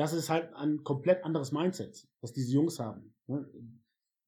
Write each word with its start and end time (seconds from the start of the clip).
das 0.00 0.14
ist 0.14 0.30
halt 0.30 0.54
ein 0.54 0.82
komplett 0.82 1.24
anderes 1.24 1.52
Mindset, 1.52 2.08
was 2.22 2.32
diese 2.32 2.54
Jungs 2.54 2.80
haben. 2.80 3.12
Ne? 3.26 3.46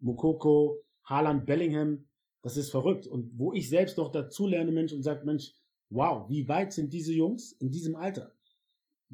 Mokoko, 0.01 0.85
Haaland, 1.05 1.47
Bellingham, 1.47 2.05
das 2.43 2.59
ist 2.59 2.71
verrückt. 2.71 3.07
Und 3.07 3.39
wo 3.39 3.55
ich 3.55 3.71
selbst 3.71 3.97
noch 3.97 4.13
dazu 4.13 4.47
lerne, 4.47 4.71
Mensch, 4.71 4.93
und 4.93 5.03
sage, 5.03 5.25
Mensch, 5.25 5.55
wow, 5.89 6.29
wie 6.29 6.47
weit 6.47 6.75
sind 6.75 6.93
diese 6.93 7.15
Jungs 7.15 7.53
in 7.53 7.71
diesem 7.71 7.97
Alter? 7.97 8.35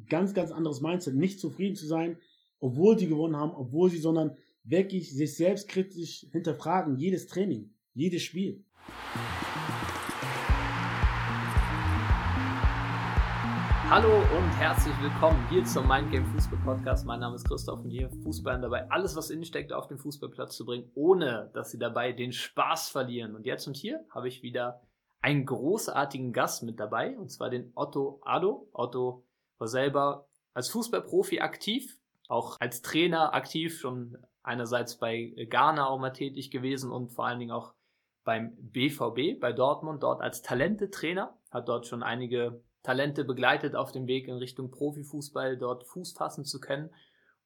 Ganz, 0.09 0.33
ganz 0.33 0.51
anderes 0.51 0.81
Mindset. 0.81 1.15
Nicht 1.15 1.39
zufrieden 1.39 1.77
zu 1.77 1.87
sein, 1.87 2.17
obwohl 2.59 2.99
sie 2.99 3.07
gewonnen 3.07 3.37
haben, 3.37 3.51
obwohl 3.51 3.89
sie, 3.89 3.99
sondern 3.99 4.35
wirklich 4.65 5.15
sich 5.15 5.37
selbst 5.37 5.69
kritisch 5.69 6.27
hinterfragen, 6.29 6.97
jedes 6.97 7.27
Training, 7.27 7.73
jedes 7.93 8.23
Spiel. 8.23 8.65
Hallo 13.89 14.17
und 14.37 14.51
herzlich 14.51 14.93
willkommen 15.01 15.43
hier 15.49 15.65
zum 15.65 15.87
Mindgame 15.87 16.23
Fußball 16.27 16.59
Podcast. 16.63 17.07
Mein 17.07 17.21
Name 17.21 17.33
ist 17.33 17.47
Christoph 17.47 17.79
und 17.79 17.89
hier 17.89 18.11
Fußballern 18.21 18.61
dabei, 18.61 18.87
alles 18.91 19.15
was 19.15 19.31
innen 19.31 19.45
steckt, 19.45 19.73
auf 19.73 19.87
den 19.87 19.97
Fußballplatz 19.97 20.55
zu 20.55 20.63
bringen, 20.63 20.91
ohne 20.93 21.49
dass 21.55 21.71
sie 21.71 21.79
dabei 21.79 22.11
den 22.11 22.31
Spaß 22.31 22.89
verlieren. 22.89 23.33
Und 23.33 23.47
jetzt 23.47 23.65
und 23.65 23.75
hier 23.75 24.05
habe 24.11 24.27
ich 24.27 24.43
wieder 24.43 24.83
einen 25.21 25.43
großartigen 25.43 26.33
Gast 26.33 26.61
mit 26.61 26.79
dabei, 26.79 27.17
und 27.17 27.31
zwar 27.31 27.49
den 27.49 27.71
Otto 27.73 28.21
Ado. 28.23 28.69
Otto 28.73 29.25
war 29.57 29.67
selber 29.67 30.27
als 30.53 30.69
Fußballprofi 30.69 31.39
aktiv, 31.39 31.99
auch 32.27 32.57
als 32.59 32.83
Trainer 32.83 33.33
aktiv, 33.33 33.79
schon 33.79 34.19
einerseits 34.43 34.99
bei 34.99 35.33
Ghana 35.49 35.87
auch 35.87 35.97
mal 35.97 36.11
tätig 36.11 36.51
gewesen 36.51 36.91
und 36.91 37.09
vor 37.09 37.25
allen 37.25 37.39
Dingen 37.39 37.51
auch 37.51 37.73
beim 38.23 38.55
BVB, 38.55 39.39
bei 39.39 39.51
Dortmund, 39.51 40.03
dort 40.03 40.21
als 40.21 40.43
Talente-Trainer, 40.43 41.35
hat 41.49 41.67
dort 41.67 41.87
schon 41.87 42.03
einige 42.03 42.61
Talente 42.89 43.23
begleitet 43.23 43.75
auf 43.75 43.91
dem 43.91 44.07
Weg 44.07 44.27
in 44.27 44.37
Richtung 44.37 44.71
Profifußball, 44.71 45.59
dort 45.59 45.85
Fuß 45.85 46.13
fassen 46.13 46.43
zu 46.43 46.59
können. 46.59 46.89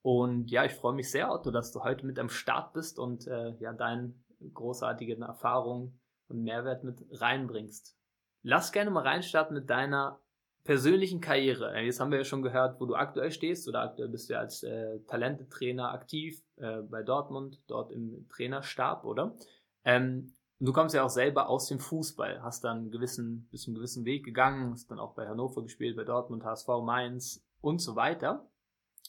Und 0.01 0.49
ja, 0.49 0.63
ich 0.63 0.71
freue 0.71 0.93
mich 0.93 1.11
sehr, 1.11 1.33
Otto, 1.33 1.51
dass 1.51 1.73
du 1.73 1.83
heute 1.83 2.05
mit 2.05 2.17
am 2.17 2.29
Start 2.29 2.71
bist 2.71 2.97
und 2.97 3.27
äh, 3.27 3.49
ja, 3.59 3.73
deine 3.73 4.13
großartigen 4.53 5.21
Erfahrungen 5.21 5.99
und 6.29 6.43
Mehrwert 6.43 6.85
mit 6.85 7.03
reinbringst. 7.11 7.97
Lass 8.41 8.71
gerne 8.71 8.89
mal 8.89 9.03
reinstarten 9.03 9.53
mit 9.53 9.69
deiner 9.69 10.21
persönlichen 10.63 11.19
Karriere. 11.19 11.77
Jetzt 11.81 11.99
haben 11.99 12.11
wir 12.11 12.19
ja 12.19 12.23
schon 12.23 12.41
gehört, 12.41 12.79
wo 12.79 12.85
du 12.85 12.95
aktuell 12.95 13.31
stehst. 13.31 13.67
Oder 13.67 13.81
aktuell 13.81 14.07
bist 14.07 14.29
du 14.29 14.35
ja 14.35 14.39
als 14.39 14.63
äh, 14.63 15.01
Talentetrainer 15.07 15.91
aktiv 15.91 16.41
äh, 16.55 16.77
bei 16.83 17.03
Dortmund, 17.03 17.61
dort 17.67 17.91
im 17.91 18.29
Trainerstab, 18.29 19.03
oder? 19.03 19.35
Ähm, 19.83 20.31
und 20.63 20.67
du 20.67 20.71
kommst 20.71 20.95
ja 20.95 21.03
auch 21.03 21.09
selber 21.09 21.49
aus 21.49 21.67
dem 21.67 21.81
Fußball, 21.81 22.41
hast 22.41 22.63
dann 22.63 22.77
einen 22.77 22.91
gewissen, 22.91 23.49
bist 23.51 23.67
einen 23.67 23.75
gewissen 23.75 24.05
Weg 24.05 24.23
gegangen, 24.23 24.71
hast 24.71 24.89
dann 24.89 24.97
auch 24.97 25.13
bei 25.13 25.27
Hannover 25.27 25.61
gespielt, 25.61 25.97
bei 25.97 26.05
Dortmund, 26.05 26.45
HSV, 26.45 26.69
Mainz 26.85 27.43
und 27.59 27.79
so 27.79 27.97
weiter. 27.97 28.49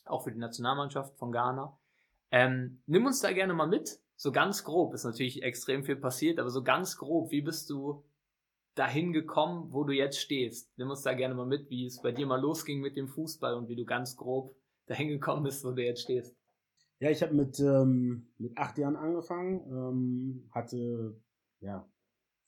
Auch 0.04 0.24
für 0.24 0.32
die 0.32 0.40
Nationalmannschaft 0.40 1.16
von 1.16 1.30
Ghana. 1.30 1.78
Ähm, 2.32 2.82
nimm 2.86 3.06
uns 3.06 3.20
da 3.20 3.30
gerne 3.30 3.54
mal 3.54 3.68
mit. 3.68 4.00
So 4.16 4.32
ganz 4.32 4.64
grob, 4.64 4.94
ist 4.94 5.04
natürlich 5.04 5.44
extrem 5.44 5.84
viel 5.84 5.94
passiert, 5.94 6.40
aber 6.40 6.50
so 6.50 6.64
ganz 6.64 6.96
grob, 6.96 7.30
wie 7.30 7.42
bist 7.42 7.70
du 7.70 8.02
dahin 8.74 9.12
gekommen, 9.12 9.68
wo 9.72 9.84
du 9.84 9.92
jetzt 9.92 10.18
stehst? 10.18 10.76
Nimm 10.76 10.90
uns 10.90 11.02
da 11.02 11.14
gerne 11.14 11.36
mal 11.36 11.46
mit, 11.46 11.70
wie 11.70 11.86
es 11.86 12.02
bei 12.02 12.10
dir 12.10 12.26
mal 12.26 12.40
losging 12.40 12.80
mit 12.80 12.96
dem 12.96 13.06
Fußball 13.06 13.54
und 13.54 13.68
wie 13.68 13.76
du 13.76 13.84
ganz 13.84 14.16
grob 14.16 14.56
dahin 14.86 15.06
gekommen 15.06 15.44
bist, 15.44 15.64
wo 15.64 15.70
du 15.70 15.84
jetzt 15.84 16.02
stehst. 16.02 16.34
Ja, 16.98 17.10
ich 17.10 17.22
habe 17.22 17.34
mit, 17.34 17.60
ähm, 17.60 18.26
mit 18.38 18.58
acht 18.58 18.76
Jahren 18.76 18.96
angefangen, 18.96 19.60
ähm, 19.70 20.50
hatte 20.50 21.14
ja, 21.64 21.88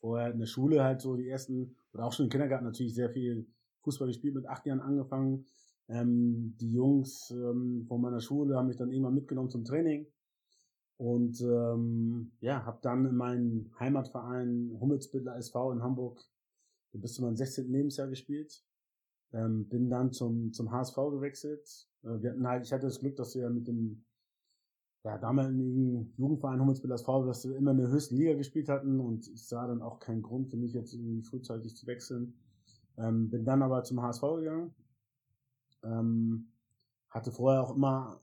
vorher 0.00 0.31
in 0.33 0.39
der 0.39 0.47
Schule 0.47 0.84
halt 0.84 1.00
so 1.00 1.17
die 1.17 1.28
ersten, 1.28 1.75
oder 1.92 2.05
auch 2.05 2.12
schon 2.12 2.27
im 2.27 2.31
Kindergarten 2.31 2.64
natürlich 2.64 2.95
sehr 2.95 3.11
viel 3.11 3.47
Fußball 3.83 4.08
gespielt, 4.08 4.34
mit 4.34 4.47
acht 4.47 4.67
Jahren 4.67 4.81
angefangen. 4.81 5.47
Ähm, 5.89 6.56
die 6.61 6.73
Jungs 6.73 7.31
ähm, 7.31 7.84
von 7.89 8.00
meiner 8.00 8.20
Schule 8.20 8.56
haben 8.56 8.67
mich 8.67 8.77
dann 8.77 8.91
irgendwann 8.91 9.14
mitgenommen 9.14 9.50
zum 9.50 9.64
Training. 9.64 10.06
Und 10.98 11.41
ähm, 11.41 12.33
ja, 12.41 12.64
habe 12.64 12.78
dann 12.83 13.06
in 13.06 13.17
meinem 13.17 13.70
Heimatverein 13.78 14.77
Hummelsbittler 14.81 15.36
SV 15.36 15.73
in 15.73 15.83
Hamburg 15.83 16.23
bis 16.92 17.14
zu 17.14 17.23
meinem 17.23 17.36
16. 17.36 17.70
Lebensjahr 17.70 18.08
gespielt. 18.08 18.64
Ähm, 19.33 19.69
bin 19.69 19.90
dann 19.90 20.13
zum, 20.13 20.52
zum 20.52 20.70
HSV 20.70 20.96
gewechselt. 21.11 21.89
Äh, 22.02 22.23
wir 22.23 22.30
hatten 22.30 22.46
halt, 22.46 22.64
ich 22.64 22.73
hatte 22.73 22.86
das 22.86 23.01
Glück, 23.01 23.17
dass 23.17 23.35
wir 23.35 23.51
mit 23.51 23.69
dem 23.69 24.05
ja, 25.06 25.18
damaligen 25.18 26.12
Jugendverein 26.17 26.61
Hummelsbill 26.61 26.90
SV, 26.90 27.27
dass 27.27 27.48
wir 27.48 27.55
immer 27.56 27.70
in 27.70 27.77
der 27.77 27.89
höchsten 27.89 28.17
Liga 28.17 28.34
gespielt 28.34 28.68
hatten 28.68 28.98
und 28.98 29.28
ich 29.28 29.46
sah 29.46 29.68
dann 29.68 29.80
auch 29.80 30.00
keinen 30.00 30.20
Grund 30.20 30.48
für 30.48 30.56
mich 30.56 30.72
jetzt 30.72 30.94
irgendwie 30.94 31.22
frühzeitig 31.22 31.77
zu 31.77 31.86
wechseln. 31.86 32.34
Ähm, 32.98 33.30
bin 33.30 33.45
dann 33.45 33.62
aber 33.62 33.84
zum 33.84 34.02
HSV 34.02 34.22
gegangen. 34.39 34.74
Ähm, 35.84 36.48
hatte 37.08 37.30
vorher 37.30 37.62
auch 37.62 37.77
immer 37.77 38.20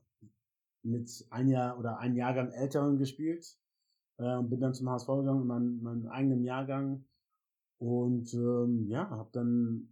mit 0.82 1.26
ein 1.30 1.48
Jahr 1.48 1.78
oder 1.78 2.00
ein 2.00 2.16
Jahrgang 2.16 2.50
Älteren 2.50 2.98
gespielt. 2.98 3.56
Äh, 4.18 4.42
bin 4.42 4.60
dann 4.60 4.74
zum 4.74 4.90
HSV 4.90 5.06
gegangen, 5.06 5.40
in 5.40 5.46
meinem, 5.46 5.82
meinem 5.82 6.06
eigenen 6.08 6.44
Jahrgang. 6.44 7.06
Und 7.78 8.34
ähm, 8.34 8.88
ja, 8.88 9.08
habe 9.08 9.30
dann 9.32 9.88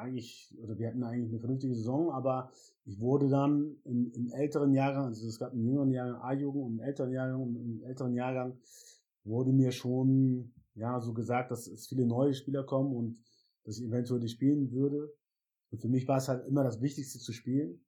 eigentlich, 0.00 0.56
oder 0.62 0.78
wir 0.78 0.88
hatten 0.88 1.02
eigentlich 1.02 1.30
eine 1.30 1.40
vernünftige 1.40 1.74
Saison, 1.74 2.10
aber 2.10 2.50
ich 2.84 2.98
wurde 3.00 3.28
dann 3.28 3.76
im, 3.84 4.10
im 4.12 4.28
älteren 4.32 4.72
Jahrgang, 4.72 5.06
also 5.06 5.26
es 5.26 5.38
gab 5.38 5.52
einen 5.52 5.64
jüngeren 5.64 5.90
Jahrgang 5.90 6.20
A-Jugend 6.22 6.64
und 6.64 6.70
einen 6.72 6.88
älteren 6.88 7.12
Jahrgang 7.12 7.42
und 7.42 7.56
im 7.56 7.82
älteren 7.84 8.14
Jahrgang 8.14 8.58
wurde 9.24 9.52
mir 9.52 9.72
schon, 9.72 10.52
ja, 10.74 11.00
so 11.00 11.12
gesagt, 11.12 11.50
dass 11.50 11.66
es 11.66 11.86
viele 11.86 12.06
neue 12.06 12.34
Spieler 12.34 12.64
kommen 12.64 12.94
und 12.94 13.18
dass 13.64 13.78
ich 13.78 13.86
eventuell 13.86 14.20
nicht 14.20 14.32
spielen 14.32 14.70
würde. 14.72 15.12
Und 15.70 15.80
für 15.80 15.88
mich 15.88 16.08
war 16.08 16.18
es 16.18 16.28
halt 16.28 16.46
immer 16.46 16.64
das 16.64 16.80
Wichtigste 16.80 17.18
zu 17.18 17.32
spielen. 17.32 17.80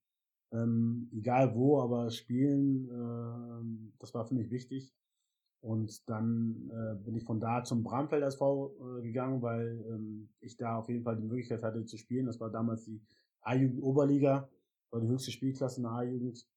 Ähm, 0.53 1.09
egal 1.13 1.55
wo, 1.55 1.81
aber 1.81 2.11
spielen, 2.11 2.89
äh, 2.89 3.93
das 3.99 4.13
war 4.15 4.27
für 4.27 4.35
mich 4.35 4.51
wichtig. 4.51 4.95
Und 5.63 6.09
dann 6.09 6.71
äh, 6.71 7.05
bin 7.05 7.15
ich 7.15 7.25
von 7.25 7.39
da 7.39 7.63
zum 7.63 7.85
Bramfeld 7.85 8.25
SV 8.25 8.75
äh, 8.99 9.03
gegangen, 9.03 9.43
weil 9.43 9.85
ähm, 9.89 10.29
ich 10.41 10.57
da 10.57 10.77
auf 10.77 10.89
jeden 10.89 11.05
Fall 11.05 11.17
die 11.17 11.23
Möglichkeit 11.23 11.63
hatte 11.63 11.85
zu 11.85 11.97
spielen. 11.97 12.27
Das 12.27 12.41
war 12.41 12.51
damals 12.51 12.85
die 12.85 13.01
A-Jugend 13.43 13.81
Oberliga, 13.81 14.49
war 14.91 15.01
die 15.01 15.07
höchste 15.07 15.31
Spielklasse 15.31 15.77
in 15.77 15.85
der 15.85 15.93
A-Jugend. 15.93 16.49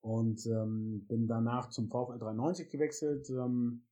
Und 0.00 0.46
ähm, 0.46 1.04
bin 1.08 1.26
danach 1.26 1.70
zum 1.70 1.88
VfL 1.88 2.20
93 2.20 2.70
gewechselt. 2.70 3.28
Ähm, 3.30 3.82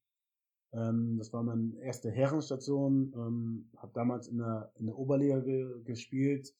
ähm, 0.72 1.19
das 1.19 1.32
war 1.32 1.43
meine 1.43 1.76
erste 1.81 2.12
Herrenstation. 2.12 3.12
Ähm, 3.16 3.70
habe 3.76 3.91
damals 3.93 4.28
in 4.28 4.38
der, 4.38 4.70
in 4.76 4.87
der 4.87 4.97
Oberliga 4.97 5.41
ge 5.41 5.82
gespielt. 5.82 6.54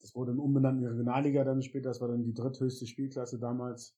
Das 0.00 0.12
wurde 0.16 0.32
dann 0.32 0.40
umbenannt 0.40 0.78
in 0.78 0.82
die 0.82 0.90
Regionalliga 0.90 1.44
dann 1.44 1.62
später. 1.62 1.90
Das 1.90 2.00
war 2.00 2.08
dann 2.08 2.24
die 2.24 2.34
dritthöchste 2.34 2.88
Spielklasse 2.88 3.38
damals. 3.38 3.96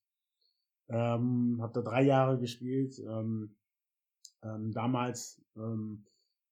Ähm, 0.90 1.58
habe 1.60 1.72
da 1.72 1.82
drei 1.82 2.02
Jahre 2.02 2.38
gespielt. 2.38 2.98
Ähm, 2.98 3.56
ähm, 4.42 4.72
damals 4.72 5.40
ähm, 5.56 6.04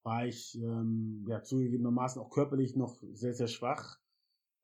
war 0.04 0.26
ich 0.26 0.58
ähm, 0.60 1.24
ja 1.28 1.42
zugegebenermaßen 1.42 2.22
auch 2.22 2.30
körperlich 2.30 2.76
noch 2.76 2.96
sehr, 3.12 3.34
sehr 3.34 3.48
schwach, 3.48 3.98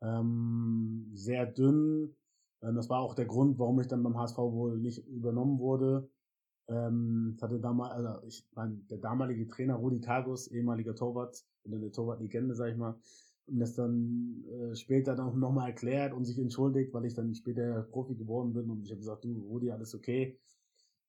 ähm, 0.01 1.11
sehr 1.15 1.47
dünn. 1.47 2.17
Ähm, 2.63 2.77
das 2.77 2.89
war 2.89 3.01
auch 3.01 3.15
der 3.15 3.27
Grund, 3.27 3.59
warum 3.59 3.81
ich 3.81 3.89
dann 3.89 4.03
beim 4.03 4.17
HSV 4.17 4.39
wohl 4.39 4.79
nicht 4.79 5.07
übernommen 5.09 5.59
wurde. 5.59 6.09
Ähm, 6.69 7.37
hatte 7.43 7.61
damals, 7.61 7.93
also 7.93 8.27
ich, 8.27 8.47
mein, 8.55 8.87
der 8.89 8.99
damalige 8.99 9.47
Trainer 9.49 9.75
Rudi 9.75 10.01
Tagus, 10.01 10.49
ehemaliger 10.49 10.95
Torwart, 10.95 11.45
oder 11.65 11.77
eine 11.77 11.91
Torwartlegende, 11.91 12.55
sag 12.55 12.71
ich 12.71 12.77
mal, 12.77 12.99
und 13.47 13.59
das 13.59 13.75
dann 13.75 14.45
äh, 14.47 14.75
später 14.75 15.15
dann 15.15 15.39
nochmal 15.39 15.69
erklärt 15.69 16.13
und 16.13 16.25
sich 16.25 16.39
entschuldigt, 16.39 16.93
weil 16.95 17.05
ich 17.05 17.15
dann 17.15 17.35
später 17.35 17.83
Profi 17.83 18.15
geworden 18.15 18.53
bin 18.53 18.71
und 18.71 18.83
ich 18.85 18.91
habe 18.91 19.01
gesagt, 19.01 19.25
du 19.25 19.39
Rudi, 19.39 19.71
alles 19.71 19.95
okay, 19.95 20.39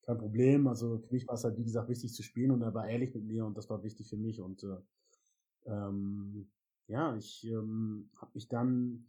kein 0.01 0.17
Problem. 0.17 0.67
Also 0.67 0.99
für 0.99 1.13
mich 1.13 1.27
war 1.27 1.35
es 1.35 1.43
halt, 1.43 1.57
wie 1.57 1.63
gesagt, 1.63 1.89
wichtig 1.89 2.13
zu 2.13 2.23
spielen 2.23 2.51
und 2.51 2.61
er 2.61 2.73
war 2.73 2.87
ehrlich 2.87 3.13
mit 3.13 3.25
mir 3.25 3.45
und 3.45 3.57
das 3.57 3.69
war 3.69 3.83
wichtig 3.83 4.09
für 4.09 4.17
mich 4.17 4.41
und 4.41 4.63
äh, 4.63 4.77
ähm, 5.65 6.49
ja, 6.87 7.15
ich 7.15 7.45
ähm, 7.47 8.09
habe 8.17 8.31
mich 8.35 8.47
dann, 8.47 9.07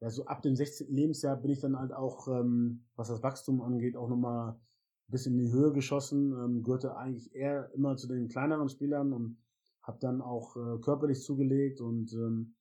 ja, 0.00 0.10
so 0.10 0.24
ab 0.26 0.42
dem 0.42 0.56
16. 0.56 0.88
Lebensjahr 0.88 1.36
bin 1.36 1.50
ich 1.50 1.60
dann 1.60 1.78
halt 1.78 1.92
auch, 1.92 2.28
ähm, 2.28 2.84
was 2.96 3.08
das 3.08 3.22
Wachstum 3.22 3.60
angeht, 3.60 3.96
auch 3.96 4.08
nochmal 4.08 4.52
ein 4.52 5.10
bisschen 5.10 5.38
in 5.38 5.46
die 5.46 5.52
Höhe 5.52 5.72
geschossen, 5.72 6.32
ähm, 6.32 6.62
gehörte 6.62 6.96
eigentlich 6.96 7.34
eher 7.34 7.70
immer 7.74 7.96
zu 7.96 8.06
den 8.06 8.28
kleineren 8.28 8.68
Spielern 8.68 9.12
und 9.12 9.38
habe 9.82 9.98
dann 10.00 10.22
auch 10.22 10.56
äh, 10.56 10.78
körperlich 10.80 11.22
zugelegt 11.22 11.80
und 11.80 12.12
ähm, 12.12 12.54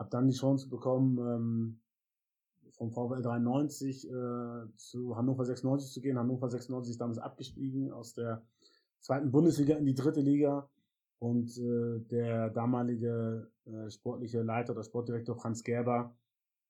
habe 0.00 0.10
dann 0.10 0.26
die 0.26 0.36
Chance 0.36 0.68
bekommen, 0.68 1.18
ähm, 1.18 1.80
vom 2.72 2.90
VfL 2.90 3.20
93 3.20 4.08
äh, 4.08 4.74
zu 4.76 5.14
Hannover 5.14 5.44
96 5.44 5.92
zu 5.92 6.00
gehen. 6.00 6.18
Hannover 6.18 6.48
96 6.48 6.92
ist 6.92 7.00
damals 7.00 7.18
abgestiegen 7.18 7.92
aus 7.92 8.14
der 8.14 8.42
zweiten 9.00 9.30
Bundesliga 9.30 9.76
in 9.76 9.84
die 9.84 9.94
dritte 9.94 10.22
Liga. 10.22 10.68
Und 11.18 11.58
äh, 11.58 12.00
der 12.10 12.48
damalige 12.48 13.50
äh, 13.66 13.90
sportliche 13.90 14.40
Leiter 14.40 14.72
oder 14.72 14.82
Sportdirektor 14.82 15.36
Franz 15.36 15.62
Gerber, 15.62 16.14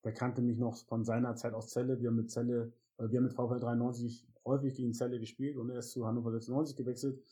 der 0.02 0.12
kannte 0.12 0.42
mich 0.42 0.58
noch 0.58 0.76
von 0.76 1.04
seiner 1.04 1.36
Zeit 1.36 1.54
aus 1.54 1.68
Celle. 1.68 2.00
Wir 2.00 2.08
haben 2.08 2.16
mit 2.16 2.32
Celle, 2.32 2.72
äh, 2.98 3.08
wir 3.08 3.18
haben 3.18 3.26
mit 3.26 3.34
VfL 3.34 3.60
93 3.60 4.26
häufig 4.44 4.74
gegen 4.74 4.92
Celle 4.92 5.20
gespielt 5.20 5.56
und 5.56 5.70
er 5.70 5.78
ist 5.78 5.92
zu 5.92 6.04
Hannover 6.04 6.32
96 6.32 6.74
gewechselt. 6.74 7.22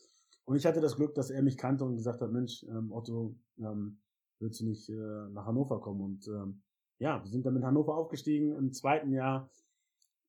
Und 0.44 0.54
ich 0.54 0.64
hatte 0.64 0.80
das 0.80 0.94
Glück, 0.94 1.14
dass 1.16 1.30
er 1.30 1.42
mich 1.42 1.58
kannte 1.58 1.84
und 1.84 1.96
gesagt 1.96 2.20
hat, 2.20 2.30
Mensch, 2.30 2.64
ähm, 2.68 2.92
Otto, 2.92 3.34
ähm, 3.58 3.98
willst 4.40 4.60
du 4.60 4.66
nicht 4.66 4.88
äh, 4.88 5.28
nach 5.32 5.46
Hannover 5.46 5.80
kommen? 5.80 6.00
Und 6.00 6.28
ähm, 6.28 6.62
ja, 6.98 7.22
wir 7.22 7.30
sind 7.30 7.46
dann 7.46 7.54
mit 7.54 7.64
Hannover 7.64 7.96
aufgestiegen 7.96 8.52
im 8.56 8.72
zweiten 8.72 9.12
Jahr 9.12 9.48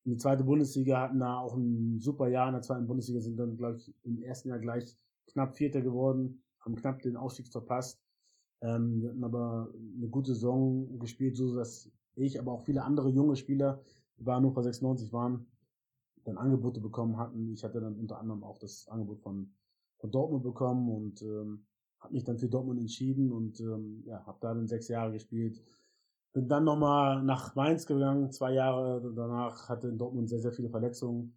in 0.06 0.11
die 0.11 0.17
zweite 0.17 0.44
Bundesliga, 0.44 1.01
hatten 1.01 1.19
da 1.19 1.39
auch 1.39 1.56
ein 1.56 2.00
super 2.00 2.29
Jahr 2.29 2.47
in 2.47 2.53
der 2.53 2.61
zweiten 2.61 2.88
Bundesliga, 2.88 3.19
sind 3.21 3.38
dann, 3.38 3.57
glaube 3.57 3.77
ich, 3.77 3.94
im 4.03 4.21
ersten 4.21 4.50
Jahr 4.50 4.59
gleich 4.59 4.97
knapp 5.27 5.56
Vierter 5.56 5.81
geworden, 5.81 6.41
haben 6.61 6.75
knapp 6.75 7.01
den 7.01 7.17
Aufstieg 7.17 7.47
verpasst. 7.47 8.01
Ähm, 8.61 9.01
wir 9.01 9.09
hatten 9.09 9.23
aber 9.23 9.69
eine 9.97 10.07
gute 10.07 10.33
Saison 10.33 11.00
gespielt, 11.00 11.35
so 11.35 11.56
dass 11.56 11.91
ich, 12.15 12.39
aber 12.39 12.51
auch 12.51 12.63
viele 12.63 12.83
andere 12.83 13.09
junge 13.09 13.35
Spieler, 13.35 13.81
die 14.17 14.23
bei 14.23 14.33
Hannover 14.33 14.63
96 14.63 15.13
waren, 15.13 15.45
dann 16.23 16.38
Angebote 16.38 16.81
bekommen 16.81 17.17
hatten. 17.17 17.53
Ich 17.53 17.63
hatte 17.63 17.79
dann 17.79 17.95
unter 17.95 18.19
anderem 18.19 18.44
auch 18.44 18.57
das 18.57 18.88
Angebot 18.88 19.21
von, 19.21 19.53
von 19.97 20.11
Dortmund 20.11 20.44
bekommen 20.44 20.89
und 20.89 21.21
ähm, 21.21 21.65
habe 21.99 22.13
mich 22.13 22.23
dann 22.23 22.37
für 22.37 22.47
Dortmund 22.47 22.79
entschieden 22.79 23.31
und 23.31 23.59
ähm, 23.59 24.03
ja, 24.05 24.25
habe 24.25 24.37
da 24.41 24.53
dann 24.53 24.67
sechs 24.67 24.87
Jahre 24.87 25.11
gespielt. 25.11 25.61
Bin 26.33 26.47
dann 26.47 26.63
nochmal 26.63 27.23
nach 27.23 27.55
Mainz 27.55 27.85
gegangen, 27.85 28.31
zwei 28.31 28.53
Jahre 28.53 29.01
danach, 29.15 29.67
hatte 29.67 29.87
in 29.87 29.97
Dortmund 29.97 30.29
sehr, 30.29 30.39
sehr 30.39 30.51
viele 30.51 30.69
Verletzungen 30.69 31.35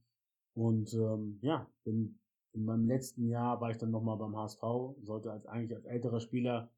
und 0.54 0.92
ähm, 0.94 1.38
ja, 1.42 1.66
bin 1.84 2.18
in 2.52 2.64
meinem 2.64 2.86
letzten 2.86 3.28
Jahr 3.28 3.60
war 3.60 3.70
ich 3.70 3.78
dann 3.78 3.90
nochmal 3.90 4.18
beim 4.18 4.36
HSV, 4.36 4.62
sollte 5.02 5.32
als 5.32 5.46
eigentlich 5.46 5.74
als 5.74 5.86
älterer 5.86 6.20
Spieler 6.20 6.70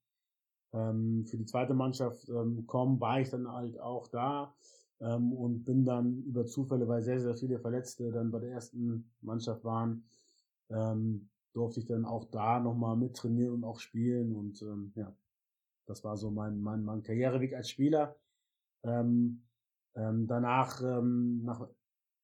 ähm, 0.72 1.24
für 1.26 1.36
die 1.36 1.46
zweite 1.46 1.74
Mannschaft 1.74 2.28
ähm, 2.28 2.66
kommen, 2.66 3.00
war 3.00 3.20
ich 3.20 3.30
dann 3.30 3.50
halt 3.50 3.78
auch 3.80 4.06
da 4.08 4.54
ähm, 5.00 5.32
und 5.32 5.64
bin 5.64 5.84
dann 5.84 6.22
über 6.22 6.46
Zufälle, 6.46 6.86
weil 6.86 7.02
sehr, 7.02 7.20
sehr 7.20 7.34
viele 7.34 7.58
Verletzte 7.58 8.10
dann 8.12 8.30
bei 8.30 8.38
der 8.40 8.52
ersten 8.52 9.10
Mannschaft 9.20 9.64
waren, 9.64 10.04
ähm, 10.70 11.28
durfte 11.54 11.80
ich 11.80 11.86
dann 11.86 12.04
auch 12.04 12.24
da 12.26 12.60
nochmal 12.60 12.96
mittrainieren 12.96 13.54
und 13.54 13.64
auch 13.64 13.80
spielen 13.80 14.34
und 14.34 14.60
ähm, 14.62 14.92
ja, 14.96 15.16
das 15.86 16.04
war 16.04 16.16
so 16.16 16.30
mein, 16.30 16.60
mein, 16.60 16.82
mein 16.82 17.02
Karriereweg 17.02 17.54
als 17.54 17.70
Spieler. 17.70 18.16
Ähm, 18.82 19.46
ähm, 19.94 20.26
danach, 20.26 20.82
ähm, 20.82 21.42
nach 21.44 21.68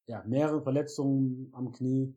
ja, 0.07 0.25
mehreren 0.25 0.63
Verletzungen 0.63 1.51
am 1.53 1.71
Knie, 1.71 2.15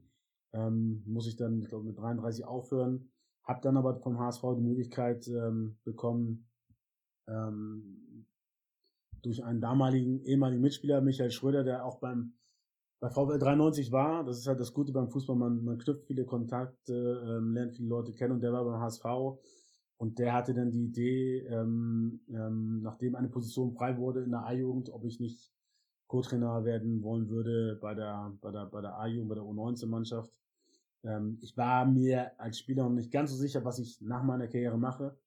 ähm, 0.54 1.04
muss 1.06 1.28
ich 1.28 1.36
dann, 1.36 1.60
ich 1.60 1.70
glaube, 1.70 1.86
mit 1.86 1.98
33 1.98 2.46
aufhören. 2.46 3.12
Hab 3.44 3.62
dann 3.62 3.78
aber 3.78 4.00
vom 4.00 4.20
HSV 4.20 4.42
die 4.56 4.62
Möglichkeit 4.62 5.28
ähm, 5.28 5.78
bekommen, 5.84 6.50
ähm, 7.28 8.26
durch 9.22 9.44
einen 9.44 9.62
damaligen 9.62 10.24
ehemaligen 10.24 10.62
Mitspieler, 10.62 11.02
Michael 11.02 11.32
Schröder, 11.32 11.64
der 11.64 11.86
auch 11.86 12.00
beim 12.00 12.34
bei 13.04 13.10
VfL 13.10 13.38
93 13.38 13.92
war. 13.92 14.24
Das 14.24 14.38
ist 14.38 14.48
halt 14.48 14.62
das 14.62 14.74
Gute 14.74 14.94
beim 14.94 15.10
Fußball, 15.10 15.36
man, 15.36 15.62
man 15.62 15.78
knüpft 15.78 16.06
viele 16.06 16.24
Kontakte, 16.24 17.22
ähm, 17.28 17.54
lernt 17.54 17.74
viele 17.74 17.90
Leute 17.90 18.14
kennen 18.14 18.32
und 18.32 18.42
der 18.42 18.54
war 18.54 18.64
beim 18.64 18.80
HSV. 18.80 19.04
Und 19.98 20.20
der 20.20 20.32
hatte 20.32 20.54
dann 20.54 20.72
die 20.72 20.86
Idee, 20.86 21.40
ähm, 21.48 22.22
ähm, 22.30 22.82
nachdem 22.82 23.16
eine 23.16 23.28
Position 23.28 23.74
frei 23.74 23.98
wurde 23.98 24.22
in 24.24 24.32
der 24.32 24.46
A-Jugend, 24.46 24.90
ob 24.90 25.04
ich 25.04 25.20
nicht 25.20 25.52
Co-Trainer 26.08 26.64
werden 26.64 27.04
wollen 27.04 27.28
würde 27.28 27.78
bei 27.82 27.94
der, 27.94 28.32
bei 28.40 28.52
der, 28.52 28.68
bei 28.68 28.80
der 28.80 28.98
A-Jugend, 28.98 29.28
bei 29.28 29.36
der 29.36 29.44
U19-Mannschaft. 29.44 30.32
Ähm, 31.04 31.40
ich 31.42 31.58
war 31.58 31.86
mir 31.86 32.40
als 32.40 32.58
Spieler 32.58 32.84
noch 32.84 32.96
nicht 32.96 33.12
ganz 33.12 33.32
so 33.32 33.36
sicher, 33.36 33.66
was 33.66 33.80
ich 33.80 34.00
nach 34.00 34.24
meiner 34.24 34.48
Karriere 34.48 34.78
mache. 34.78 35.18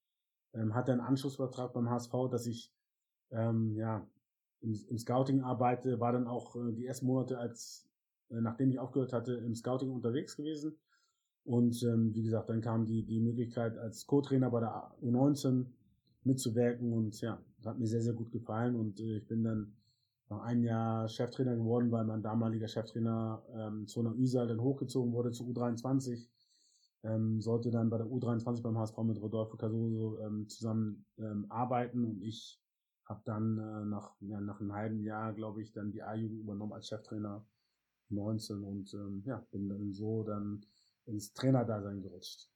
Ähm, 0.55 0.75
hatte 0.75 0.93
einen 0.93 1.03
Anschlussvertrag 1.03 1.75
beim 1.75 1.91
HSV, 1.91 2.13
dass 2.31 2.47
ich 2.47 2.73
ähm, 3.33 3.75
ja 3.77 4.07
im, 4.61 4.75
im 4.89 4.99
Scouting 4.99 5.41
arbeite, 5.43 6.01
war 6.01 6.13
dann 6.13 6.27
auch 6.27 6.57
äh, 6.57 6.73
die 6.73 6.87
ersten 6.87 7.07
Monate 7.07 7.39
als 7.39 7.87
äh, 8.31 8.41
nachdem 8.41 8.71
ich 8.71 8.79
aufgehört 8.79 9.13
hatte 9.13 9.35
im 9.35 9.55
Scouting 9.55 9.91
unterwegs 9.91 10.37
gewesen. 10.37 10.77
Und 11.45 11.81
ähm, 11.85 12.13
wie 12.15 12.23
gesagt 12.23 12.49
dann 12.51 12.61
kam 12.61 12.87
die 12.87 13.05
die 13.05 13.21
Möglichkeit 13.21 13.79
als 13.79 14.07
Co-Trainer 14.07 14.51
bei 14.51 14.61
der 14.61 14.91
U19 15.03 15.67
mitzuwirken. 16.25 16.93
Und 16.93 17.21
ja 17.21 17.41
das 17.59 17.67
hat 17.67 17.79
mir 17.79 17.87
sehr 17.87 18.03
sehr 18.03 18.15
gut 18.15 18.33
gefallen. 18.33 18.75
Und 18.75 19.01
äh, 19.01 19.19
ich 19.19 19.27
bin 19.27 19.45
dann 19.45 19.73
nach 20.29 20.43
einem 20.43 20.65
Jahr 20.65 21.09
Cheftrainer 21.09 21.55
geworden, 21.55 21.93
weil 21.93 22.05
mein 22.05 22.23
damaliger 22.23 22.67
Cheftrainer 22.67 23.43
ähm, 23.55 23.87
Zona 23.87 24.13
Üsal 24.13 24.49
dann 24.49 24.61
hochgezogen 24.61 25.13
wurde 25.13 25.31
zu 25.31 25.45
U23. 25.45 26.29
Ähm, 27.05 27.41
sollte 27.41 27.71
dann 27.71 27.91
bei 27.91 27.99
der 27.99 28.09
U23 28.09 28.63
beim 28.63 28.77
HSV 28.77 28.99
mit 29.05 29.21
Rodolfo 29.21 29.57
Casoso 29.57 30.19
ähm, 30.19 30.49
zusammen 30.49 31.05
ähm, 31.19 31.47
arbeiten. 31.49 32.05
Und 32.05 32.23
ich 32.23 32.61
habe 33.07 33.23
dann 33.25 33.59
äh, 33.59 33.85
nach, 33.87 34.15
ja, 34.21 34.41
nach 34.41 34.61
einem 34.61 34.73
halben 34.73 35.03
Jahr, 35.03 35.33
glaube 35.33 35.63
ich, 35.63 35.73
dann 35.73 35.93
die 35.93 36.03
A-Jugend 36.03 36.41
übernommen 36.41 36.73
als 36.73 36.89
Cheftrainer 36.89 37.45
19 38.11 38.63
und 38.63 38.93
ähm, 38.95 39.23
ja, 39.25 39.45
bin 39.51 39.69
dann 39.69 39.93
so 39.93 40.23
dann 40.23 40.65
ins 41.07 41.33
Trainerdasein 41.33 42.03
gerutscht. 42.03 42.49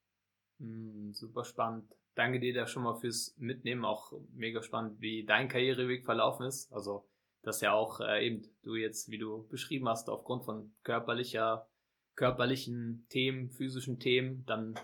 Mm, 0.58 1.12
super 1.12 1.44
spannend. 1.44 1.96
Danke 2.14 2.40
dir 2.40 2.52
da 2.52 2.66
schon 2.66 2.82
mal 2.82 2.96
fürs 2.96 3.34
Mitnehmen. 3.38 3.84
Auch 3.84 4.12
mega 4.32 4.62
spannend, 4.62 5.00
wie 5.00 5.24
dein 5.24 5.48
Karriereweg 5.48 6.04
verlaufen 6.04 6.46
ist. 6.46 6.72
Also 6.72 7.08
dass 7.42 7.60
ja 7.60 7.72
auch 7.72 8.00
äh, 8.00 8.26
eben 8.26 8.42
du 8.62 8.74
jetzt, 8.74 9.10
wie 9.10 9.18
du 9.18 9.46
beschrieben 9.48 9.88
hast, 9.88 10.08
aufgrund 10.08 10.44
von 10.44 10.74
körperlicher, 10.82 11.68
körperlichen 12.14 13.06
Themen, 13.08 13.50
physischen 13.50 13.98
Themen, 13.98 14.44
dann 14.46 14.74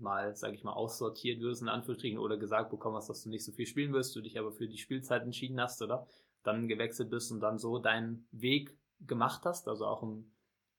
mal, 0.00 0.34
sage 0.34 0.54
ich 0.54 0.64
mal, 0.64 0.72
aussortiert 0.72 1.40
wirst 1.40 1.62
in 1.62 1.68
Anführungsstrichen 1.68 2.18
oder 2.18 2.36
gesagt 2.36 2.70
bekommen 2.70 2.96
hast, 2.96 3.08
dass 3.08 3.22
du 3.22 3.30
nicht 3.30 3.44
so 3.44 3.52
viel 3.52 3.66
spielen 3.66 3.92
wirst, 3.92 4.14
du 4.16 4.20
dich 4.20 4.38
aber 4.38 4.52
für 4.52 4.68
die 4.68 4.78
Spielzeit 4.78 5.22
entschieden 5.22 5.60
hast, 5.60 5.82
oder? 5.82 6.06
Dann 6.42 6.68
gewechselt 6.68 7.10
bist 7.10 7.30
und 7.32 7.40
dann 7.40 7.58
so 7.58 7.78
deinen 7.78 8.26
Weg 8.30 8.76
gemacht 9.00 9.42
hast, 9.44 9.68
also 9.68 9.86
auch 9.86 10.02
im 10.02 10.32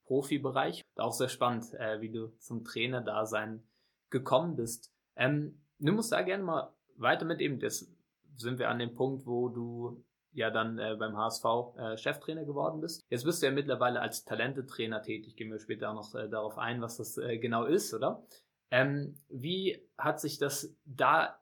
Profibereich. 0.06 0.81
Auch 0.95 1.13
sehr 1.13 1.29
spannend, 1.29 1.73
äh, 1.75 2.01
wie 2.01 2.12
du 2.12 2.27
zum 2.38 2.63
Trainer-Dasein 2.63 3.63
gekommen 4.09 4.56
bist. 4.56 4.91
Ähm, 5.15 5.62
nimm 5.77 5.97
uns 5.97 6.09
da 6.09 6.21
gerne 6.21 6.44
mal 6.44 6.74
weiter 6.97 7.25
mit 7.25 7.41
eben. 7.41 7.59
Das 7.59 7.91
sind 8.35 8.59
wir 8.59 8.69
an 8.69 8.79
dem 8.79 8.94
Punkt, 8.94 9.25
wo 9.25 9.50
du 9.50 10.03
ja 10.33 10.50
dann 10.50 10.79
äh, 10.79 10.95
beim 10.97 11.17
HSV 11.17 11.45
äh, 11.77 11.97
Cheftrainer 11.97 12.45
geworden 12.45 12.81
bist. 12.81 13.01
Jetzt 13.09 13.25
bist 13.25 13.41
du 13.41 13.47
ja 13.47 13.51
mittlerweile 13.51 14.01
als 14.01 14.24
Talentetrainer 14.24 15.01
tätig. 15.01 15.35
Gehen 15.35 15.51
wir 15.51 15.59
später 15.59 15.89
auch 15.89 15.95
noch 15.95 16.15
äh, 16.15 16.29
darauf 16.29 16.57
ein, 16.57 16.81
was 16.81 16.97
das 16.97 17.17
äh, 17.17 17.38
genau 17.38 17.65
ist, 17.65 17.94
oder? 17.94 18.24
Ähm, 18.71 19.21
wie 19.29 19.79
hat 19.97 20.19
sich 20.19 20.38
das 20.38 20.75
da 20.85 21.39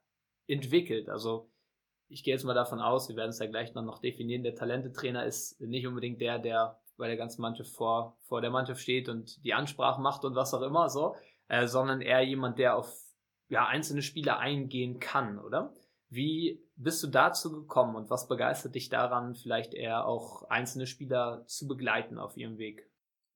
entwickelt? 0.48 1.10
Also 1.10 1.52
ich 2.10 2.24
gehe 2.24 2.34
jetzt 2.34 2.44
mal 2.44 2.56
davon 2.56 2.82
aus, 2.82 3.08
wir 3.08 3.16
werden 3.16 3.30
es 3.30 3.40
ja 3.40 3.46
gleich 3.46 3.74
noch, 3.76 4.00
definieren, 4.00 4.44
der 4.44 4.56
Talentetrainer 4.56 5.26
ist 5.26 5.62
nicht 5.62 5.86
unbedingt 5.86 6.20
der, 6.20 6.40
der 6.40 6.80
bei 6.98 7.08
der 7.08 7.18
ganzen 7.18 7.42
Mannschaft 7.42 7.72
vor, 7.72 8.18
vor 8.28 8.42
der 8.42 8.50
Mannschaft 8.50 8.82
steht 8.82 9.08
und 9.08 9.44
die 9.46 9.54
Ansprache 9.54 10.02
macht 10.02 10.26
und 10.26 10.36
was 10.36 10.54
auch 10.54 10.64
immer 10.64 10.90
so, 10.90 11.16
äh, 11.48 11.68
sondern 11.68 12.02
eher 12.02 12.22
jemand, 12.22 12.58
der 12.58 12.76
auf 12.76 12.92
ja, 13.48 13.68
einzelne 13.68 14.02
Spieler 14.02 14.40
eingehen 14.40 15.00
kann, 15.00 15.40
oder? 15.40 15.74
Wie 16.10 16.62
bist 16.76 17.04
du 17.04 17.08
dazu 17.08 17.52
gekommen 17.52 17.96
und 17.96 18.10
was 18.10 18.28
begeistert 18.28 18.76
dich 18.76 18.90
daran, 18.90 19.36
vielleicht 19.36 19.74
eher 19.74 20.06
auch 20.06 20.44
einzelne 20.50 20.88
Spieler 20.88 21.46
zu 21.46 21.68
begleiten 21.68 22.18
auf 22.18 22.36
ihrem 22.36 22.58
Weg? 22.58 22.90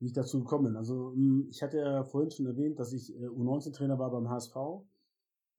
Wie 0.03 0.07
ich 0.07 0.13
dazu 0.13 0.39
gekommen 0.39 0.65
bin. 0.65 0.75
Also 0.75 1.13
hm, 1.13 1.47
ich 1.49 1.63
hatte 1.63 1.77
ja 1.77 2.03
vorhin 2.03 2.29
schon 2.29 2.45
erwähnt, 2.45 2.77
dass 2.77 2.91
ich 2.91 3.15
äh, 3.15 3.25
U19-Trainer 3.25 3.97
war 3.97 4.11
beim 4.11 4.29
HSV 4.29 4.55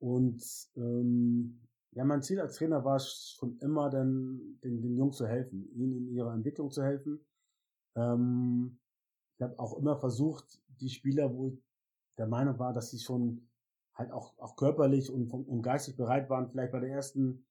und 0.00 0.44
ähm, 0.76 1.60
ja, 1.92 2.04
mein 2.04 2.22
Ziel 2.22 2.40
als 2.40 2.56
Trainer 2.56 2.84
war 2.84 2.96
es 2.96 3.34
schon 3.38 3.56
immer, 3.60 3.88
den, 3.88 4.58
den, 4.62 4.82
den 4.82 4.98
Jungs 4.98 5.16
zu 5.16 5.26
helfen, 5.26 5.66
ihnen 5.74 5.96
in 5.96 6.08
ihrer 6.08 6.34
Entwicklung 6.34 6.70
zu 6.70 6.82
helfen. 6.82 7.24
Ähm, 7.96 8.78
ich 9.38 9.42
habe 9.42 9.58
auch 9.58 9.78
immer 9.78 9.96
versucht, 9.96 10.60
die 10.78 10.90
Spieler, 10.90 11.34
wo 11.34 11.48
ich 11.48 11.64
der 12.18 12.26
Meinung 12.26 12.58
war, 12.58 12.74
dass 12.74 12.90
sie 12.90 12.98
schon 12.98 13.48
halt 13.94 14.12
auch, 14.12 14.36
auch 14.38 14.56
körperlich 14.56 15.10
und, 15.10 15.32
und 15.32 15.62
geistig 15.62 15.96
bereit 15.96 16.28
waren, 16.28 16.50
vielleicht 16.50 16.72
bei 16.72 16.80
der 16.80 16.90
ersten 16.90 17.46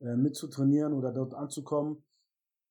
äh, 0.00 0.14
mitzutrainieren 0.14 0.92
oder 0.92 1.10
dort 1.10 1.32
anzukommen. 1.32 2.04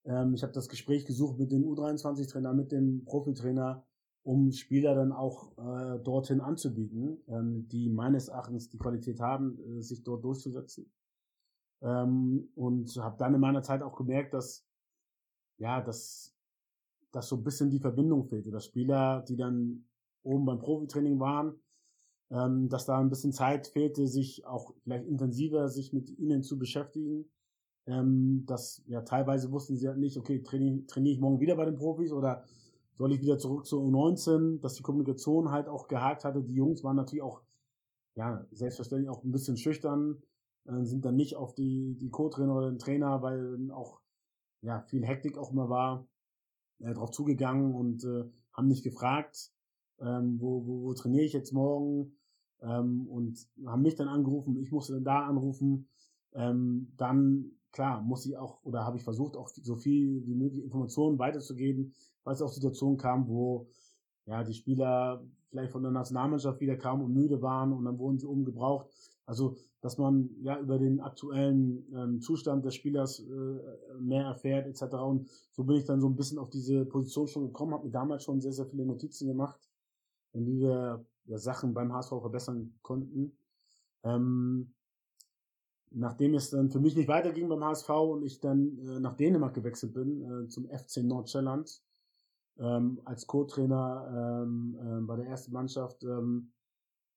Ähm, 0.05 0.33
ich 0.33 0.43
habe 0.43 0.53
das 0.53 0.69
Gespräch 0.69 1.05
gesucht 1.05 1.37
mit 1.37 1.51
dem 1.51 1.63
U23-Trainer, 1.63 2.53
mit 2.53 2.71
dem 2.71 3.05
Profitrainer, 3.05 3.85
um 4.23 4.51
Spieler 4.51 4.95
dann 4.95 5.11
auch 5.11 5.57
äh, 5.57 5.99
dorthin 5.99 6.41
anzubieten, 6.41 7.17
ähm, 7.27 7.67
die 7.67 7.89
meines 7.89 8.29
Erachtens 8.29 8.69
die 8.69 8.77
Qualität 8.77 9.19
haben, 9.19 9.59
äh, 9.59 9.81
sich 9.81 10.03
dort 10.03 10.23
durchzusetzen. 10.23 10.91
Ähm, 11.81 12.49
und 12.55 12.95
habe 12.97 13.17
dann 13.17 13.33
in 13.33 13.41
meiner 13.41 13.61
Zeit 13.61 13.81
auch 13.81 13.95
gemerkt, 13.95 14.33
dass 14.33 14.65
ja, 15.57 15.81
dass, 15.81 16.35
dass 17.11 17.27
so 17.27 17.37
ein 17.37 17.43
bisschen 17.43 17.69
die 17.69 17.79
Verbindung 17.79 18.25
fehlte, 18.25 18.51
dass 18.51 18.65
Spieler, 18.65 19.23
die 19.27 19.37
dann 19.37 19.85
oben 20.23 20.45
beim 20.45 20.59
Profitraining 20.59 21.19
waren, 21.19 21.59
ähm, 22.31 22.69
dass 22.69 22.85
da 22.85 22.99
ein 22.99 23.09
bisschen 23.09 23.33
Zeit 23.33 23.67
fehlte, 23.67 24.07
sich 24.07 24.45
auch 24.45 24.73
vielleicht 24.83 25.05
intensiver 25.05 25.69
sich 25.69 25.93
mit 25.93 26.09
ihnen 26.17 26.43
zu 26.43 26.57
beschäftigen. 26.57 27.29
Ähm, 27.85 28.45
dass 28.45 28.81
ja 28.87 29.01
teilweise 29.01 29.51
wussten 29.51 29.75
sie 29.75 29.87
halt 29.87 29.97
nicht, 29.97 30.17
okay, 30.17 30.41
trainiere 30.41 30.85
trainier 30.87 31.13
ich 31.13 31.19
morgen 31.19 31.41
wieder 31.41 31.55
bei 31.55 31.65
den 31.65 31.75
Profis 31.75 32.13
oder 32.13 32.45
soll 32.97 33.11
ich 33.11 33.21
wieder 33.21 33.37
zurück 33.37 33.65
zur 33.65 33.83
U19, 33.83 34.61
dass 34.61 34.75
die 34.75 34.83
Kommunikation 34.83 35.51
halt 35.51 35.67
auch 35.67 35.87
gehakt 35.87 36.23
hatte. 36.23 36.43
Die 36.43 36.53
Jungs 36.53 36.83
waren 36.83 36.95
natürlich 36.95 37.23
auch, 37.23 37.41
ja, 38.15 38.45
selbstverständlich 38.51 39.09
auch 39.09 39.23
ein 39.23 39.31
bisschen 39.31 39.57
schüchtern, 39.57 40.21
äh, 40.65 40.83
sind 40.83 41.03
dann 41.03 41.15
nicht 41.15 41.35
auf 41.35 41.55
die, 41.55 41.97
die 41.99 42.09
Co-Trainer 42.09 42.55
oder 42.55 42.69
den 42.69 42.79
Trainer, 42.79 43.21
weil 43.21 43.69
auch, 43.71 43.99
ja, 44.61 44.81
viel 44.83 45.05
Hektik 45.05 45.37
auch 45.37 45.51
immer 45.51 45.69
war, 45.69 46.07
äh, 46.79 46.93
drauf 46.93 47.11
zugegangen 47.11 47.73
und 47.73 48.05
äh, 48.05 48.23
haben 48.53 48.67
nicht 48.67 48.83
gefragt, 48.83 49.51
ähm, 49.99 50.39
wo, 50.39 50.65
wo, 50.65 50.83
wo 50.83 50.93
trainiere 50.93 51.25
ich 51.25 51.33
jetzt 51.33 51.51
morgen, 51.51 52.15
ähm, 52.63 53.07
und 53.07 53.47
haben 53.65 53.81
mich 53.81 53.95
dann 53.95 54.07
angerufen, 54.07 54.57
ich 54.57 54.71
musste 54.71 54.93
dann 54.93 55.03
da 55.03 55.25
anrufen 55.27 55.89
ähm, 56.35 56.91
dann 56.97 57.51
klar 57.71 58.01
muss 58.01 58.25
ich 58.25 58.37
auch 58.37 58.63
oder 58.63 58.85
habe 58.85 58.97
ich 58.97 59.03
versucht 59.03 59.35
auch 59.35 59.49
so 59.49 59.75
viel 59.75 60.25
wie 60.25 60.35
möglich 60.35 60.63
Informationen 60.63 61.19
weiterzugeben, 61.19 61.93
weil 62.23 62.33
es 62.33 62.41
auch 62.41 62.51
Situationen 62.51 62.97
kam, 62.97 63.27
wo 63.27 63.67
ja 64.25 64.43
die 64.43 64.53
Spieler 64.53 65.23
vielleicht 65.49 65.71
von 65.71 65.83
der 65.83 65.91
Nationalmannschaft 65.91 66.59
wieder 66.61 66.77
kamen 66.77 67.03
und 67.03 67.13
müde 67.13 67.41
waren 67.41 67.73
und 67.73 67.85
dann 67.85 67.99
wurden 67.99 68.19
sie 68.19 68.27
umgebraucht. 68.27 68.87
Also 69.25 69.55
dass 69.83 69.97
man 69.97 70.29
ja 70.41 70.57
über 70.59 70.79
den 70.79 71.01
aktuellen 71.01 71.85
ähm, 71.93 72.21
Zustand 72.21 72.63
des 72.63 72.73
Spielers 72.73 73.19
äh, 73.19 73.99
mehr 73.99 74.25
erfährt 74.25 74.65
etc. 74.65 74.95
Und 74.95 75.29
so 75.51 75.65
bin 75.65 75.75
ich 75.75 75.83
dann 75.83 75.99
so 75.99 76.07
ein 76.07 76.15
bisschen 76.15 76.39
auf 76.39 76.49
diese 76.49 76.85
Position 76.85 77.27
schon 77.27 77.47
gekommen, 77.47 77.73
habe 77.73 77.85
mir 77.85 77.91
damals 77.91 78.23
schon 78.23 78.39
sehr, 78.39 78.53
sehr 78.53 78.65
viele 78.65 78.85
Notizen 78.85 79.27
gemacht 79.27 79.59
und 80.31 80.47
wie 80.47 80.61
wir 80.61 81.05
ja, 81.25 81.37
Sachen 81.37 81.73
beim 81.73 81.91
HSV 81.91 82.09
verbessern 82.09 82.73
konnten. 82.81 83.37
Ähm, 84.03 84.73
nachdem 85.93 86.33
es 86.33 86.49
dann 86.49 86.69
für 86.69 86.79
mich 86.79 86.95
nicht 86.95 87.07
weiterging 87.07 87.49
beim 87.49 87.63
HSV 87.63 87.89
und 87.89 88.23
ich 88.23 88.39
dann 88.39 88.77
äh, 88.79 88.99
nach 88.99 89.15
Dänemark 89.15 89.53
gewechselt 89.53 89.93
bin, 89.93 90.21
äh, 90.21 90.47
zum 90.47 90.67
FC 90.67 91.03
Nordschelland, 91.03 91.81
ähm, 92.57 93.01
als 93.05 93.27
Co-Trainer 93.27 94.43
ähm, 94.43 94.77
äh, 94.79 95.05
bei 95.05 95.15
der 95.15 95.27
ersten 95.27 95.53
Mannschaft 95.53 96.03
ähm, 96.03 96.51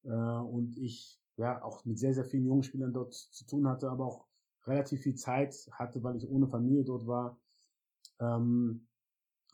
äh, 0.04 0.10
und 0.10 0.76
ich 0.78 1.20
ja 1.36 1.62
auch 1.62 1.84
mit 1.84 1.98
sehr, 1.98 2.14
sehr 2.14 2.24
vielen 2.24 2.46
jungen 2.46 2.62
Spielern 2.62 2.92
dort 2.92 3.14
zu 3.14 3.44
tun 3.46 3.66
hatte, 3.66 3.90
aber 3.90 4.06
auch 4.06 4.26
relativ 4.64 5.02
viel 5.02 5.14
Zeit 5.14 5.68
hatte, 5.72 6.02
weil 6.02 6.16
ich 6.16 6.28
ohne 6.28 6.48
Familie 6.48 6.84
dort 6.84 7.06
war, 7.06 7.38
ähm, 8.20 8.86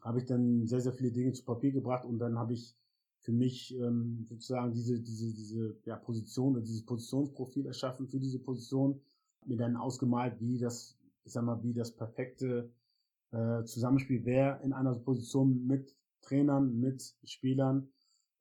habe 0.00 0.19
ich 0.19 0.26
dann 0.26 0.67
sehr, 0.67 0.81
sehr 0.81 0.93
viele 0.93 1.12
Dinge 1.12 1.33
zu 1.33 1.45
Papier 1.45 1.73
gebracht 1.73 2.05
und 2.05 2.19
dann 2.19 2.38
habe 2.38 2.55
ich 2.55 2.76
für 3.21 3.33
mich 3.33 3.76
ähm, 3.79 4.25
sozusagen 4.29 4.73
diese, 4.73 5.00
diese, 5.00 5.33
diese 5.33 5.76
ja, 5.85 5.97
Position 5.97 6.55
oder 6.55 6.62
dieses 6.62 6.85
Positionsprofil 6.85 7.67
erschaffen 7.67 8.09
für 8.09 8.19
diese 8.19 8.41
Position, 8.41 9.00
mir 9.47 9.57
dann 9.57 9.77
ausgemalt, 9.77 10.41
wie 10.41 10.59
das, 10.59 10.99
ich 11.25 11.33
sag 11.33 11.45
mal, 11.45 11.63
wie 11.63 11.75
das 11.75 11.95
perfekte 11.95 12.71
äh, 13.33 13.65
Zusammenspiel 13.65 14.25
wäre 14.25 14.61
in 14.63 14.73
einer 14.73 14.95
Position 14.95 15.67
mit 15.67 15.97
Trainern, 16.21 16.79
mit 16.79 17.17
Spielern. 17.25 17.89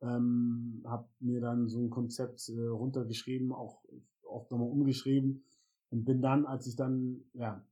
Ähm, 0.01 0.81
habe 0.85 1.07
mir 1.19 1.41
dann 1.41 1.67
so 1.67 1.79
ein 1.79 1.89
Konzept 1.89 2.49
äh, 2.49 2.67
runtergeschrieben, 2.67 3.51
auch 3.51 3.83
oft 4.23 4.49
nochmal 4.49 4.69
umgeschrieben 4.69 5.43
und 5.91 6.05
bin 6.05 6.21
dann, 6.21 6.45
als 6.45 6.65
ich 6.65 6.75
dann 6.75 7.23
ja 7.33 7.63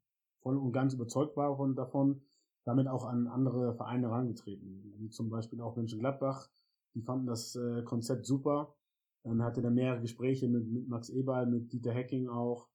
voll 0.41 0.57
und 0.57 0.71
ganz 0.71 0.93
überzeugt 0.93 1.35
war 1.37 1.55
von 1.57 1.75
davon, 1.75 2.21
damit 2.65 2.87
auch 2.87 3.05
an 3.05 3.27
andere 3.27 3.73
Vereine 3.73 4.09
herangetreten, 4.09 4.93
wie 4.97 5.09
zum 5.09 5.29
Beispiel 5.29 5.61
auch 5.61 5.75
Mönchengladbach. 5.75 6.49
Die 6.93 7.01
fanden 7.01 7.25
das 7.25 7.55
äh, 7.55 7.83
Konzept 7.83 8.25
super. 8.25 8.75
Dann 9.23 9.43
hatte 9.43 9.61
er 9.61 9.71
mehrere 9.71 10.01
Gespräche 10.01 10.47
mit, 10.47 10.67
mit 10.69 10.87
Max 10.87 11.09
Eberl, 11.09 11.45
mit 11.45 11.73
Dieter 11.73 11.91
Hecking 11.91 12.29
auch, 12.29 12.68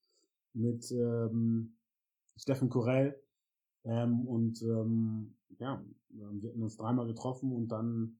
mit 0.55 0.91
ähm, 0.93 1.77
Steffen 2.37 2.69
Korell. 2.69 3.21
Ähm, 3.85 4.27
und 4.27 4.63
ähm, 4.63 5.37
ja, 5.59 5.85
wir 6.09 6.51
hatten 6.51 6.63
uns 6.63 6.77
dreimal 6.77 7.07
getroffen 7.07 7.53
und 7.53 7.69
dann 7.69 8.19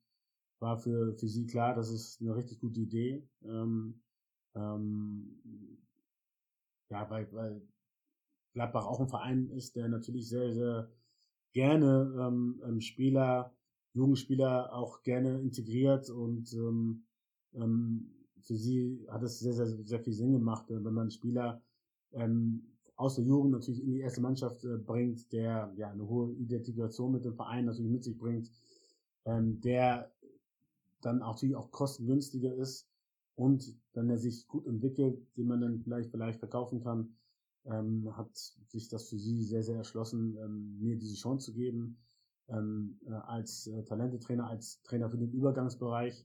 war 0.61 0.79
für, 0.79 1.15
für 1.15 1.29
sie 1.29 1.47
klar, 1.47 1.75
das 1.75 1.91
ist 1.91 2.21
eine 2.21 2.37
richtig 2.37 2.61
gute 2.61 2.81
Idee. 2.81 3.27
Ähm, 3.43 4.03
ähm, 4.55 5.41
ja, 6.91 7.09
weil, 7.11 7.33
weil 7.33 7.63
Gladbach 8.53 8.87
auch 8.87 9.01
ein 9.01 9.09
Verein 9.09 9.51
ist, 9.51 9.75
der 9.77 9.89
natürlich 9.89 10.29
sehr, 10.29 10.53
sehr 10.53 10.91
gerne 11.53 12.15
ähm, 12.21 12.63
ähm 12.67 12.81
Spieler, 12.81 13.55
Jugendspieler 13.95 14.73
auch 14.73 15.03
gerne 15.03 15.41
integriert 15.41 16.11
und 16.11 16.53
ähm, 16.53 17.07
ähm, 17.55 18.11
für 18.41 18.57
sie 18.57 19.07
hat 19.09 19.23
es 19.23 19.39
sehr, 19.39 19.55
sehr, 19.55 19.67
sehr 19.67 20.01
viel 20.01 20.13
Sinn 20.13 20.33
gemacht, 20.33 20.67
wenn 20.69 20.95
man 20.95 21.11
Spieler 21.11 21.63
ähm, 22.15 22.63
aus 22.97 23.17
der 23.17 23.25
Jugend 23.25 23.53
natürlich 23.53 23.83
in 23.83 23.93
die 23.93 24.01
erste 24.01 24.21
Mannschaft 24.21 24.65
äh, 24.65 24.77
bringt, 24.77 25.33
der 25.33 25.73
ja 25.77 25.91
eine 25.91 26.07
hohe 26.09 26.33
Identifikation 26.35 27.13
mit 27.13 27.25
dem 27.25 27.35
Verein 27.35 27.65
natürlich 27.65 27.91
mit 27.91 28.05
sich 28.05 28.17
bringt, 28.17 28.51
ähm, 29.25 29.61
der 29.61 30.13
dann 31.01 31.23
auch 31.23 31.35
natürlich 31.35 31.57
auch 31.57 31.71
kostengünstiger 31.71 32.55
ist 32.55 32.89
und 33.35 33.77
wenn 33.95 34.09
er 34.11 34.19
sich 34.19 34.47
gut 34.47 34.67
entwickelt, 34.67 35.21
den 35.37 35.49
man 35.49 35.61
dann 35.61 35.81
vielleicht 35.81 36.11
vielleicht 36.11 36.39
verkaufen 36.39 36.81
kann, 36.81 37.17
ähm, 37.65 38.17
hat 38.17 38.35
sich 38.35 38.89
das 38.89 39.09
für 39.09 39.19
sie 39.19 39.43
sehr 39.43 39.63
sehr 39.63 39.77
erschlossen, 39.77 40.37
ähm, 40.39 40.79
mir 40.79 40.97
diese 40.97 41.17
Chance 41.17 41.47
zu 41.47 41.55
geben 41.55 41.99
ähm, 42.49 42.99
äh, 43.07 43.13
als 43.13 43.67
äh, 43.67 43.83
Talentetrainer, 43.85 44.49
als 44.49 44.83
Trainer 44.83 45.11
für 45.11 45.19
den 45.19 45.33
Übergangsbereich. 45.33 46.25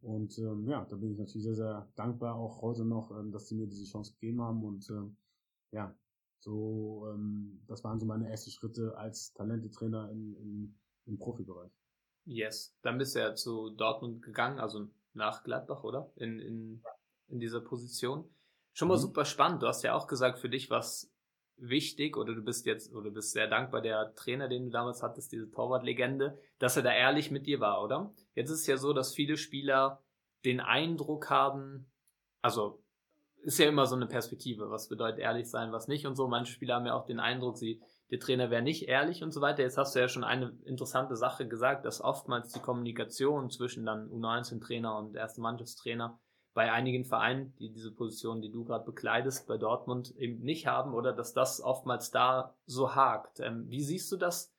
Und 0.00 0.38
ähm, 0.38 0.68
ja, 0.68 0.84
da 0.84 0.96
bin 0.96 1.12
ich 1.12 1.18
natürlich 1.18 1.44
sehr, 1.44 1.54
sehr 1.54 1.88
dankbar, 1.96 2.36
auch 2.36 2.62
heute 2.62 2.84
noch, 2.84 3.10
ähm, 3.10 3.32
dass 3.32 3.48
sie 3.48 3.56
mir 3.56 3.66
diese 3.66 3.84
Chance 3.84 4.12
gegeben 4.12 4.40
haben. 4.40 4.64
Und 4.64 4.88
ähm, 4.90 5.16
ja, 5.72 5.94
so, 6.40 7.08
ähm, 7.12 7.60
das 7.66 7.82
waren 7.82 7.98
so 7.98 8.06
meine 8.06 8.28
ersten 8.28 8.50
Schritte 8.50 8.96
als 8.96 9.32
Talentetrainer 9.34 10.10
in, 10.10 10.36
in, 10.36 10.74
im 11.06 11.18
Profibereich. 11.18 11.72
Yes, 12.24 12.76
dann 12.82 12.98
bist 12.98 13.16
du 13.16 13.20
ja 13.20 13.34
zu 13.34 13.70
Dortmund 13.70 14.22
gegangen, 14.22 14.58
also 14.58 14.88
nach 15.14 15.42
Gladbach, 15.42 15.82
oder? 15.82 16.12
In, 16.16 16.38
in, 16.38 16.82
in 17.28 17.40
dieser 17.40 17.60
Position. 17.60 18.24
Schon 18.72 18.88
mal 18.88 18.96
mhm. 18.96 19.02
super 19.02 19.24
spannend. 19.24 19.62
Du 19.62 19.66
hast 19.66 19.82
ja 19.82 19.94
auch 19.94 20.06
gesagt, 20.06 20.38
für 20.38 20.48
dich 20.48 20.70
was 20.70 21.10
wichtig 21.58 22.16
oder 22.16 22.34
du 22.34 22.42
bist 22.42 22.66
jetzt 22.66 22.92
oder 22.92 23.04
du 23.04 23.14
bist 23.14 23.32
sehr 23.32 23.48
dankbar 23.48 23.80
der 23.80 24.14
Trainer, 24.14 24.48
den 24.48 24.66
du 24.66 24.70
damals 24.70 25.02
hattest, 25.02 25.32
diese 25.32 25.50
Torwartlegende, 25.50 26.38
dass 26.58 26.76
er 26.76 26.82
da 26.82 26.92
ehrlich 26.92 27.30
mit 27.30 27.46
dir 27.46 27.60
war, 27.60 27.82
oder? 27.82 28.12
Jetzt 28.34 28.50
ist 28.50 28.60
es 28.60 28.66
ja 28.66 28.76
so, 28.76 28.92
dass 28.92 29.14
viele 29.14 29.36
Spieler 29.36 30.02
den 30.44 30.60
Eindruck 30.60 31.30
haben, 31.30 31.90
also 32.42 32.82
ist 33.42 33.58
ja 33.58 33.68
immer 33.68 33.86
so 33.86 33.96
eine 33.96 34.06
Perspektive, 34.06 34.70
was 34.70 34.88
bedeutet 34.88 35.20
ehrlich 35.20 35.48
sein, 35.48 35.72
was 35.72 35.88
nicht 35.88 36.06
und 36.06 36.16
so. 36.16 36.28
Manche 36.28 36.52
Spieler 36.52 36.74
haben 36.74 36.86
ja 36.86 36.94
auch 36.94 37.06
den 37.06 37.20
Eindruck, 37.20 37.56
sie, 37.56 37.80
der 38.10 38.18
Trainer 38.18 38.50
wäre 38.50 38.62
nicht 38.62 38.88
ehrlich 38.88 39.22
und 39.22 39.32
so 39.32 39.40
weiter. 39.40 39.62
Jetzt 39.62 39.78
hast 39.78 39.94
du 39.94 40.00
ja 40.00 40.08
schon 40.08 40.24
eine 40.24 40.58
interessante 40.64 41.16
Sache 41.16 41.46
gesagt, 41.46 41.84
dass 41.84 42.00
oftmals 42.00 42.52
die 42.52 42.60
Kommunikation 42.60 43.50
zwischen 43.50 43.86
dann 43.86 44.10
U19-Trainer 44.10 44.96
und 44.96 45.14
erste 45.14 45.40
Mannschaftstrainer 45.40 46.18
bei 46.58 46.72
einigen 46.72 47.04
Vereinen, 47.04 47.54
die 47.60 47.70
diese 47.70 47.92
Position, 47.92 48.42
die 48.42 48.50
du 48.50 48.64
gerade 48.64 48.84
bekleidest, 48.84 49.46
bei 49.46 49.58
Dortmund 49.58 50.12
eben 50.16 50.40
nicht 50.40 50.66
haben 50.66 50.92
oder 50.92 51.12
dass 51.12 51.32
das 51.32 51.60
oftmals 51.60 52.10
da 52.10 52.52
so 52.66 52.96
hakt. 52.96 53.38
Ähm, 53.38 53.70
wie 53.70 53.80
siehst 53.80 54.10
du 54.10 54.16
das 54.16 54.52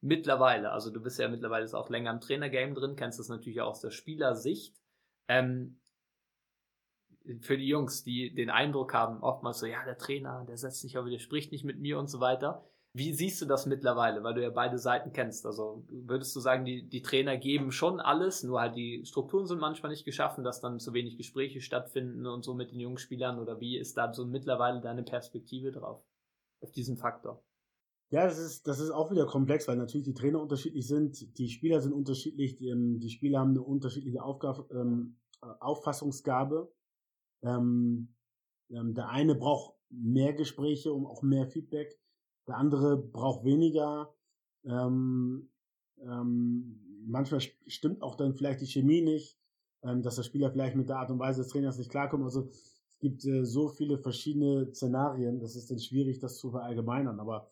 mittlerweile? 0.00 0.72
Also 0.72 0.90
du 0.90 0.98
bist 0.98 1.18
ja 1.18 1.28
mittlerweile 1.28 1.66
auch 1.76 1.90
länger 1.90 2.10
im 2.10 2.22
Trainergame 2.22 2.72
drin, 2.72 2.96
kennst 2.96 3.18
das 3.18 3.28
natürlich 3.28 3.60
auch 3.60 3.68
aus 3.68 3.82
der 3.82 3.90
Spielersicht. 3.90 4.80
Ähm, 5.28 5.78
für 7.42 7.58
die 7.58 7.68
Jungs, 7.68 8.02
die 8.02 8.34
den 8.34 8.48
Eindruck 8.48 8.94
haben, 8.94 9.22
oftmals 9.22 9.58
so, 9.58 9.66
ja, 9.66 9.84
der 9.84 9.98
Trainer, 9.98 10.46
der 10.48 10.56
setzt 10.56 10.84
nicht 10.84 10.96
auf, 10.96 11.06
der 11.06 11.18
spricht 11.18 11.52
nicht 11.52 11.64
mit 11.64 11.78
mir 11.78 11.98
und 11.98 12.08
so 12.08 12.18
weiter. 12.18 12.64
Wie 12.96 13.12
siehst 13.12 13.42
du 13.42 13.46
das 13.46 13.66
mittlerweile, 13.66 14.24
weil 14.24 14.32
du 14.32 14.42
ja 14.42 14.48
beide 14.48 14.78
Seiten 14.78 15.12
kennst? 15.12 15.44
Also 15.44 15.84
würdest 15.88 16.34
du 16.34 16.40
sagen, 16.40 16.64
die, 16.64 16.88
die 16.88 17.02
Trainer 17.02 17.36
geben 17.36 17.70
schon 17.70 18.00
alles, 18.00 18.42
nur 18.42 18.60
halt 18.60 18.74
die 18.74 19.04
Strukturen 19.04 19.46
sind 19.46 19.58
manchmal 19.58 19.92
nicht 19.92 20.06
geschaffen, 20.06 20.44
dass 20.44 20.62
dann 20.62 20.80
zu 20.80 20.94
wenig 20.94 21.18
Gespräche 21.18 21.60
stattfinden 21.60 22.26
und 22.26 22.42
so 22.42 22.54
mit 22.54 22.70
den 22.72 22.80
jungen 22.80 22.96
Spielern 22.96 23.38
oder 23.38 23.60
wie 23.60 23.76
ist 23.76 23.98
da 23.98 24.14
so 24.14 24.24
mittlerweile 24.24 24.80
deine 24.80 25.02
Perspektive 25.02 25.72
drauf, 25.72 26.02
auf 26.62 26.72
diesen 26.72 26.96
Faktor? 26.96 27.44
Ja, 28.10 28.24
das 28.24 28.38
ist, 28.38 28.66
das 28.66 28.80
ist 28.80 28.90
auch 28.90 29.10
wieder 29.10 29.26
komplex, 29.26 29.68
weil 29.68 29.76
natürlich 29.76 30.06
die 30.06 30.14
Trainer 30.14 30.40
unterschiedlich 30.40 30.86
sind, 30.86 31.36
die 31.36 31.50
Spieler 31.50 31.82
sind 31.82 31.92
unterschiedlich, 31.92 32.56
die, 32.56 32.68
ähm, 32.68 32.98
die 32.98 33.10
Spieler 33.10 33.40
haben 33.40 33.50
eine 33.50 33.62
unterschiedliche 33.62 34.22
Aufgabe, 34.22 34.66
ähm, 34.70 35.18
Auffassungsgabe 35.42 36.72
ähm, 37.42 38.14
ähm, 38.70 38.94
der 38.94 39.08
eine 39.08 39.34
braucht 39.34 39.74
mehr 39.90 40.32
Gespräche 40.32 40.92
und 40.92 41.06
auch 41.06 41.22
mehr 41.22 41.46
Feedback, 41.46 41.98
der 42.46 42.56
andere 42.56 42.96
braucht 42.96 43.44
weniger. 43.44 44.14
Ähm, 44.64 45.50
ähm, 46.00 46.80
manchmal 47.06 47.40
stimmt 47.66 48.02
auch 48.02 48.16
dann 48.16 48.34
vielleicht 48.34 48.60
die 48.60 48.66
Chemie 48.66 49.02
nicht, 49.02 49.38
ähm, 49.82 50.02
dass 50.02 50.16
der 50.16 50.22
Spieler 50.22 50.50
vielleicht 50.50 50.76
mit 50.76 50.88
der 50.88 50.98
Art 50.98 51.10
und 51.10 51.18
Weise 51.18 51.42
des 51.42 51.50
Trainers 51.50 51.78
nicht 51.78 51.90
klarkommt. 51.90 52.24
Also 52.24 52.48
es 52.50 52.98
gibt 52.98 53.24
äh, 53.24 53.44
so 53.44 53.68
viele 53.68 53.98
verschiedene 53.98 54.72
Szenarien, 54.74 55.40
das 55.40 55.56
ist 55.56 55.70
dann 55.70 55.78
schwierig, 55.78 56.18
das 56.18 56.38
zu 56.38 56.50
verallgemeinern. 56.50 57.20
Aber 57.20 57.50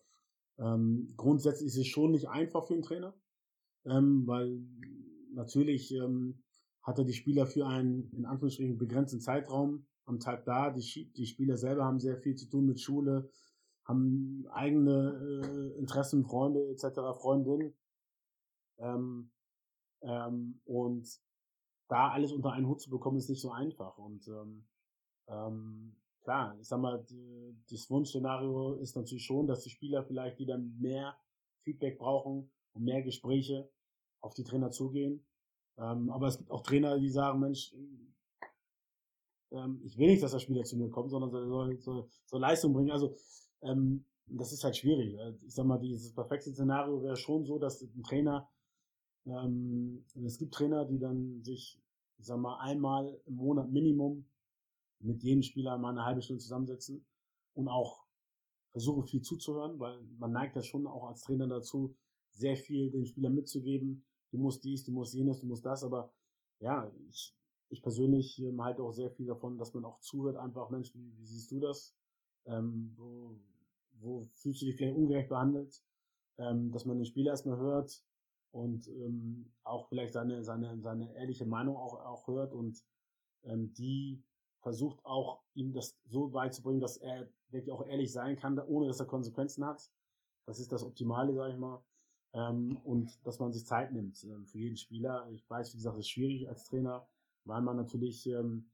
ähm, 0.57 1.07
grundsätzlich 1.17 1.67
ist 1.67 1.77
es 1.77 1.87
schon 1.87 2.11
nicht 2.11 2.29
einfach 2.29 2.65
für 2.65 2.73
einen 2.73 2.83
Trainer, 2.83 3.13
ähm, 3.85 4.25
weil 4.25 4.61
natürlich 5.33 5.93
ähm, 5.93 6.39
hat 6.81 6.99
er 6.99 7.05
die 7.05 7.13
Spieler 7.13 7.45
für 7.47 7.65
einen, 7.65 8.11
in 8.11 8.25
Anführungsstrichen, 8.25 8.77
begrenzten 8.77 9.19
Zeitraum 9.19 9.85
am 10.05 10.19
Tag 10.19 10.45
da. 10.45 10.69
Die, 10.69 11.11
die 11.13 11.25
Spieler 11.25 11.57
selber 11.57 11.83
haben 11.83 11.99
sehr 11.99 12.17
viel 12.17 12.35
zu 12.35 12.47
tun 12.47 12.65
mit 12.65 12.79
Schule, 12.79 13.29
haben 13.85 14.47
eigene 14.51 15.73
äh, 15.75 15.79
Interessen, 15.79 16.25
Freunde 16.25 16.67
etc., 16.69 17.17
Freundinnen. 17.19 17.73
Ähm, 18.77 19.31
ähm, 20.01 20.59
und 20.65 21.07
da 21.87 22.09
alles 22.09 22.31
unter 22.31 22.51
einen 22.51 22.67
Hut 22.67 22.81
zu 22.81 22.89
bekommen, 22.89 23.17
ist 23.17 23.29
nicht 23.29 23.41
so 23.41 23.51
einfach. 23.51 23.97
Und 23.97 24.27
ähm, 24.27 24.67
ähm, 25.27 25.95
klar, 26.23 26.57
ich 26.59 26.67
sag 26.67 26.79
mal, 26.79 27.03
die, 27.09 27.55
das 27.69 27.89
Wunschszenario 27.89 28.73
ist 28.75 28.95
natürlich 28.95 29.25
schon, 29.25 29.47
dass 29.47 29.63
die 29.63 29.69
Spieler 29.69 30.03
vielleicht, 30.03 30.39
dann 30.49 30.77
mehr 30.79 31.15
Feedback 31.63 31.97
brauchen 31.97 32.51
und 32.73 32.83
mehr 32.83 33.03
Gespräche 33.03 33.69
auf 34.21 34.33
die 34.33 34.43
Trainer 34.43 34.71
zugehen 34.71 35.25
ähm, 35.77 36.09
aber 36.09 36.27
es 36.27 36.37
gibt 36.37 36.51
auch 36.51 36.61
Trainer, 36.61 36.97
die 36.97 37.09
sagen, 37.09 37.39
Mensch, 37.39 37.73
ähm, 39.51 39.81
ich 39.83 39.97
will 39.97 40.07
nicht, 40.07 40.23
dass 40.23 40.31
der 40.31 40.39
Spieler 40.39 40.63
zu 40.63 40.77
mir 40.77 40.89
kommt, 40.89 41.11
sondern 41.11 41.31
soll, 41.31 41.47
soll, 41.47 41.77
soll, 41.79 42.09
soll 42.25 42.41
Leistung 42.41 42.73
bringen. 42.73 42.91
Also 42.91 43.15
ähm, 43.65 44.05
das 44.27 44.53
ist 44.53 44.63
halt 44.63 44.75
schwierig. 44.77 45.17
Ich 45.45 45.53
sag 45.53 45.65
mal, 45.65 45.79
dieses 45.79 46.13
perfekte 46.13 46.51
Szenario 46.51 47.01
wäre 47.03 47.15
schon 47.15 47.45
so, 47.45 47.59
dass 47.59 47.81
ein 47.81 48.03
Trainer, 48.03 48.49
ähm, 49.25 50.05
es 50.23 50.37
gibt 50.37 50.53
Trainer, 50.53 50.85
die 50.85 50.99
dann 50.99 51.43
sich, 51.43 51.79
ich 52.17 52.25
sag 52.25 52.39
mal, 52.39 52.57
einmal 52.59 53.19
im 53.25 53.35
Monat 53.35 53.71
Minimum 53.71 54.25
mit 54.99 55.21
jedem 55.23 55.43
Spieler 55.43 55.77
mal 55.77 55.91
eine 55.91 56.05
halbe 56.05 56.21
Stunde 56.21 56.41
zusammensetzen 56.41 57.05
und 57.53 57.67
auch 57.67 58.05
versuchen 58.71 59.05
viel 59.05 59.21
zuzuhören, 59.21 59.79
weil 59.79 60.01
man 60.17 60.31
neigt 60.31 60.55
ja 60.55 60.63
schon 60.63 60.87
auch 60.87 61.07
als 61.07 61.21
Trainer 61.21 61.47
dazu, 61.47 61.95
sehr 62.31 62.57
viel 62.57 62.91
den 62.91 63.05
Spielern 63.05 63.35
mitzugeben. 63.35 64.03
Du 64.31 64.37
musst 64.37 64.63
dies, 64.63 64.83
du 64.83 64.91
musst 64.91 65.13
jenes, 65.13 65.39
du 65.39 65.47
musst 65.47 65.65
das, 65.65 65.83
aber 65.83 66.11
ja, 66.59 66.91
ich, 67.09 67.33
ich 67.69 67.81
persönlich 67.81 68.39
ähm, 68.41 68.61
halte 68.61 68.83
auch 68.83 68.91
sehr 68.91 69.11
viel 69.11 69.27
davon, 69.27 69.57
dass 69.57 69.73
man 69.73 69.85
auch 69.85 69.99
zuhört, 69.99 70.35
einfach, 70.35 70.69
Mensch, 70.69 70.93
wie, 70.93 71.17
wie 71.17 71.25
siehst 71.25 71.51
du 71.51 71.59
das? 71.59 71.95
Ähm, 72.45 72.95
wo 73.99 74.23
fühlst 74.35 74.61
du 74.61 74.65
dich 74.65 74.75
vielleicht 74.75 74.97
ungerecht 74.97 75.29
behandelt? 75.29 75.81
Ähm, 76.37 76.71
dass 76.71 76.85
man 76.85 76.97
den 76.97 77.05
Spieler 77.05 77.31
erstmal 77.31 77.57
hört 77.57 78.03
und 78.51 78.87
ähm, 78.87 79.53
auch 79.63 79.87
vielleicht 79.87 80.13
seine, 80.13 80.43
seine, 80.43 80.79
seine 80.81 81.13
ehrliche 81.15 81.45
Meinung 81.45 81.77
auch, 81.77 81.93
auch 82.05 82.27
hört 82.27 82.53
und 82.53 82.83
ähm, 83.43 83.73
die 83.73 84.23
versucht 84.59 85.03
auch 85.05 85.43
ihm 85.53 85.73
das 85.73 85.97
so 86.05 86.27
beizubringen, 86.27 86.81
dass 86.81 86.97
er 86.97 87.29
wirklich 87.49 87.71
auch 87.71 87.85
ehrlich 87.85 88.11
sein 88.11 88.35
kann, 88.35 88.59
ohne 88.59 88.87
dass 88.87 88.99
er 88.99 89.05
Konsequenzen 89.05 89.65
hat. 89.65 89.89
Das 90.45 90.59
ist 90.59 90.71
das 90.71 90.83
Optimale, 90.83 91.33
sage 91.33 91.53
ich 91.53 91.59
mal. 91.59 91.83
Ähm, 92.33 92.77
und 92.83 93.25
dass 93.25 93.39
man 93.39 93.53
sich 93.53 93.65
Zeit 93.65 93.93
nimmt 93.93 94.23
ähm, 94.23 94.45
für 94.45 94.57
jeden 94.57 94.77
Spieler. 94.77 95.29
Ich 95.31 95.49
weiß, 95.49 95.73
wie 95.73 95.77
gesagt, 95.77 95.97
es 95.97 96.05
ist 96.05 96.09
schwierig 96.09 96.49
als 96.49 96.65
Trainer, 96.65 97.07
weil 97.45 97.61
man 97.61 97.77
natürlich 97.77 98.27
ähm, 98.27 98.71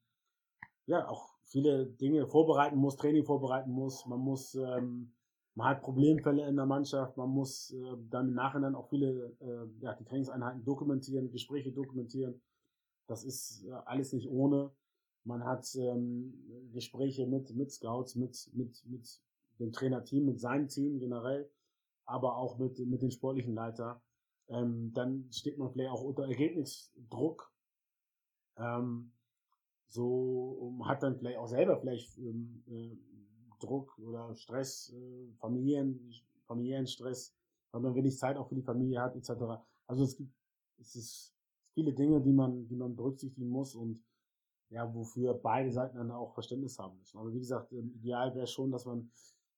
ja 0.86 1.08
auch 1.08 1.31
viele 1.52 1.86
Dinge 1.86 2.26
vorbereiten 2.28 2.78
muss, 2.78 2.96
Training 2.96 3.26
vorbereiten 3.26 3.72
muss. 3.72 4.06
Man 4.06 4.20
muss, 4.20 4.56
ähm, 4.56 5.12
man 5.54 5.68
hat 5.68 5.82
Problemfälle 5.82 6.48
in 6.48 6.56
der 6.56 6.66
Mannschaft, 6.66 7.18
man 7.18 7.30
muss 7.30 7.72
äh, 7.72 7.98
dann 8.10 8.30
im 8.30 8.34
Nachhinein 8.34 8.74
auch 8.74 8.90
viele 8.90 9.36
äh, 9.42 9.84
ja, 9.84 9.94
die 9.96 10.06
Trainingseinheiten 10.06 10.64
dokumentieren, 10.64 11.30
Gespräche 11.32 11.72
dokumentieren. 11.72 12.42
Das 13.08 13.26
ist 13.26 13.66
äh, 13.66 13.72
alles 13.86 14.14
nicht 14.14 14.30
ohne. 14.30 14.72
Man 15.24 15.44
hat 15.44 15.68
ähm, 15.76 16.34
Gespräche 16.72 17.28
mit, 17.28 17.54
mit 17.54 17.72
Scouts, 17.72 18.16
mit, 18.16 18.50
mit, 18.54 18.84
mit 18.86 19.22
dem 19.60 19.72
Trainerteam, 19.72 20.26
mit 20.26 20.40
seinem 20.40 20.68
Team 20.68 21.00
generell, 21.00 21.52
aber 22.06 22.38
auch 22.38 22.58
mit, 22.58 22.80
mit 22.80 23.02
den 23.02 23.12
sportlichen 23.12 23.54
Leiter. 23.54 24.02
Ähm, 24.48 24.92
dann 24.94 25.28
steht 25.32 25.58
man 25.58 25.70
vielleicht 25.72 25.92
auch 25.92 26.02
unter 26.02 26.24
Ergebnisdruck. 26.24 27.52
Ähm, 28.58 29.12
so 29.92 30.74
hat 30.86 31.04
dann 31.04 31.18
vielleicht 31.18 31.38
auch 31.38 31.48
selber 31.48 31.80
vielleicht 31.80 32.18
ähm, 32.18 32.64
äh, 32.68 32.98
Druck 33.60 33.98
oder 34.00 34.34
Stress, 34.36 34.94
äh, 34.94 35.34
Familien, 35.40 36.12
familiären 36.48 36.88
Stress, 36.88 37.36
weil 37.72 37.82
man 37.82 37.94
wenig 37.94 38.18
Zeit 38.18 38.38
auch 38.38 38.48
für 38.48 38.56
die 38.56 38.64
Familie 38.64 39.02
hat, 39.02 39.16
etc. 39.16 39.32
Also 39.88 40.04
es 40.04 40.16
gibt 40.16 40.34
es 40.80 40.96
ist 40.96 41.36
viele 41.74 41.94
Dinge, 41.94 42.22
die 42.22 42.34
man, 42.34 42.68
die 42.68 42.76
man 42.76 42.96
berücksichtigen 42.96 43.50
muss 43.50 43.76
und 43.76 44.04
ja, 44.70 44.94
wofür 44.96 45.34
beide 45.34 45.72
Seiten 45.72 45.98
dann 45.98 46.12
auch 46.12 46.34
Verständnis 46.34 46.80
haben 46.80 46.98
müssen. 46.98 47.18
Aber 47.18 47.34
wie 47.34 47.40
gesagt, 47.40 47.72
ähm, 47.74 47.92
ideal 47.94 48.34
wäre 48.34 48.48
schon, 48.48 48.72
dass 48.72 48.86
man 48.86 49.12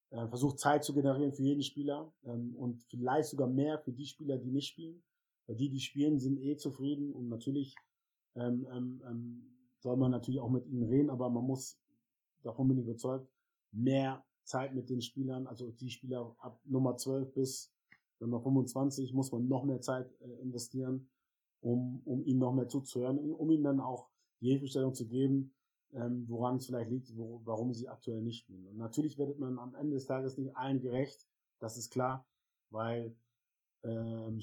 äh, 0.09 0.27
versucht, 0.27 0.59
Zeit 0.59 0.83
zu 0.83 0.93
generieren 0.93 1.33
für 1.33 1.43
jeden 1.43 1.61
Spieler 1.61 2.11
ähm, 2.23 2.55
und 2.55 2.83
vielleicht 2.89 3.29
sogar 3.29 3.47
mehr 3.47 3.79
für 3.79 3.91
die 3.91 4.05
Spieler, 4.05 4.37
die 4.37 4.51
nicht 4.51 4.67
spielen. 4.67 5.03
Weil 5.45 5.55
die, 5.55 5.69
die 5.69 5.79
spielen, 5.79 6.19
sind 6.19 6.39
eh 6.39 6.55
zufrieden 6.57 7.13
und 7.13 7.29
natürlich 7.29 7.75
ähm, 8.35 8.65
ähm, 8.71 9.01
ähm, 9.05 9.52
soll 9.83 9.97
man 9.97 10.11
natürlich 10.11 10.39
auch 10.39 10.49
mit 10.49 10.65
ihnen 10.65 10.89
reden, 10.89 11.09
aber 11.09 11.29
man 11.29 11.43
muss, 11.43 11.77
davon 12.41 12.69
bin 12.69 12.79
ich 12.79 12.85
überzeugt, 12.85 13.29
mehr 13.71 14.25
Zeit 14.45 14.73
mit 14.73 14.89
den 14.89 15.01
Spielern, 15.01 15.45
also 15.45 15.71
die 15.71 15.89
Spieler 15.89 16.35
ab 16.39 16.59
Nummer 16.65 16.95
12 16.97 17.33
bis 17.33 17.71
Nummer 18.19 18.41
25 18.41 19.13
muss 19.13 19.31
man 19.33 19.47
noch 19.47 19.65
mehr 19.65 19.81
Zeit 19.81 20.09
äh, 20.21 20.41
investieren, 20.41 21.09
um, 21.59 22.01
um 22.05 22.23
ihnen 22.23 22.39
noch 22.39 22.53
mehr 22.53 22.69
zuzuhören, 22.69 23.19
um 23.19 23.51
ihnen 23.51 23.63
dann 23.63 23.81
auch 23.81 24.09
die 24.39 24.51
Hilfestellung 24.51 24.93
zu 24.93 25.05
geben, 25.07 25.53
ähm, 25.91 26.25
woran 26.29 26.55
es 26.55 26.65
vielleicht 26.65 26.89
liegt, 26.89 27.17
wo, 27.17 27.41
warum 27.43 27.73
sie 27.73 27.89
aktuell 27.89 28.21
nicht 28.21 28.39
spielen. 28.39 28.65
Und 28.67 28.77
natürlich 28.77 29.17
wird 29.17 29.37
man 29.37 29.59
am 29.59 29.75
Ende 29.75 29.95
des 29.95 30.05
Tages 30.05 30.37
nicht 30.37 30.55
allen 30.55 30.79
gerecht, 30.79 31.27
das 31.59 31.77
ist 31.77 31.91
klar, 31.91 32.25
weil 32.69 33.13
ähm, 33.83 34.39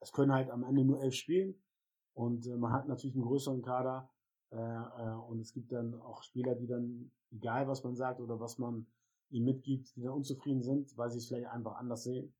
es 0.00 0.12
können 0.12 0.32
halt 0.32 0.50
am 0.50 0.62
Ende 0.62 0.84
nur 0.84 1.02
elf 1.02 1.14
spielen 1.14 1.60
und 2.14 2.46
äh, 2.46 2.56
man 2.56 2.72
hat 2.72 2.86
natürlich 2.86 3.16
einen 3.16 3.24
größeren 3.24 3.62
Kader 3.62 4.08
äh, 4.50 4.56
äh, 4.56 5.14
und 5.28 5.40
es 5.40 5.52
gibt 5.52 5.72
dann 5.72 5.94
auch 6.00 6.22
Spieler, 6.22 6.54
die 6.54 6.66
dann, 6.66 7.10
egal 7.30 7.68
was 7.68 7.82
man 7.84 7.96
sagt 7.96 8.20
oder 8.20 8.38
was 8.40 8.58
man 8.58 8.86
ihnen 9.30 9.46
mitgibt, 9.46 9.94
die 9.96 10.02
dann 10.02 10.12
unzufrieden 10.12 10.62
sind, 10.62 10.96
weil 10.96 11.10
sie 11.10 11.18
es 11.18 11.26
vielleicht 11.26 11.48
einfach 11.48 11.76
anders 11.76 12.04
sehen. 12.04 12.32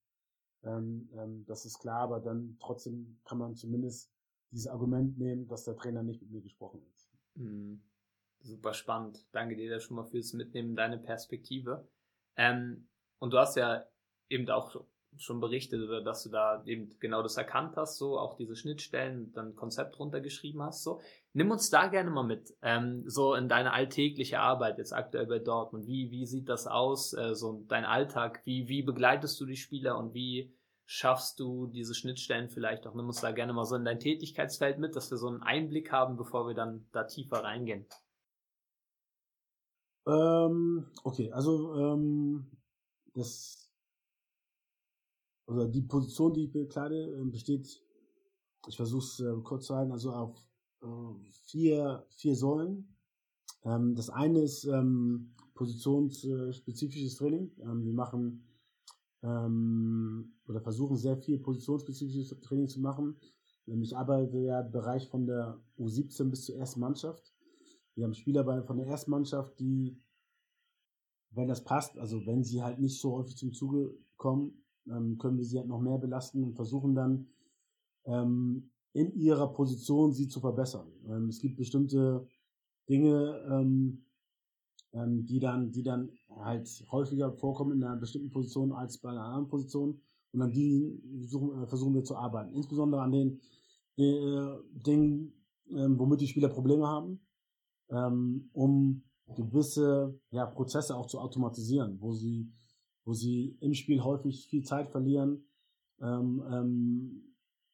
Ähm, 0.62 1.08
ähm, 1.14 1.44
das 1.46 1.64
ist 1.64 1.78
klar, 1.78 2.00
aber 2.00 2.20
dann 2.20 2.56
trotzdem 2.60 3.18
kann 3.24 3.38
man 3.38 3.54
zumindest 3.56 4.12
dieses 4.50 4.68
Argument 4.68 5.18
nehmen, 5.18 5.48
dass 5.48 5.64
der 5.64 5.76
Trainer 5.76 6.02
nicht 6.02 6.22
mit 6.22 6.30
mir 6.30 6.42
gesprochen 6.42 6.80
hat. 6.80 7.42
Mhm. 7.42 7.82
Super 8.40 8.74
spannend. 8.74 9.26
Danke 9.32 9.56
dir 9.56 9.70
da 9.70 9.80
schon 9.80 9.96
mal 9.96 10.04
fürs 10.04 10.32
Mitnehmen, 10.32 10.76
deine 10.76 10.98
Perspektive. 10.98 11.88
Ähm, 12.36 12.88
und 13.18 13.32
du 13.32 13.38
hast 13.38 13.56
ja 13.56 13.86
eben 14.28 14.48
auch 14.50 14.76
schon 15.18 15.40
berichtet, 15.40 16.07
dass 16.07 16.22
du 16.22 16.31
da 16.31 16.62
eben 16.66 16.96
genau 16.98 17.22
das 17.22 17.37
erkannt 17.37 17.76
hast, 17.76 17.98
so 17.98 18.18
auch 18.18 18.37
diese 18.37 18.57
Schnittstellen, 18.57 19.33
dann 19.33 19.57
Konzept 19.57 19.98
runtergeschrieben 19.98 20.62
hast. 20.62 20.83
So, 20.83 21.00
nimm 21.33 21.50
uns 21.50 21.70
da 21.70 21.87
gerne 21.87 22.11
mal 22.11 22.24
mit, 22.24 22.55
ähm, 22.62 23.05
so 23.07 23.35
in 23.35 23.48
deine 23.48 23.72
alltägliche 23.72 24.40
Arbeit 24.40 24.79
jetzt 24.79 24.92
aktuell 24.92 25.26
bei 25.26 25.38
Dortmund. 25.38 25.87
Wie 25.87 26.11
wie 26.11 26.26
sieht 26.26 26.48
das 26.48 26.66
aus, 26.66 27.12
äh, 27.12 27.35
so 27.35 27.64
dein 27.68 27.85
Alltag? 27.85 28.42
Wie 28.44 28.68
wie 28.68 28.83
begleitest 28.83 29.40
du 29.40 29.46
die 29.46 29.57
Spieler 29.57 29.98
und 29.98 30.14
wie 30.14 30.55
schaffst 30.85 31.40
du 31.40 31.66
diese 31.66 31.94
Schnittstellen 31.94 32.48
vielleicht 32.48 32.87
auch? 32.87 32.94
Nimm 32.94 33.07
uns 33.07 33.20
da 33.20 33.33
gerne 33.33 33.52
mal 33.52 33.64
so 33.64 33.76
in 33.76 33.85
dein 33.85 34.00
Tätigkeitsfeld 34.00 34.79
mit, 34.79 34.94
dass 34.96 35.11
wir 35.11 35.18
so 35.18 35.29
einen 35.29 35.42
Einblick 35.42 35.90
haben, 35.92 36.16
bevor 36.16 36.46
wir 36.46 36.55
dann 36.55 36.87
da 36.92 37.05
tiefer 37.05 37.42
reingehen. 37.42 37.87
Ähm, 40.07 40.87
okay, 41.02 41.33
also 41.33 41.74
ähm, 41.74 42.46
das 43.14 43.65
oder 45.46 45.66
die 45.68 45.82
Position, 45.82 46.32
die 46.35 46.44
ich 46.44 46.52
bekleide, 46.52 46.96
äh, 46.96 47.24
besteht, 47.24 47.82
ich 48.68 48.76
versuche 48.76 49.04
es 49.04 49.20
äh, 49.20 49.40
kurz 49.42 49.66
zu 49.66 49.76
halten, 49.76 49.92
also 49.92 50.12
auf 50.12 50.37
äh, 50.82 50.87
vier, 51.44 52.04
vier 52.11 52.35
Säulen. 52.35 52.96
Ähm, 53.64 53.94
das 53.94 54.11
eine 54.11 54.42
ist 54.42 54.64
ähm, 54.64 55.35
positionsspezifisches 55.54 57.16
Training. 57.16 57.50
Ähm, 57.61 57.85
wir 57.85 57.92
machen 57.92 58.44
ähm, 59.22 60.35
oder 60.46 60.61
versuchen 60.61 60.96
sehr 60.96 61.16
viel 61.16 61.38
positionsspezifisches 61.38 62.40
Training 62.40 62.68
zu 62.68 62.80
machen. 62.80 63.16
Ich 63.66 63.96
arbeite 63.96 64.38
ja 64.38 64.61
im 64.61 64.70
Bereich 64.70 65.09
von 65.09 65.26
der 65.26 65.61
U17 65.76 66.30
bis 66.30 66.44
zur 66.44 66.56
ersten 66.56 66.78
Mannschaft. 66.78 67.35
Wir 67.96 68.04
haben 68.04 68.14
Spieler 68.14 68.44
bei, 68.44 68.62
von 68.62 68.76
der 68.76 68.87
ersten 68.87 69.11
Mannschaft, 69.11 69.59
die, 69.59 69.98
wenn 71.30 71.48
das 71.48 71.64
passt, 71.64 71.98
also 71.98 72.24
wenn 72.26 72.44
sie 72.44 72.62
halt 72.62 72.78
nicht 72.78 73.00
so 73.00 73.16
häufig 73.16 73.37
zum 73.37 73.52
Zuge 73.52 73.98
kommen, 74.16 74.65
ähm, 74.88 75.18
können 75.18 75.38
wir 75.38 75.44
sie 75.44 75.59
halt 75.59 75.68
noch 75.68 75.81
mehr 75.81 75.99
belasten 75.99 76.42
und 76.42 76.55
versuchen 76.55 76.94
dann 76.94 77.27
ähm, 78.05 78.70
in 78.92 79.14
ihrer 79.14 79.53
Position 79.53 80.12
sie 80.12 80.29
zu 80.29 80.40
verbessern. 80.40 80.90
Ähm, 81.09 81.29
es 81.29 81.40
gibt 81.40 81.57
bestimmte 81.57 82.27
Dinge, 82.88 83.44
ähm, 83.51 84.05
ähm, 84.92 85.27
die 85.27 85.40
dann, 85.40 85.72
die 85.72 85.83
dann 85.83 86.11
halt 86.29 86.68
häufiger 86.90 87.33
vorkommen 87.33 87.72
in 87.72 87.85
einer 87.85 88.01
bestimmten 88.01 88.31
Position 88.31 88.72
als 88.72 88.99
bei 88.99 89.11
einer 89.11 89.25
anderen 89.25 89.49
Position. 89.49 90.01
Und 90.33 90.42
an 90.42 90.53
die 90.53 91.01
versuchen, 91.18 91.62
äh, 91.62 91.66
versuchen 91.66 91.94
wir 91.94 92.05
zu 92.05 92.16
arbeiten. 92.16 92.55
Insbesondere 92.55 93.03
an 93.03 93.12
den 93.12 93.40
äh, 93.96 94.57
Dingen, 94.72 95.33
äh, 95.70 95.88
womit 95.88 96.20
die 96.20 96.29
Spieler 96.29 96.49
Probleme 96.49 96.87
haben, 96.87 97.20
ähm, 97.90 98.51
um 98.53 99.03
gewisse 99.35 100.18
ja, 100.31 100.46
Prozesse 100.46 100.96
auch 100.96 101.07
zu 101.07 101.18
automatisieren, 101.18 102.01
wo 102.01 102.12
sie, 102.12 102.53
wo 103.06 103.14
sie 103.14 103.56
im 103.60 103.72
Spiel 103.72 104.02
häufig 104.02 104.46
viel 104.48 104.64
Zeit 104.64 104.90
verlieren, 104.90 105.44
ähm, 106.00 106.42
ähm, 106.50 107.22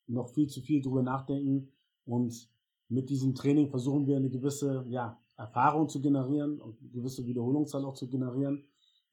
noch 0.07 0.29
viel 0.29 0.47
zu 0.47 0.61
viel 0.61 0.83
drüber 0.83 1.03
nachdenken 1.03 1.73
und 2.05 2.49
mit 2.89 3.09
diesem 3.09 3.35
Training 3.35 3.71
versuchen 3.71 4.07
wir 4.07 4.17
eine 4.17 4.29
gewisse 4.29 4.85
ja, 4.89 5.19
Erfahrung 5.39 5.89
zu 5.89 6.03
generieren 6.03 6.61
und 6.61 6.79
eine 6.79 6.91
gewisse 6.91 7.27
Wiederholungszahl 7.27 7.85
auch 7.87 7.95
zu 7.95 8.09
generieren. 8.09 8.65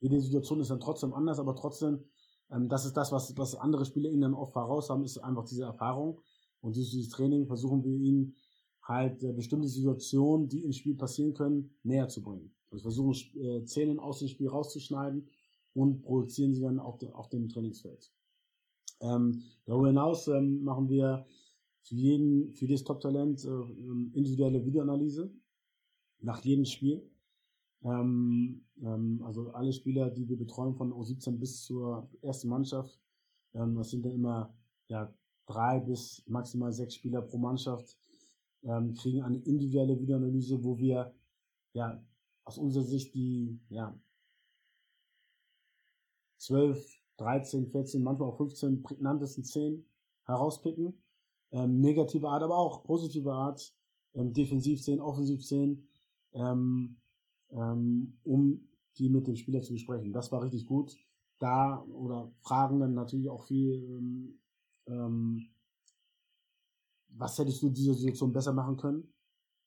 Jede 0.02 0.20
Situation 0.20 0.60
ist 0.60 0.70
dann 0.70 0.82
trotzdem 0.82 1.14
anders, 1.14 1.40
aber 1.40 1.56
trotzdem, 1.56 2.04
ähm, 2.52 2.68
das 2.68 2.86
ist 2.86 2.98
das, 2.98 3.14
was, 3.14 3.38
was 3.38 3.56
andere 3.56 3.86
Spieler 3.86 4.10
ihnen 4.10 4.22
dann 4.22 4.34
oft 4.34 4.52
voraus 4.52 4.90
haben, 4.90 5.04
ist 5.04 5.18
einfach 5.20 5.46
diese 5.46 5.64
Erfahrung. 5.64 6.20
Und 6.60 6.76
durch 6.76 6.90
dieses 6.90 7.10
Training 7.10 7.48
versuchen 7.48 7.86
wir 7.86 7.96
ihnen 7.96 8.36
halt 8.82 9.24
äh, 9.24 9.32
bestimmte 9.32 9.70
Situationen, 9.70 10.50
die 10.50 10.66
im 10.66 10.74
Spiel 10.74 10.96
passieren 10.96 11.34
können, 11.34 11.70
näher 11.84 12.10
zu 12.10 12.22
bringen. 12.22 12.52
Also 12.72 12.84
versuchen 12.84 13.14
äh, 13.40 13.66
Szenen 13.66 14.00
aus 14.00 14.20
dem 14.20 14.28
Spiel 14.28 14.50
rauszuschneiden 14.50 15.30
und 15.80 16.02
produzieren 16.02 16.54
sie 16.54 16.62
dann 16.62 16.78
auf, 16.78 16.98
de, 16.98 17.12
auf 17.12 17.30
dem 17.30 17.48
Trainingsfeld. 17.48 18.12
Ähm, 19.02 19.44
darüber 19.66 19.88
hinaus 19.88 20.28
ähm, 20.28 20.64
machen 20.64 20.90
wir 20.90 21.26
für 21.84 21.96
jeden, 21.96 22.54
für 22.54 22.68
das 22.68 22.84
Top-Talent 22.84 23.46
äh, 23.46 24.18
individuelle 24.18 24.66
Videoanalyse. 24.66 25.32
nach 26.22 26.44
jedem 26.44 26.66
Spiel. 26.66 27.10
Ähm, 27.82 28.66
ähm, 28.82 29.22
also 29.24 29.52
alle 29.52 29.72
Spieler, 29.72 30.10
die 30.10 30.28
wir 30.28 30.38
betreuen 30.38 30.76
von 30.76 30.92
U17 30.92 31.38
bis 31.40 31.64
zur 31.64 32.10
ersten 32.22 32.50
Mannschaft, 32.50 33.00
ähm, 33.54 33.76
das 33.76 33.92
sind 33.92 34.04
dann 34.04 34.12
immer 34.12 34.54
ja, 34.90 35.14
drei 35.46 35.80
bis 35.80 36.22
maximal 36.28 36.74
sechs 36.74 36.96
Spieler 36.96 37.22
pro 37.22 37.38
Mannschaft, 37.38 37.98
ähm, 38.64 38.94
kriegen 38.96 39.22
eine 39.22 39.38
individuelle 39.38 39.98
Videoanalyse, 39.98 40.62
wo 40.62 40.78
wir 40.78 41.14
ja 41.74 42.04
aus 42.44 42.58
unserer 42.58 42.84
Sicht 42.84 43.14
die 43.14 43.62
ja, 43.70 43.98
12, 46.40 47.02
13, 47.18 47.68
14, 47.68 48.02
manchmal 48.02 48.30
auch 48.30 48.38
15 48.38 48.82
prägnantesten 48.82 49.44
Szenen 49.44 49.86
herauspicken. 50.26 50.94
Ähm, 51.52 51.82
negative 51.82 52.28
Art, 52.28 52.44
aber 52.44 52.58
auch 52.58 52.84
positive 52.84 53.32
Art, 53.32 53.74
ähm, 54.14 54.34
Defensivszenen, 54.34 55.02
Offensivszenen, 55.02 55.88
ähm, 56.34 56.98
ähm, 57.52 58.18
um 58.24 58.68
die 58.98 59.10
mit 59.10 59.28
dem 59.28 59.36
Spieler 59.36 59.62
zu 59.62 59.74
besprechen. 59.74 60.14
Das 60.14 60.32
war 60.32 60.44
richtig 60.44 60.66
gut. 60.66 60.96
Da 61.40 61.84
oder 61.86 62.32
fragen 62.42 62.80
dann 62.80 62.94
natürlich 62.94 63.30
auch 63.30 63.44
viel, 63.44 63.84
ähm, 63.84 64.40
ähm, 64.88 65.50
was 67.10 67.38
hättest 67.38 67.62
du 67.64 67.70
diese 67.70 67.94
Situation 67.94 68.32
besser 68.32 68.54
machen 68.54 68.78
können? 68.78 69.14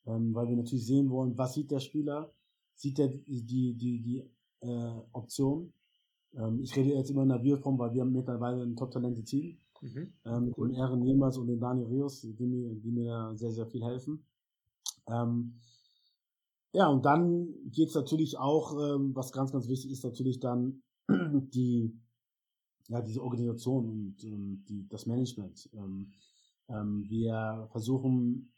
Weil 0.04 0.48
wir 0.48 0.56
natürlich 0.56 0.85
sehen 0.85 1.11
wollen, 1.11 1.38
was 1.38 1.54
sieht 1.54 1.70
der 1.70 1.78
Spieler? 1.78 2.35
Sieht 2.74 2.98
er 2.98 3.06
die, 3.06 3.44
die, 3.44 3.74
die, 3.74 4.02
die 4.02 4.30
äh, 4.61 5.00
Option? 5.12 5.72
Ähm, 6.35 6.61
ich 6.62 6.75
rede 6.77 6.90
jetzt 6.90 7.11
immer 7.11 7.23
in 7.23 7.29
der 7.29 7.42
Wir-Form, 7.42 7.79
weil 7.79 7.92
wir 7.92 8.03
haben 8.03 8.12
mittlerweile 8.12 8.62
ein 8.62 8.77
Top-Talente-Team. 8.77 9.59
Mhm. 9.81 10.12
Ähm, 10.25 10.45
mit 10.45 10.59
cool. 10.59 10.68
dem 10.68 10.77
Ehren 10.77 11.03
Jemals 11.05 11.37
und 11.38 11.49
dem 11.49 11.61
Daniel 11.61 11.87
Rios, 11.87 12.21
die 12.21 12.47
mir, 12.47 12.75
die 12.75 12.92
mir 12.92 13.33
sehr, 13.35 13.51
sehr 13.51 13.66
viel 13.66 13.85
helfen. 13.85 14.25
Ähm, 15.09 15.55
ja, 16.73 16.88
und 16.88 17.05
dann 17.05 17.53
geht's 17.71 17.95
natürlich 17.95 18.38
auch, 18.38 18.73
ähm, 18.79 19.14
was 19.14 19.33
ganz, 19.33 19.53
ganz 19.53 19.68
wichtig 19.68 19.90
ist, 19.90 20.05
natürlich 20.05 20.40
dann 20.40 20.83
die, 21.11 21.92
ja, 22.88 23.03
diese 23.03 23.23
Organisation 23.23 23.88
und 23.88 24.25
ähm, 24.25 24.64
die, 24.68 24.88
das 24.88 25.07
Management. 25.07 25.68
Ähm, 25.75 26.12
ähm, 26.68 27.05
wir 27.09 27.68
versuchen 27.71 28.49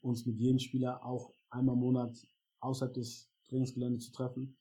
uns 0.00 0.26
mit 0.26 0.36
jedem 0.36 0.58
Spieler 0.58 1.06
auch 1.06 1.32
einmal 1.48 1.76
im 1.76 1.80
Monat 1.80 2.26
außerhalb 2.58 2.92
des 2.92 3.30
Trainingsgeländes 3.48 4.06
zu 4.06 4.12
treffen. 4.12 4.57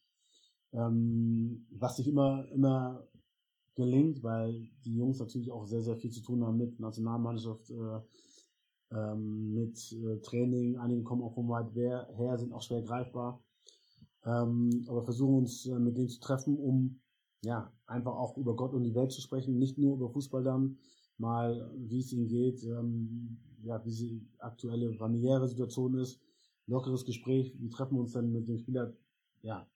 Ähm, 0.73 1.65
was 1.71 1.97
nicht 1.97 2.07
immer, 2.07 2.47
immer 2.51 3.07
gelingt, 3.75 4.23
weil 4.23 4.69
die 4.83 4.95
Jungs 4.95 5.19
natürlich 5.19 5.51
auch 5.51 5.65
sehr, 5.65 5.81
sehr 5.81 5.95
viel 5.95 6.11
zu 6.11 6.21
tun 6.21 6.43
haben 6.43 6.57
mit 6.57 6.79
Nationalmannschaft, 6.79 7.69
äh, 7.69 7.99
ähm, 8.91 9.53
mit 9.53 9.77
äh, 9.93 10.19
Training. 10.21 10.77
Einige 10.77 11.03
kommen 11.03 11.21
auch 11.21 11.33
von 11.33 11.47
weit 11.49 11.73
her, 11.75 12.37
sind 12.37 12.53
auch 12.53 12.61
schwer 12.61 12.81
greifbar. 12.81 13.43
Ähm, 14.25 14.85
aber 14.87 15.03
versuchen 15.03 15.35
uns 15.35 15.65
äh, 15.67 15.79
mit 15.79 15.97
denen 15.97 16.09
zu 16.09 16.19
treffen, 16.19 16.57
um 16.57 16.99
ja 17.43 17.71
einfach 17.85 18.15
auch 18.15 18.37
über 18.37 18.55
Gott 18.55 18.73
und 18.73 18.83
die 18.83 18.95
Welt 18.95 19.11
zu 19.11 19.21
sprechen, 19.21 19.57
nicht 19.57 19.77
nur 19.77 19.95
über 19.95 20.09
Fußball 20.09 20.43
dann, 20.43 20.77
mal 21.17 21.71
wie 21.77 21.99
es 21.99 22.11
ihnen 22.11 22.27
geht, 22.27 22.63
ähm, 22.63 23.39
ja, 23.63 23.83
wie 23.85 23.91
die 23.91 24.27
aktuelle 24.39 24.93
familiäre 24.93 25.47
Situation 25.47 25.97
ist, 25.97 26.19
lockeres 26.65 27.05
Gespräch, 27.05 27.55
wie 27.59 27.69
treffen 27.69 27.95
wir 27.95 28.01
uns 28.01 28.13
dann 28.13 28.31
mit 28.31 28.47
dem 28.47 28.57
Spieler, 28.57 28.93
ja, 29.41 29.67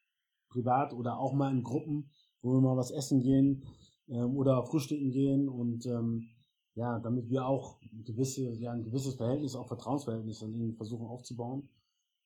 privat 0.51 0.93
oder 0.93 1.17
auch 1.17 1.33
mal 1.33 1.51
in 1.51 1.63
Gruppen, 1.63 2.09
wo 2.41 2.53
wir 2.53 2.61
mal 2.61 2.77
was 2.77 2.91
essen 2.91 3.21
gehen 3.21 3.63
ähm, 4.07 4.35
oder 4.37 4.63
frühstücken 4.63 5.11
gehen 5.11 5.49
und 5.49 5.85
ähm, 5.85 6.27
ja, 6.75 6.99
damit 6.99 7.29
wir 7.29 7.45
auch 7.45 7.81
ein, 7.81 8.03
gewisse, 8.03 8.53
ja, 8.53 8.71
ein 8.71 8.83
gewisses 8.83 9.15
Verhältnis, 9.15 9.55
auch 9.55 9.67
Vertrauensverhältnis 9.67 10.39
dann 10.39 10.53
irgendwie 10.53 10.75
versuchen 10.75 11.05
aufzubauen. 11.05 11.69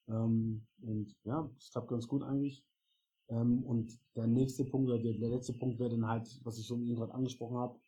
Ähm, 0.08 0.68
und 0.82 1.16
ja, 1.24 1.50
das 1.56 1.72
klappt 1.72 1.90
ganz 1.90 2.08
gut 2.08 2.24
eigentlich. 2.24 2.64
Ähm, 3.30 3.64
und 3.64 3.92
der 4.16 4.28
nächste 4.28 4.66
Punkt 4.66 4.90
oder 4.90 5.02
der, 5.02 5.14
der 5.14 5.30
letzte 5.30 5.54
Punkt 5.54 5.80
wäre 5.80 5.90
dann 5.90 6.08
halt, 6.08 6.40
was 6.44 6.60
ich 6.60 6.68
schon 6.68 6.84
eben 6.84 6.96
gerade 6.96 7.14
angesprochen 7.14 7.58
habe, 7.58 7.80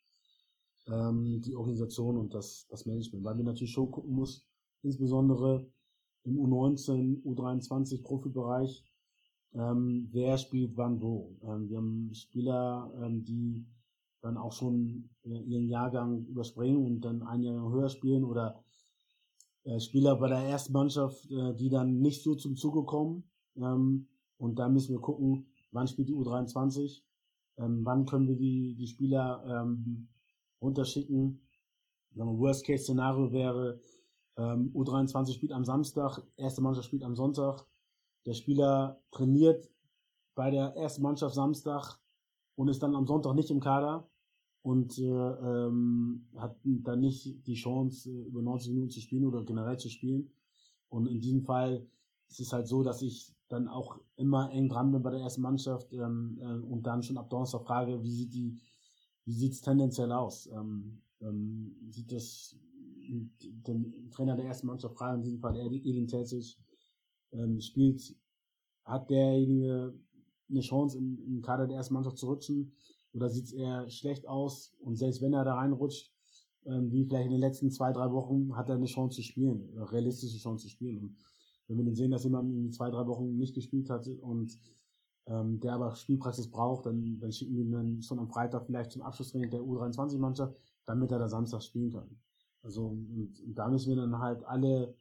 ähm, 0.88 1.42
die 1.42 1.56
Organisation 1.56 2.18
und 2.18 2.34
das, 2.34 2.66
das 2.70 2.86
Management, 2.86 3.24
weil 3.24 3.38
wir 3.38 3.44
natürlich 3.44 3.74
schon 3.74 3.92
gucken 3.92 4.16
muss, 4.16 4.48
insbesondere 4.82 5.70
im 6.24 6.38
U19, 6.38 7.24
U23 7.24 8.04
Profibereich, 8.04 8.84
ähm, 9.54 10.10
wer 10.12 10.38
spielt 10.38 10.78
wann 10.78 11.02
wo. 11.02 11.36
Ähm, 11.44 11.70
wir 11.70 11.78
haben 11.78 12.14
Spieler, 12.14 12.92
ähm, 13.02 13.24
die 13.24 13.66
dann 14.22 14.38
auch 14.38 14.54
schon 14.54 15.10
äh, 15.24 15.40
ihren 15.44 15.68
Jahrgang 15.68 16.26
überspringen 16.26 16.86
und 16.86 17.02
dann 17.02 17.24
ein 17.24 17.42
Jahr 17.42 17.70
höher 17.72 17.90
spielen 17.90 18.24
oder 18.24 18.64
äh, 19.64 19.80
Spieler 19.80 20.16
bei 20.16 20.28
der 20.28 20.40
ersten 20.40 20.74
Mannschaft, 20.74 21.30
äh, 21.32 21.54
die 21.56 21.70
dann 21.70 22.00
nicht 22.00 22.24
so 22.24 22.36
zum 22.36 22.56
Zuge 22.56 22.84
kommen. 22.84 23.24
Ähm, 23.56 24.08
und 24.38 24.60
da 24.60 24.70
müssen 24.70 24.94
wir 24.94 25.02
gucken, 25.02 25.48
wann 25.72 25.88
spielt 25.88 26.10
die 26.10 26.14
U23, 26.14 27.02
ähm, 27.58 27.82
wann 27.84 28.06
können 28.06 28.28
wir 28.28 28.36
die, 28.36 28.76
die 28.76 28.88
Spieler 28.88 29.44
ähm, 29.46 30.08
runterschicken. 30.62 31.42
Worst-Case-Szenario 32.16 33.32
wäre, 33.32 33.80
ähm, 34.38 34.72
U23 34.74 35.34
spielt 35.34 35.52
am 35.52 35.66
Samstag, 35.66 36.22
erste 36.36 36.62
Mannschaft 36.62 36.88
spielt 36.88 37.04
am 37.04 37.16
Sonntag. 37.16 37.66
Der 38.28 38.34
Spieler 38.34 39.02
trainiert 39.12 39.72
bei 40.36 40.52
der 40.52 40.76
ersten 40.76 41.02
Mannschaft 41.02 41.34
Samstag 41.34 41.98
und 42.56 42.68
ist 42.68 42.84
dann 42.84 42.94
am 42.94 43.08
Sonntag 43.08 43.36
nicht 43.36 43.50
im 43.50 43.62
Kader 43.62 44.10
und 44.64 45.00
äh, 45.00 45.04
ähm, 45.06 46.28
hat 46.36 46.58
dann 46.64 47.00
nicht 47.00 47.48
die 47.48 47.54
Chance, 47.54 48.12
äh, 48.12 48.24
über 48.24 48.42
90 48.42 48.74
Minuten 48.74 48.90
zu 48.90 49.00
spielen 49.00 49.26
oder 49.26 49.46
generell 49.46 49.80
zu 49.80 49.90
spielen. 49.90 50.30
Und 50.90 51.08
in 51.08 51.22
diesem 51.22 51.42
Fall 51.42 51.88
ist 52.28 52.42
es 52.42 52.52
halt 52.52 52.68
so, 52.68 52.84
dass 52.84 53.02
ich 53.02 53.34
dann 53.48 53.70
auch 53.70 53.98
immer 54.18 54.52
eng 54.52 54.68
dran 54.68 54.92
bin 54.92 55.02
bei 55.02 55.12
der 55.12 55.22
ersten 55.22 55.42
Mannschaft 55.42 55.94
ähm, 55.94 56.38
äh, 56.42 56.68
und 56.68 56.84
dann 56.84 57.04
schon 57.04 57.18
ab 57.18 57.30
Donnerstag 57.30 57.64
frage, 57.64 58.04
wie 58.04 58.12
sieht 58.12 58.34
die, 58.34 58.60
wie 59.24 59.34
sieht's 59.34 59.62
tendenziell 59.62 60.12
aus? 60.12 60.48
Ähm, 60.48 61.02
ähm, 61.22 61.78
sieht 61.92 62.12
das 62.12 62.58
den 63.10 64.10
Trainer 64.12 64.36
der 64.36 64.48
ersten 64.48 64.68
Mannschaft 64.68 64.98
frei, 64.98 65.16
in 65.16 65.22
diesem 65.22 65.40
Fall 65.40 65.56
Edin 65.56 66.08
Terzic, 66.08 66.58
ähm, 67.32 67.60
spielt, 67.60 68.16
hat 68.84 69.10
derjenige 69.10 69.94
eine 70.50 70.62
Chance 70.62 70.98
im, 70.98 71.20
im 71.26 71.42
Kader 71.42 71.68
der 71.68 71.78
ersten 71.78 71.94
Mannschaft 71.94 72.18
zu 72.18 72.28
rutschen 72.28 72.74
oder 73.14 73.30
sieht 73.30 73.46
es 73.46 73.54
eher 73.54 73.90
schlecht 73.90 74.28
aus 74.28 74.76
und 74.80 74.96
selbst 74.96 75.22
wenn 75.22 75.34
er 75.34 75.44
da 75.44 75.56
reinrutscht, 75.56 76.12
ähm, 76.66 76.92
wie 76.92 77.06
vielleicht 77.06 77.26
in 77.26 77.32
den 77.32 77.42
letzten 77.42 77.72
zwei, 77.72 77.92
drei 77.92 78.12
Wochen, 78.12 78.56
hat 78.56 78.70
er 78.70 78.76
eine 78.76 78.86
Chance 78.86 79.18
zu 79.18 79.24
spielen, 79.24 79.70
eine 79.76 79.92
realistische 79.92 80.38
Chance 80.38 80.64
zu 80.64 80.70
spielen. 80.70 81.00
Und 81.00 81.16
wenn 81.68 81.78
wir 81.78 81.86
dann 81.86 81.96
sehen, 81.96 82.12
dass 82.12 82.24
jemand 82.24 82.54
in 82.54 82.72
zwei, 82.72 82.90
drei 82.90 83.06
Wochen 83.08 83.38
nicht 83.38 83.56
gespielt 83.56 83.90
hat 83.90 84.08
und 84.08 84.58
ähm, 85.28 85.60
der 85.60 85.74
aber 85.74 85.96
Spielpraxis 85.96 86.50
braucht, 86.50 86.86
dann, 86.86 87.20
dann 87.20 87.32
schicken 87.32 87.56
wir 87.56 87.64
ihn 87.64 87.72
dann 87.72 88.02
schon 88.02 88.20
am 88.20 88.30
Freitag 88.30 88.66
vielleicht 88.66 88.92
zum 88.92 89.02
Abschlusstraining 89.02 89.50
der 89.50 89.62
U23-Mannschaft, 89.62 90.56
damit 90.86 91.12
er 91.12 91.20
da 91.20 91.28
Samstag 91.28 91.62
spielen 91.64 91.92
kann. 91.92 92.10
Also 92.64 92.88
und, 92.88 93.40
und 93.46 93.56
da 93.56 93.70
müssen 93.70 93.90
wir 93.90 93.98
dann 93.98 94.18
halt 94.20 94.44
alle 94.46 94.96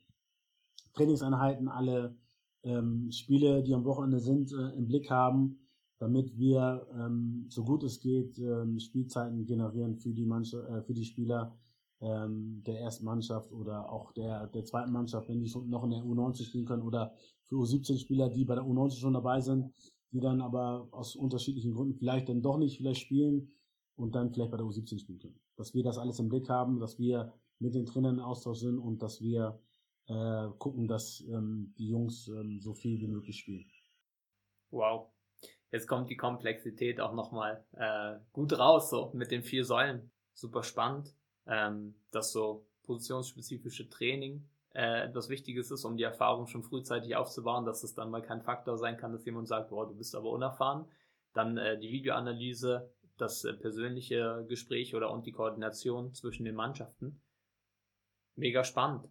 Trainingseinheiten, 0.97 1.69
alle 1.69 2.17
ähm, 2.65 3.11
Spiele, 3.13 3.63
die 3.63 3.75
am 3.75 3.85
Wochenende 3.85 4.19
sind, 4.19 4.53
äh, 4.53 4.77
im 4.77 4.89
Blick 4.89 5.11
haben, 5.11 5.59
damit 5.99 6.37
wir 6.37 6.87
ähm, 6.95 7.47
so 7.49 7.65
gut 7.65 7.85
es 7.85 8.01
geht 8.01 8.39
ähm, 8.39 8.79
Spielzeiten 8.79 9.47
generieren 9.47 9.97
für 9.97 10.13
die 10.13 10.27
Mannschaft, 10.27 10.69
äh, 10.69 10.83
für 10.83 10.95
die 10.95 11.05
Spieler 11.05 11.57
ähm, 12.01 12.63
der 12.67 12.81
ersten 12.81 13.05
Mannschaft 13.05 13.53
oder 13.53 13.91
auch 13.91 14.13
der 14.13 14.49
der 14.49 14.65
zweiten 14.65 14.93
Mannschaft, 14.93 15.29
wenn 15.29 15.41
die 15.41 15.49
schon 15.49 15.71
noch 15.71 15.85
in 15.85 15.91
der 15.91 16.03
U90 16.03 16.45
spielen 16.45 16.67
können 16.67 16.83
oder 16.83 17.15
für 17.45 17.57
U17 17.57 17.99
Spieler, 17.99 18.29
die 18.29 18.45
bei 18.45 18.55
der 18.55 18.65
U90 18.65 18.99
schon 18.99 19.15
dabei 19.15 19.41
sind, 19.41 19.73
die 20.13 20.21
dann 20.21 20.41
aber 20.41 20.89
aus 20.91 21.15
unterschiedlichen 21.17 21.73
Gründen 21.73 21.95
vielleicht 21.95 22.29
dann 22.29 22.43
doch 22.43 22.59
nicht 22.59 22.77
vielleicht 22.79 23.01
spielen 23.01 23.53
und 23.97 24.15
dann 24.15 24.31
vielleicht 24.31 24.51
bei 24.51 24.57
der 24.57 24.67
U17 24.67 24.99
spielen 24.99 25.19
können. 25.19 25.41
Dass 25.57 25.73
wir 25.75 25.83
das 25.83 25.99
alles 25.99 26.19
im 26.19 26.29
Blick 26.29 26.49
haben, 26.49 26.79
dass 26.81 26.99
wir 26.99 27.33
mit 27.59 27.75
den 27.75 27.87
Trainern 27.87 28.17
in 28.17 28.21
Austausch 28.21 28.59
sind 28.59 28.79
und 28.79 29.03
dass 29.03 29.21
wir 29.21 29.59
äh, 30.09 30.49
gucken, 30.59 30.89
dass 30.89 31.21
ähm, 31.29 31.75
die 31.79 31.89
Jungs 31.89 32.29
ähm, 32.29 32.61
so 32.61 32.75
viel 32.75 33.01
wie 33.01 33.09
möglich 33.09 33.39
spielen. 33.39 33.67
Wow. 34.71 35.11
Jetzt 35.71 35.89
kommt 35.89 36.11
die 36.11 36.17
Komplexität 36.17 37.01
auch 37.01 37.13
nochmal 37.13 37.65
äh, 37.73 38.19
gut 38.33 38.59
raus, 38.59 38.91
so 38.91 39.11
mit 39.15 39.31
den 39.31 39.43
vier 39.43 39.65
Säulen. 39.65 40.11
Super 40.33 40.63
spannend, 40.63 41.15
ähm, 41.47 41.97
dass 42.11 42.33
so 42.33 42.67
positionsspezifische 42.85 43.89
Training 43.89 44.49
äh, 44.75 45.07
etwas 45.07 45.29
Wichtiges 45.29 45.71
ist, 45.71 45.85
um 45.85 45.97
die 45.97 46.05
Erfahrung 46.05 46.47
schon 46.47 46.63
frühzeitig 46.63 47.17
aufzubauen, 47.17 47.65
dass 47.65 47.83
es 47.83 47.95
dann 47.95 48.11
mal 48.11 48.23
kein 48.23 48.43
Faktor 48.43 48.77
sein 48.77 48.97
kann, 48.97 49.13
dass 49.13 49.25
jemand 49.25 49.49
sagt, 49.49 49.71
boah, 49.71 49.89
du 49.89 49.95
bist 49.95 50.15
aber 50.15 50.31
unerfahren. 50.31 50.87
Dann 51.33 51.57
äh, 51.57 51.79
die 51.79 51.91
Videoanalyse, 51.91 52.93
das 53.17 53.45
äh, 53.45 53.55
persönliche 53.55 54.45
Gespräch 54.49 54.95
oder 54.95 55.11
und 55.11 55.27
die 55.27 55.33
Koordination 55.33 56.15
zwischen 56.15 56.45
den 56.45 56.55
Mannschaften. 56.55 57.23
Mega 58.37 58.65
spannend. 58.65 59.09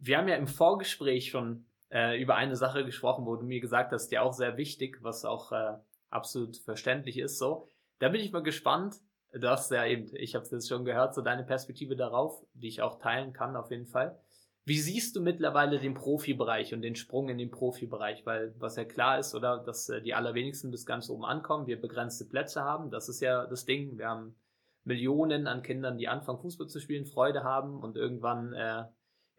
Wir 0.00 0.18
haben 0.18 0.28
ja 0.28 0.36
im 0.36 0.46
Vorgespräch 0.46 1.28
schon 1.28 1.66
äh, 1.90 2.20
über 2.20 2.36
eine 2.36 2.56
Sache 2.56 2.84
gesprochen, 2.84 3.26
wo 3.26 3.36
du 3.36 3.44
mir 3.44 3.60
gesagt 3.60 3.92
hast, 3.92 4.08
dir 4.08 4.22
auch 4.22 4.32
sehr 4.32 4.56
wichtig, 4.56 4.98
was 5.02 5.24
auch 5.24 5.52
äh, 5.52 5.76
absolut 6.08 6.56
verständlich 6.56 7.18
ist. 7.18 7.38
So, 7.38 7.68
da 7.98 8.08
bin 8.08 8.20
ich 8.20 8.32
mal 8.32 8.42
gespannt. 8.42 8.96
Du 9.32 9.48
hast 9.48 9.70
ja 9.70 9.84
eben, 9.86 10.08
ich 10.16 10.34
habe 10.34 10.44
es 10.44 10.50
jetzt 10.50 10.68
schon 10.68 10.84
gehört, 10.84 11.14
so 11.14 11.20
deine 11.20 11.44
Perspektive 11.44 11.94
darauf, 11.96 12.42
die 12.54 12.68
ich 12.68 12.82
auch 12.82 12.98
teilen 12.98 13.32
kann 13.32 13.54
auf 13.56 13.70
jeden 13.70 13.86
Fall. 13.86 14.18
Wie 14.64 14.78
siehst 14.78 15.16
du 15.16 15.20
mittlerweile 15.20 15.78
den 15.78 15.94
Profibereich 15.94 16.74
und 16.74 16.82
den 16.82 16.94
Sprung 16.94 17.28
in 17.28 17.38
den 17.38 17.50
Profibereich? 17.50 18.26
Weil 18.26 18.54
was 18.58 18.76
ja 18.76 18.84
klar 18.84 19.18
ist, 19.18 19.34
oder, 19.34 19.58
dass 19.58 19.88
äh, 19.88 20.00
die 20.00 20.14
allerwenigsten 20.14 20.70
bis 20.70 20.86
ganz 20.86 21.10
oben 21.10 21.24
ankommen, 21.24 21.66
wir 21.66 21.80
begrenzte 21.80 22.24
Plätze 22.24 22.62
haben. 22.62 22.90
Das 22.90 23.08
ist 23.08 23.20
ja 23.20 23.46
das 23.46 23.66
Ding. 23.66 23.98
Wir 23.98 24.08
haben 24.08 24.36
Millionen 24.84 25.46
an 25.46 25.62
Kindern, 25.62 25.98
die 25.98 26.08
anfangen 26.08 26.40
Fußball 26.40 26.68
zu 26.68 26.80
spielen, 26.80 27.04
Freude 27.04 27.44
haben 27.44 27.80
und 27.80 27.96
irgendwann 27.96 28.52
äh, 28.54 28.84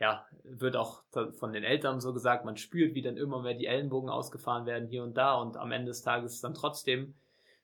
ja, 0.02 0.26
wird 0.44 0.76
auch 0.76 1.04
von 1.38 1.54
den 1.54 1.64
Eltern 1.64 2.02
so 2.02 2.12
gesagt, 2.12 2.44
man 2.44 2.58
spürt, 2.58 2.96
wie 2.96 3.04
dann 3.04 3.18
immer 3.18 3.44
mehr 3.44 3.54
die 3.54 3.68
Ellenbogen 3.68 4.10
ausgefahren 4.10 4.66
werden 4.66 4.90
hier 4.90 5.04
und 5.04 5.16
da 5.16 5.36
und 5.36 5.58
am 5.58 5.72
Ende 5.72 5.90
des 5.90 6.02
Tages 6.02 6.34
ist 6.34 6.44
dann 6.44 6.56
trotzdem 6.56 7.14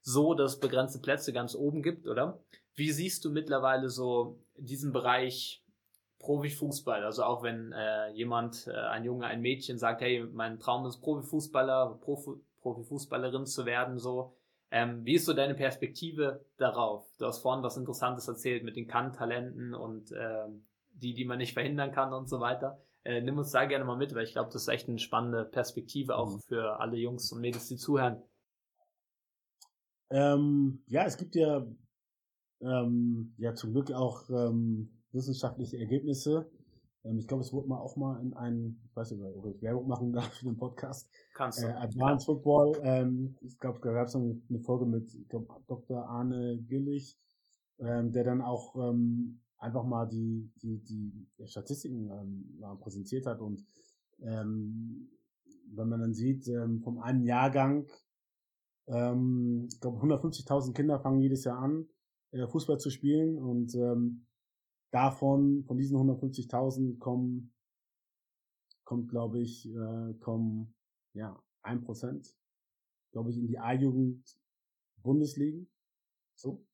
so, 0.01 0.35
dass 0.35 0.53
es 0.53 0.59
begrenzte 0.59 0.99
Plätze 0.99 1.33
ganz 1.33 1.55
oben 1.55 1.81
gibt, 1.81 2.07
oder? 2.07 2.39
Wie 2.75 2.91
siehst 2.91 3.25
du 3.25 3.31
mittlerweile 3.31 3.89
so 3.89 4.37
diesen 4.55 4.93
Bereich 4.93 5.63
Profifußball? 6.19 7.03
Also 7.03 7.23
auch 7.23 7.41
wenn 7.41 7.71
äh, 7.71 8.11
jemand, 8.11 8.67
äh, 8.67 8.71
ein 8.71 9.03
Junge, 9.03 9.25
ein 9.25 9.41
Mädchen 9.41 9.79
sagt, 9.79 10.01
hey, 10.01 10.23
mein 10.31 10.59
Traum 10.59 10.85
ist 10.85 11.01
Profifußballer, 11.01 11.97
Profi, 12.01 12.33
Profifußballerin 12.61 13.47
zu 13.47 13.65
werden, 13.65 13.97
so. 13.97 14.33
Ähm, 14.69 15.03
wie 15.05 15.15
ist 15.15 15.25
so 15.25 15.33
deine 15.33 15.55
Perspektive 15.55 16.45
darauf? 16.57 17.05
Du 17.17 17.25
hast 17.25 17.39
vorhin 17.39 17.63
was 17.63 17.77
Interessantes 17.77 18.27
erzählt 18.27 18.63
mit 18.63 18.75
den 18.75 18.87
Kann-Talenten 18.87 19.73
und 19.73 20.11
ähm, 20.11 20.67
die, 20.97 21.13
die 21.13 21.25
man 21.25 21.37
nicht 21.37 21.53
verhindern 21.53 21.91
kann 21.91 22.13
und 22.13 22.27
so 22.27 22.39
weiter. 22.39 22.81
Äh, 23.03 23.21
nimm 23.21 23.37
uns 23.37 23.51
da 23.51 23.65
gerne 23.65 23.85
mal 23.85 23.97
mit, 23.97 24.13
weil 24.13 24.25
ich 24.25 24.33
glaube, 24.33 24.49
das 24.51 24.63
ist 24.63 24.67
echt 24.67 24.89
eine 24.89 24.99
spannende 24.99 25.45
Perspektive 25.45 26.17
auch 26.17 26.35
mhm. 26.35 26.39
für 26.41 26.79
alle 26.79 26.97
Jungs 26.97 27.31
und 27.31 27.41
Mädels, 27.41 27.67
die 27.67 27.77
zuhören. 27.77 28.21
Ähm, 30.09 30.83
ja, 30.87 31.05
es 31.05 31.17
gibt 31.17 31.35
ja, 31.35 31.65
ähm, 32.61 33.33
ja 33.37 33.53
zum 33.55 33.73
Glück 33.73 33.91
auch 33.91 34.29
ähm, 34.29 34.89
wissenschaftliche 35.11 35.77
Ergebnisse. 35.77 36.49
Ähm, 37.03 37.19
ich 37.19 37.27
glaube, 37.27 37.43
es 37.43 37.53
wurde 37.53 37.67
mal 37.67 37.79
auch 37.79 37.95
mal 37.95 38.21
in 38.21 38.33
einem, 38.33 38.81
ich 38.85 38.95
weiß 38.95 39.11
nicht, 39.11 39.23
ob 39.23 39.45
ich 39.47 39.61
Werbung 39.61 39.87
machen 39.87 40.11
darf 40.13 40.33
für 40.33 40.45
den 40.45 40.57
Podcast. 40.57 41.09
Kannst 41.33 41.61
du. 41.61 41.67
Äh, 41.67 41.71
Advanced 41.71 42.25
Football. 42.25 42.79
Ähm, 42.83 43.37
ich 43.41 43.57
glaube, 43.59 43.79
da 43.81 43.93
gab 43.93 44.07
es 44.07 44.15
eine 44.15 44.59
Folge 44.65 44.85
mit 44.85 45.13
ich 45.13 45.27
glaub, 45.29 45.47
Dr. 45.67 46.07
Arne 46.07 46.57
Gillig, 46.67 47.17
ähm, 47.79 48.11
der 48.11 48.23
dann 48.23 48.41
auch 48.41 48.75
einfach 49.57 49.83
mal 49.83 50.05
die, 50.07 50.51
die, 50.61 50.79
die 50.83 51.27
Statistiken 51.45 52.09
ähm, 52.11 52.79
präsentiert 52.79 53.25
hat 53.25 53.41
und 53.41 53.65
ähm, 54.19 55.09
wenn 55.69 55.89
man 55.89 55.99
dann 55.99 56.13
sieht, 56.13 56.47
ähm, 56.47 56.81
vom 56.81 56.99
einen 56.99 57.23
Jahrgang, 57.23 57.87
ähm, 58.87 59.67
ich 59.71 59.79
glaube 59.79 59.99
150.000 59.99 60.73
Kinder 60.73 60.99
fangen 60.99 61.19
jedes 61.19 61.43
Jahr 61.43 61.59
an, 61.59 61.87
äh, 62.31 62.47
Fußball 62.47 62.79
zu 62.79 62.89
spielen 62.89 63.37
und 63.37 63.75
ähm, 63.75 64.25
davon, 64.91 65.63
von 65.65 65.77
diesen 65.77 65.97
150.000 65.97 66.97
kommen, 66.99 67.53
kommt 68.83 69.09
glaube 69.09 69.39
ich, 69.39 69.67
äh, 69.67 70.13
kommen, 70.19 70.73
ja, 71.13 71.41
ein 71.61 71.81
Prozent, 71.81 72.33
glaube 73.11 73.31
ich, 73.31 73.37
in 73.37 73.47
die 73.47 73.59
A-Jugend 73.59 74.23
Bundesligen. 75.03 75.69
So. 76.35 76.65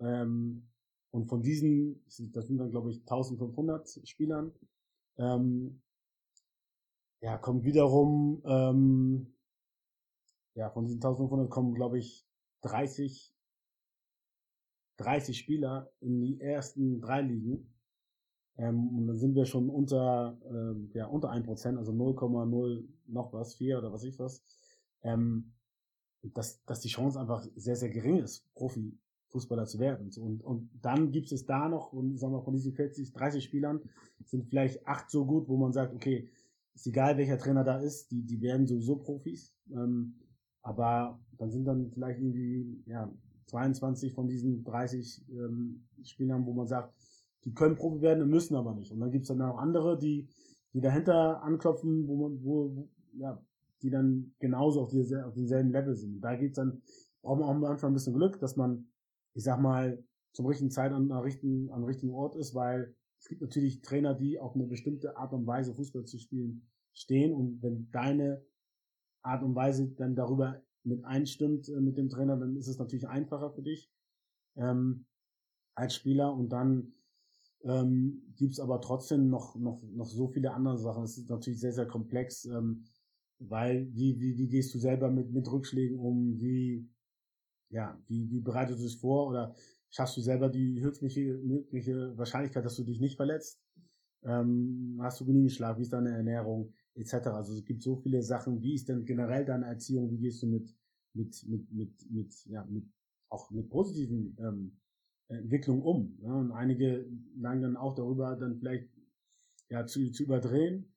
Ähm, 0.00 0.68
und 1.10 1.26
von 1.26 1.42
diesen, 1.42 2.02
das 2.06 2.46
sind 2.46 2.58
dann 2.58 2.70
glaube 2.70 2.90
ich 2.90 3.00
1500 3.00 4.00
Spielern, 4.04 4.52
ähm, 5.16 5.80
ja, 7.20 7.36
kommt 7.38 7.64
wiederum, 7.64 8.42
ähm, 8.44 9.34
ja, 10.54 10.70
von 10.70 10.84
diesen 10.84 10.98
1500 10.98 11.50
kommen 11.50 11.74
glaube 11.74 11.98
ich 11.98 12.26
30, 12.62 13.34
30 14.98 15.38
Spieler 15.38 15.90
in 16.00 16.20
die 16.20 16.40
ersten 16.40 17.00
drei 17.00 17.22
Ligen. 17.22 17.72
Ähm, 18.56 18.88
und 18.96 19.06
dann 19.06 19.18
sind 19.18 19.36
wir 19.36 19.46
schon 19.46 19.70
unter, 19.70 20.36
ähm, 20.50 20.90
ja, 20.94 21.06
unter 21.06 21.30
1%, 21.30 21.78
also 21.78 21.92
0,0 21.92 22.84
noch 23.06 23.32
was, 23.32 23.54
4 23.54 23.78
oder 23.78 23.92
was 23.92 24.02
ich 24.02 24.18
was. 24.18 24.42
Ähm, 25.02 25.52
dass, 26.22 26.64
dass 26.64 26.80
die 26.80 26.88
Chance 26.88 27.20
einfach 27.20 27.46
sehr, 27.54 27.76
sehr 27.76 27.90
gering 27.90 28.18
ist, 28.18 28.52
Profi 28.54 28.98
Fußballer 29.28 29.66
zu 29.66 29.78
werden. 29.78 30.10
Und, 30.20 30.42
und 30.42 30.70
dann 30.82 31.10
gibt 31.12 31.30
es 31.32 31.44
da 31.46 31.68
noch, 31.68 31.92
und 31.92 32.18
sagen 32.18 32.32
wir 32.32 32.42
von 32.42 32.54
diesen 32.54 32.72
40, 32.72 33.12
30 33.12 33.44
Spielern 33.44 33.80
sind 34.24 34.46
vielleicht 34.46 34.86
acht 34.86 35.10
so 35.10 35.26
gut, 35.26 35.48
wo 35.48 35.56
man 35.56 35.72
sagt, 35.72 35.94
okay, 35.94 36.28
ist 36.74 36.86
egal 36.86 37.16
welcher 37.16 37.38
Trainer 37.38 37.64
da 37.64 37.78
ist, 37.78 38.10
die, 38.10 38.22
die 38.22 38.40
werden 38.40 38.66
sowieso 38.66 38.96
Profis. 38.96 39.54
Ähm, 39.70 40.14
aber 40.62 41.20
dann 41.38 41.50
sind 41.50 41.64
dann 41.64 41.90
vielleicht 41.90 42.20
irgendwie, 42.20 42.82
ja, 42.86 43.12
22 43.46 44.12
von 44.12 44.28
diesen 44.28 44.64
30 44.64 45.24
ähm, 45.30 45.86
Spielern, 46.02 46.44
wo 46.46 46.52
man 46.52 46.66
sagt, 46.66 46.94
die 47.44 47.54
können 47.54 47.76
Profi 47.76 48.02
werden 48.02 48.22
und 48.22 48.30
müssen 48.30 48.56
aber 48.56 48.74
nicht. 48.74 48.92
Und 48.92 49.00
dann 49.00 49.10
gibt 49.10 49.22
es 49.22 49.28
dann 49.28 49.40
auch 49.42 49.58
andere, 49.58 49.98
die, 49.98 50.28
die 50.74 50.80
dahinter 50.80 51.42
anklopfen, 51.42 52.06
wo 52.06 52.28
man, 52.28 52.44
wo, 52.44 52.88
ja, 53.14 53.42
die 53.82 53.90
dann 53.90 54.34
genauso 54.38 54.82
auf, 54.82 54.90
diese, 54.90 55.24
auf 55.24 55.34
demselben 55.34 55.70
Level 55.70 55.96
sind. 55.96 56.20
Da 56.20 56.36
geht's 56.36 56.56
dann, 56.56 56.82
braucht 57.22 57.40
man 57.40 57.48
auch 57.48 57.58
manchmal 57.58 57.90
ein 57.90 57.94
bisschen 57.94 58.14
Glück, 58.14 58.38
dass 58.40 58.56
man 58.56 58.87
ich 59.38 59.44
sag 59.44 59.60
mal, 59.60 60.04
zum 60.32 60.46
richtigen 60.46 60.72
Zeit 60.72 60.90
an, 60.90 61.12
an, 61.12 61.22
richtigen, 61.22 61.70
an 61.70 61.84
richtigen 61.84 62.12
Ort 62.12 62.34
ist, 62.34 62.56
weil 62.56 62.92
es 63.20 63.28
gibt 63.28 63.40
natürlich 63.40 63.82
Trainer, 63.82 64.12
die 64.12 64.40
auf 64.40 64.56
eine 64.56 64.66
bestimmte 64.66 65.16
Art 65.16 65.32
und 65.32 65.46
Weise 65.46 65.76
Fußball 65.76 66.04
zu 66.06 66.18
spielen 66.18 66.68
stehen. 66.92 67.32
Und 67.32 67.62
wenn 67.62 67.88
deine 67.92 68.44
Art 69.22 69.44
und 69.44 69.54
Weise 69.54 69.90
dann 69.90 70.16
darüber 70.16 70.60
mit 70.82 71.04
einstimmt 71.04 71.68
äh, 71.68 71.80
mit 71.80 71.96
dem 71.96 72.08
Trainer, 72.08 72.36
dann 72.36 72.56
ist 72.56 72.66
es 72.66 72.78
natürlich 72.78 73.06
einfacher 73.06 73.52
für 73.52 73.62
dich 73.62 73.88
ähm, 74.56 75.06
als 75.76 75.94
Spieler. 75.94 76.34
Und 76.34 76.48
dann 76.48 76.94
ähm, 77.62 78.34
gibt 78.34 78.58
aber 78.58 78.80
trotzdem 78.80 79.30
noch, 79.30 79.54
noch, 79.54 79.80
noch 79.84 80.06
so 80.06 80.26
viele 80.26 80.52
andere 80.52 80.78
Sachen. 80.78 81.04
Es 81.04 81.16
ist 81.16 81.30
natürlich 81.30 81.60
sehr, 81.60 81.72
sehr 81.72 81.86
komplex, 81.86 82.44
ähm, 82.46 82.86
weil 83.38 83.86
wie, 83.94 84.18
wie, 84.18 84.36
wie 84.36 84.48
gehst 84.48 84.74
du 84.74 84.80
selber 84.80 85.12
mit, 85.12 85.30
mit 85.30 85.48
Rückschlägen 85.48 85.96
um, 85.96 86.40
wie 86.40 86.88
ja, 87.70 88.00
wie, 88.06 88.30
wie 88.30 88.40
bereitest 88.40 88.80
du 88.80 88.84
dich 88.84 88.98
vor 88.98 89.28
oder 89.28 89.54
schaffst 89.90 90.16
du 90.16 90.20
selber 90.20 90.48
die 90.48 90.80
höchstmögliche 90.80 91.38
mögliche 91.38 92.16
Wahrscheinlichkeit, 92.16 92.64
dass 92.64 92.76
du 92.76 92.84
dich 92.84 93.00
nicht 93.00 93.16
verletzt? 93.16 93.60
Ähm, 94.24 94.98
hast 95.00 95.20
du 95.20 95.26
genügend 95.26 95.52
Schlaf? 95.52 95.78
Wie 95.78 95.82
ist 95.82 95.92
deine 95.92 96.10
Ernährung? 96.10 96.72
Etc. 96.94 97.14
Also 97.28 97.54
es 97.54 97.64
gibt 97.64 97.82
so 97.82 97.96
viele 97.96 98.22
Sachen. 98.22 98.62
Wie 98.62 98.74
ist 98.74 98.88
denn 98.88 99.04
generell 99.04 99.44
deine 99.44 99.66
Erziehung? 99.66 100.10
Wie 100.10 100.18
gehst 100.18 100.42
du 100.42 100.46
mit, 100.46 100.74
mit, 101.14 101.44
mit, 101.46 101.72
mit, 101.72 102.10
mit, 102.10 102.46
ja, 102.46 102.64
mit, 102.64 102.84
auch 103.28 103.50
mit 103.50 103.68
positiven 103.70 104.36
ähm, 104.40 104.80
Entwicklungen 105.28 105.82
um? 105.82 106.18
Ja? 106.22 106.34
Und 106.34 106.52
einige 106.52 107.08
neigen 107.36 107.62
dann 107.62 107.76
auch 107.76 107.94
darüber, 107.94 108.34
dann 108.36 108.56
vielleicht 108.56 108.88
ja, 109.70 109.86
zu, 109.86 110.10
zu 110.10 110.24
überdrehen. 110.24 110.92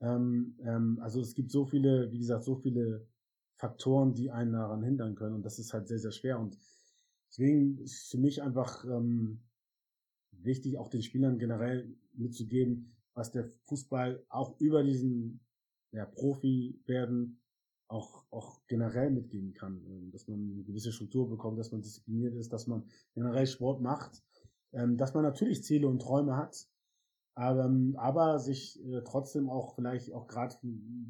Ähm, 0.00 0.56
ähm, 0.62 0.98
also 1.00 1.20
es 1.20 1.34
gibt 1.34 1.50
so 1.50 1.64
viele, 1.64 2.10
wie 2.12 2.18
gesagt, 2.18 2.44
so 2.44 2.56
viele 2.56 3.08
Faktoren, 3.56 4.14
die 4.14 4.30
einen 4.30 4.52
daran 4.52 4.82
hindern 4.82 5.14
können. 5.14 5.34
Und 5.34 5.42
das 5.42 5.58
ist 5.58 5.72
halt 5.72 5.88
sehr, 5.88 5.98
sehr 5.98 6.12
schwer. 6.12 6.38
Und 6.38 6.58
deswegen 7.30 7.78
ist 7.78 8.10
für 8.10 8.18
mich 8.18 8.42
einfach 8.42 8.84
ähm, 8.84 9.42
wichtig, 10.30 10.78
auch 10.78 10.88
den 10.88 11.02
Spielern 11.02 11.38
generell 11.38 11.96
mitzugeben, 12.12 12.94
was 13.14 13.32
der 13.32 13.50
Fußball 13.64 14.24
auch 14.28 14.60
über 14.60 14.82
diesen 14.82 15.40
ja, 15.92 16.04
Profi 16.04 16.80
werden 16.86 17.40
auch, 17.88 18.24
auch 18.30 18.60
generell 18.66 19.10
mitgeben 19.10 19.54
kann. 19.54 19.84
Ähm, 19.86 20.10
dass 20.10 20.28
man 20.28 20.38
eine 20.52 20.64
gewisse 20.64 20.92
Struktur 20.92 21.28
bekommt, 21.28 21.58
dass 21.58 21.72
man 21.72 21.82
diszipliniert 21.82 22.34
ist, 22.34 22.52
dass 22.52 22.66
man 22.66 22.84
generell 23.14 23.46
Sport 23.46 23.80
macht, 23.80 24.22
ähm, 24.72 24.96
dass 24.96 25.14
man 25.14 25.22
natürlich 25.22 25.64
Ziele 25.64 25.88
und 25.88 26.00
Träume 26.00 26.36
hat, 26.36 26.68
aber, 27.34 27.64
ähm, 27.66 27.94
aber 27.96 28.38
sich 28.38 28.82
äh, 28.84 29.02
trotzdem 29.02 29.48
auch 29.48 29.74
vielleicht 29.74 30.12
auch 30.12 30.26
gerade 30.26 30.54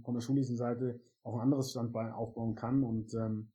von 0.03 0.15
der 0.15 0.21
schulischen 0.21 0.57
Seite 0.57 1.01
auch 1.27 1.35
ein 1.35 1.41
anderes 1.41 1.71
Standbein 1.71 2.13
aufbauen 2.13 2.55
kann 2.55 2.83
und 2.83 3.13
ähm, 3.15 3.51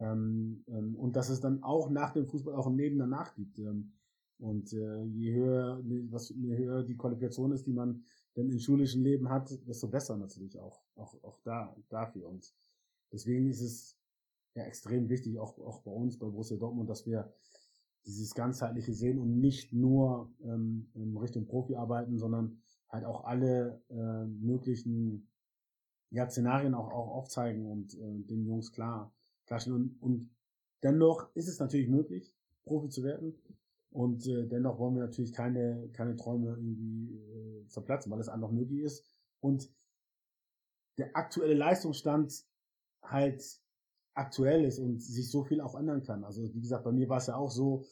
ähm, 0.00 0.64
ähm, 0.68 0.96
und 0.96 1.14
dass 1.14 1.28
es 1.28 1.40
dann 1.40 1.62
auch 1.62 1.90
nach 1.90 2.12
dem 2.12 2.26
Fußball 2.26 2.54
auch 2.54 2.66
ein 2.66 2.76
Leben 2.76 2.98
danach 2.98 3.34
gibt. 3.34 3.58
Ähm, 3.58 3.92
und 4.38 4.72
äh, 4.72 5.04
je 5.04 5.32
höher, 5.34 5.80
was, 6.10 6.30
je 6.30 6.56
höher 6.56 6.82
die 6.82 6.96
Qualifikation 6.96 7.52
ist, 7.52 7.66
die 7.66 7.72
man 7.72 8.04
denn 8.34 8.50
im 8.50 8.58
schulischen 8.58 9.04
Leben 9.04 9.28
hat, 9.28 9.50
desto 9.68 9.88
besser 9.88 10.16
natürlich 10.16 10.58
auch, 10.58 10.82
auch, 10.96 11.14
auch 11.22 11.38
da, 11.44 11.76
dafür. 11.90 12.28
Und 12.28 12.52
deswegen 13.12 13.48
ist 13.48 13.60
es 13.60 13.96
ja 14.54 14.64
extrem 14.64 15.08
wichtig, 15.08 15.38
auch, 15.38 15.58
auch 15.58 15.82
bei 15.82 15.92
uns, 15.92 16.18
bei 16.18 16.26
Borussia 16.26 16.56
Dortmund, 16.56 16.90
dass 16.90 17.06
wir 17.06 17.32
dieses 18.04 18.34
ganzheitliche 18.34 18.94
sehen 18.94 19.20
und 19.20 19.38
nicht 19.38 19.72
nur 19.72 20.32
ähm, 20.42 20.90
Richtung 21.20 21.46
Profi 21.46 21.76
arbeiten, 21.76 22.18
sondern 22.18 22.62
halt 22.88 23.04
auch 23.04 23.24
alle 23.24 23.80
äh, 23.90 24.24
möglichen 24.24 25.28
ja, 26.12 26.28
Szenarien 26.28 26.74
auch, 26.74 26.90
auch 26.90 27.08
aufzeigen 27.08 27.66
und 27.66 27.94
äh, 27.94 28.22
den 28.24 28.44
Jungs 28.44 28.70
klar 28.72 29.12
klarstellen. 29.46 29.76
Und, 29.76 30.02
und 30.02 30.30
dennoch 30.82 31.34
ist 31.34 31.48
es 31.48 31.58
natürlich 31.58 31.88
möglich, 31.88 32.32
Profi 32.64 32.90
zu 32.90 33.02
werden. 33.02 33.34
Und 33.90 34.26
äh, 34.26 34.46
dennoch 34.46 34.78
wollen 34.78 34.94
wir 34.94 35.02
natürlich 35.02 35.32
keine, 35.32 35.88
keine 35.92 36.16
Träume 36.16 36.50
irgendwie 36.50 37.14
äh, 37.14 37.66
zerplatzen, 37.68 38.12
weil 38.12 38.20
es 38.20 38.28
einfach 38.28 38.50
möglich 38.50 38.80
ist. 38.80 39.04
Und 39.40 39.70
der 40.98 41.16
aktuelle 41.16 41.54
Leistungsstand 41.54 42.44
halt 43.02 43.60
aktuell 44.14 44.64
ist 44.64 44.78
und 44.78 45.02
sich 45.02 45.30
so 45.30 45.42
viel 45.42 45.60
auch 45.60 45.74
ändern 45.74 46.02
kann. 46.02 46.24
Also 46.24 46.42
wie 46.42 46.60
gesagt, 46.60 46.84
bei 46.84 46.92
mir 46.92 47.08
war 47.08 47.18
es 47.18 47.26
ja 47.26 47.36
auch 47.36 47.50
so, 47.50 47.84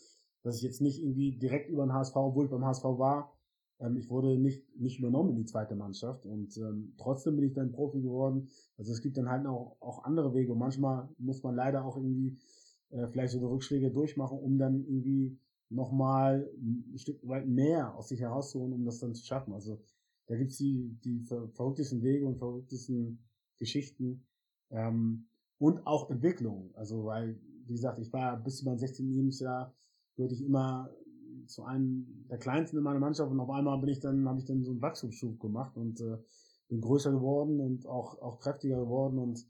dass 0.43 0.57
ich 0.57 0.63
jetzt 0.63 0.81
nicht 0.81 1.03
irgendwie 1.03 1.39
direkt 1.39 1.71
über 1.71 1.85
den 1.85 1.93
HSV, 1.93 2.17
obwohl 2.17 2.45
ich 2.45 2.51
beim 2.51 2.65
HSV 2.65 2.85
war, 2.85 3.33
Ähm, 3.81 3.97
ich 3.97 4.11
wurde 4.11 4.39
nicht, 4.39 4.65
nicht 4.77 4.99
übernommen 4.99 5.31
in 5.31 5.37
die 5.37 5.45
zweite 5.45 5.75
Mannschaft 5.75 6.27
und 6.27 6.57
ähm, 6.59 6.95
trotzdem 6.99 7.37
bin 7.37 7.47
ich 7.47 7.55
dann 7.55 7.73
Profi 7.73 8.01
geworden. 8.01 8.49
Also 8.77 8.93
es 8.93 9.01
gibt 9.01 9.17
dann 9.17 9.29
halt 9.29 9.47
auch, 9.47 9.77
auch 9.81 10.05
andere 10.05 10.35
Wege 10.35 10.53
und 10.53 10.59
manchmal 10.59 11.09
muss 11.19 11.43
man 11.43 11.55
leider 11.55 11.85
auch 11.85 11.97
irgendwie 11.97 12.39
äh, 12.91 13.07
vielleicht 13.09 13.33
so 13.33 13.47
Rückschläge 13.47 13.91
durchmachen, 13.91 14.39
um 14.39 14.59
dann 14.59 14.85
irgendwie 14.85 15.39
nochmal 15.71 16.51
ein 16.59 16.99
Stück 16.99 17.27
weit 17.27 17.47
mehr 17.47 17.95
aus 17.95 18.09
sich 18.09 18.21
herauszuholen, 18.21 18.73
um 18.73 18.85
das 18.85 18.99
dann 18.99 19.15
zu 19.15 19.25
schaffen. 19.25 19.55
Also 19.55 19.81
da 20.27 20.37
gibt's 20.37 20.59
die, 20.59 20.97
die 21.05 21.21
verrücktesten 21.21 22.03
Wege 22.03 22.27
und 22.27 22.39
verrücktesten 22.39 23.19
Geschichten 23.59 24.27
ähm, 24.71 25.27
und 25.59 25.87
auch 25.87 26.11
Entwicklungen. 26.11 26.75
Also 26.75 27.05
weil, 27.05 27.41
wie 27.67 27.75
gesagt, 27.75 28.01
ich 28.01 28.13
war 28.13 28.37
bis 28.43 28.59
zu 28.59 28.65
meinem 28.65 28.79
16. 28.79 29.11
Lebensjahr, 29.11 29.75
würde 30.17 30.35
ich 30.35 30.45
immer 30.45 30.91
zu 31.47 31.65
einem 31.65 32.27
der 32.29 32.39
kleinsten 32.39 32.79
in 32.79 32.85
meiner 32.85 33.01
Mannschaft 33.01 33.31
und 33.31 33.41
auf 33.41 33.51
einmal 33.51 33.79
bin 33.79 33.91
ich 33.91 34.01
dann, 34.01 34.29
habe 34.29 34.39
ich 34.39 34.45
dann 34.45 34.63
so 34.63 34.71
einen 34.71 34.83
Wachstumsschub 34.83 35.41
gemacht 35.41 35.77
und 35.77 36.01
äh, 36.01 36.19
bin 36.69 36.81
größer 36.81 37.11
geworden 37.11 37.61
und 37.61 37.87
auch, 37.87 38.21
auch 38.21 38.39
kräftiger 38.39 38.79
geworden 38.79 39.19
und 39.19 39.45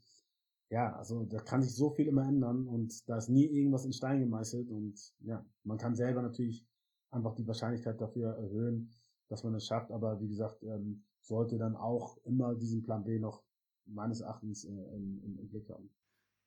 ja, 0.69 0.95
also 0.95 1.25
da 1.25 1.39
kann 1.39 1.61
sich 1.61 1.75
so 1.75 1.89
viel 1.89 2.07
immer 2.07 2.25
ändern 2.25 2.65
und 2.67 3.07
da 3.09 3.17
ist 3.17 3.29
nie 3.29 3.45
irgendwas 3.45 3.85
in 3.85 3.93
Stein 3.93 4.21
gemeißelt 4.21 4.69
und 4.69 4.97
ja, 5.19 5.45
man 5.63 5.77
kann 5.77 5.95
selber 5.95 6.21
natürlich 6.21 6.65
einfach 7.11 7.35
die 7.35 7.45
Wahrscheinlichkeit 7.45 7.99
dafür 7.99 8.31
erhöhen, 8.37 8.91
dass 9.27 9.43
man 9.43 9.53
es 9.53 9.65
schafft, 9.65 9.91
aber 9.91 10.19
wie 10.21 10.29
gesagt, 10.29 10.63
ähm, 10.63 11.03
sollte 11.21 11.57
dann 11.57 11.75
auch 11.75 12.17
immer 12.23 12.55
diesen 12.55 12.83
Plan 12.83 13.03
B 13.03 13.19
noch 13.19 13.43
meines 13.85 14.21
Erachtens 14.21 14.63
äh, 14.65 14.69
im, 14.69 15.21
im, 15.23 15.39
im 15.39 15.49
Blick 15.49 15.69
haben. 15.69 15.89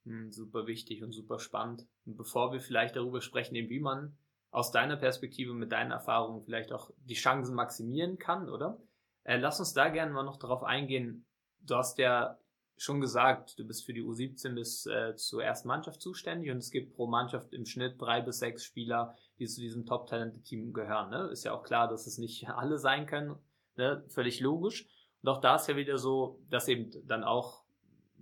Hm, 0.05 0.31
super 0.31 0.67
wichtig 0.67 1.03
und 1.03 1.11
super 1.11 1.39
spannend. 1.39 1.87
Und 2.05 2.15
bevor 2.15 2.51
wir 2.51 2.59
vielleicht 2.59 2.95
darüber 2.95 3.21
sprechen, 3.21 3.55
wie 3.55 3.79
man 3.79 4.17
aus 4.55 4.71
deiner 4.71 4.95
Perspektive 4.95 5.53
mit 5.53 5.73
deinen 5.73 5.91
Erfahrungen 5.91 6.41
vielleicht 6.41 6.71
auch 6.71 6.89
die 7.03 7.13
Chancen 7.13 7.55
maximieren 7.55 8.17
kann, 8.17 8.49
oder? 8.49 8.79
Äh, 9.25 9.37
lass 9.37 9.59
uns 9.59 9.73
da 9.73 9.89
gerne 9.89 10.13
mal 10.13 10.23
noch 10.23 10.37
darauf 10.37 10.63
eingehen. 10.63 11.25
Du 11.59 11.75
hast 11.75 11.97
ja 11.97 12.39
schon 12.77 13.01
gesagt, 13.01 13.59
du 13.59 13.67
bist 13.67 13.85
für 13.85 13.93
die 13.93 14.01
U17 14.01 14.55
bis 14.55 14.85
äh, 14.85 15.13
zur 15.17 15.43
ersten 15.43 15.67
Mannschaft 15.67 16.01
zuständig 16.01 16.51
und 16.51 16.57
es 16.59 16.71
gibt 16.71 16.95
pro 16.95 17.05
Mannschaft 17.05 17.53
im 17.53 17.65
Schnitt 17.65 18.01
drei 18.01 18.21
bis 18.21 18.39
sechs 18.39 18.63
Spieler, 18.63 19.17
die 19.39 19.45
zu 19.45 19.59
diesem 19.59 19.85
Top-Talente-Team 19.85 20.71
gehören. 20.71 21.09
Ne? 21.09 21.27
Ist 21.33 21.43
ja 21.43 21.53
auch 21.53 21.63
klar, 21.63 21.89
dass 21.89 22.07
es 22.07 22.17
nicht 22.17 22.47
alle 22.55 22.77
sein 22.77 23.07
können, 23.07 23.35
ne? 23.75 24.05
völlig 24.07 24.39
logisch. 24.39 24.87
Und 25.21 25.27
auch 25.27 25.41
da 25.41 25.55
ist 25.55 25.67
ja 25.67 25.75
wieder 25.75 25.97
so, 25.97 26.39
dass 26.49 26.69
eben 26.69 26.91
dann 27.05 27.25
auch 27.25 27.65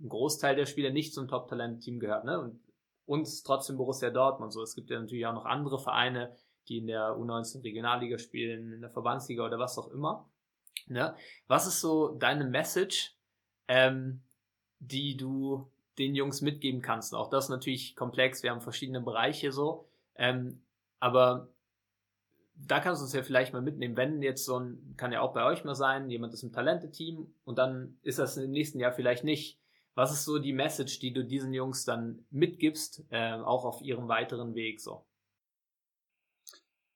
ein 0.00 0.08
Großteil 0.08 0.56
der 0.56 0.66
Spieler 0.66 0.90
nicht 0.90 1.14
zum 1.14 1.28
Top-Talent-Team 1.28 2.00
gehört. 2.00 2.24
Ne? 2.24 2.40
Und 2.40 2.60
uns 3.06 3.42
trotzdem 3.42 3.76
Borussia 3.76 4.10
Dortmund 4.10 4.52
so. 4.52 4.62
Es 4.62 4.74
gibt 4.74 4.90
ja 4.90 5.00
natürlich 5.00 5.26
auch 5.26 5.34
noch 5.34 5.44
andere 5.44 5.78
Vereine, 5.78 6.36
die 6.68 6.78
in 6.78 6.86
der 6.86 7.16
U19 7.16 7.62
Regionalliga 7.62 8.18
spielen, 8.18 8.72
in 8.72 8.80
der 8.80 8.90
Verbandsliga 8.90 9.44
oder 9.44 9.58
was 9.58 9.78
auch 9.78 9.90
immer. 9.90 10.28
Ne? 10.86 11.14
Was 11.46 11.66
ist 11.66 11.80
so 11.80 12.16
deine 12.16 12.44
Message, 12.44 13.16
ähm, 13.68 14.22
die 14.78 15.16
du 15.16 15.70
den 15.98 16.14
Jungs 16.14 16.40
mitgeben 16.40 16.82
kannst? 16.82 17.14
Auch 17.14 17.30
das 17.30 17.44
ist 17.44 17.50
natürlich 17.50 17.96
komplex, 17.96 18.42
wir 18.42 18.50
haben 18.50 18.60
verschiedene 18.60 19.00
Bereiche 19.00 19.52
so, 19.52 19.88
ähm, 20.16 20.62
aber 21.00 21.48
da 22.56 22.80
kannst 22.80 23.00
du 23.00 23.04
uns 23.04 23.12
ja 23.12 23.22
vielleicht 23.22 23.52
mal 23.52 23.62
mitnehmen, 23.62 23.96
wenn 23.96 24.22
jetzt 24.22 24.44
so 24.44 24.58
ein, 24.58 24.94
kann 24.96 25.12
ja 25.12 25.20
auch 25.20 25.32
bei 25.32 25.44
euch 25.44 25.64
mal 25.64 25.74
sein, 25.74 26.08
jemand 26.08 26.32
ist 26.34 26.42
im 26.42 26.52
Talente-Team 26.52 27.34
und 27.44 27.58
dann 27.58 27.98
ist 28.02 28.18
das 28.18 28.36
im 28.36 28.52
nächsten 28.52 28.78
Jahr 28.78 28.92
vielleicht 28.92 29.24
nicht. 29.24 29.58
Was 29.94 30.12
ist 30.12 30.24
so 30.24 30.38
die 30.38 30.52
Message, 30.52 30.98
die 30.98 31.12
du 31.12 31.24
diesen 31.24 31.52
Jungs 31.54 31.84
dann 31.84 32.24
mitgibst, 32.30 33.04
äh, 33.10 33.34
auch 33.34 33.64
auf 33.64 33.80
ihrem 33.80 34.08
weiteren 34.08 34.54
Weg 34.54 34.80
so? 34.80 35.04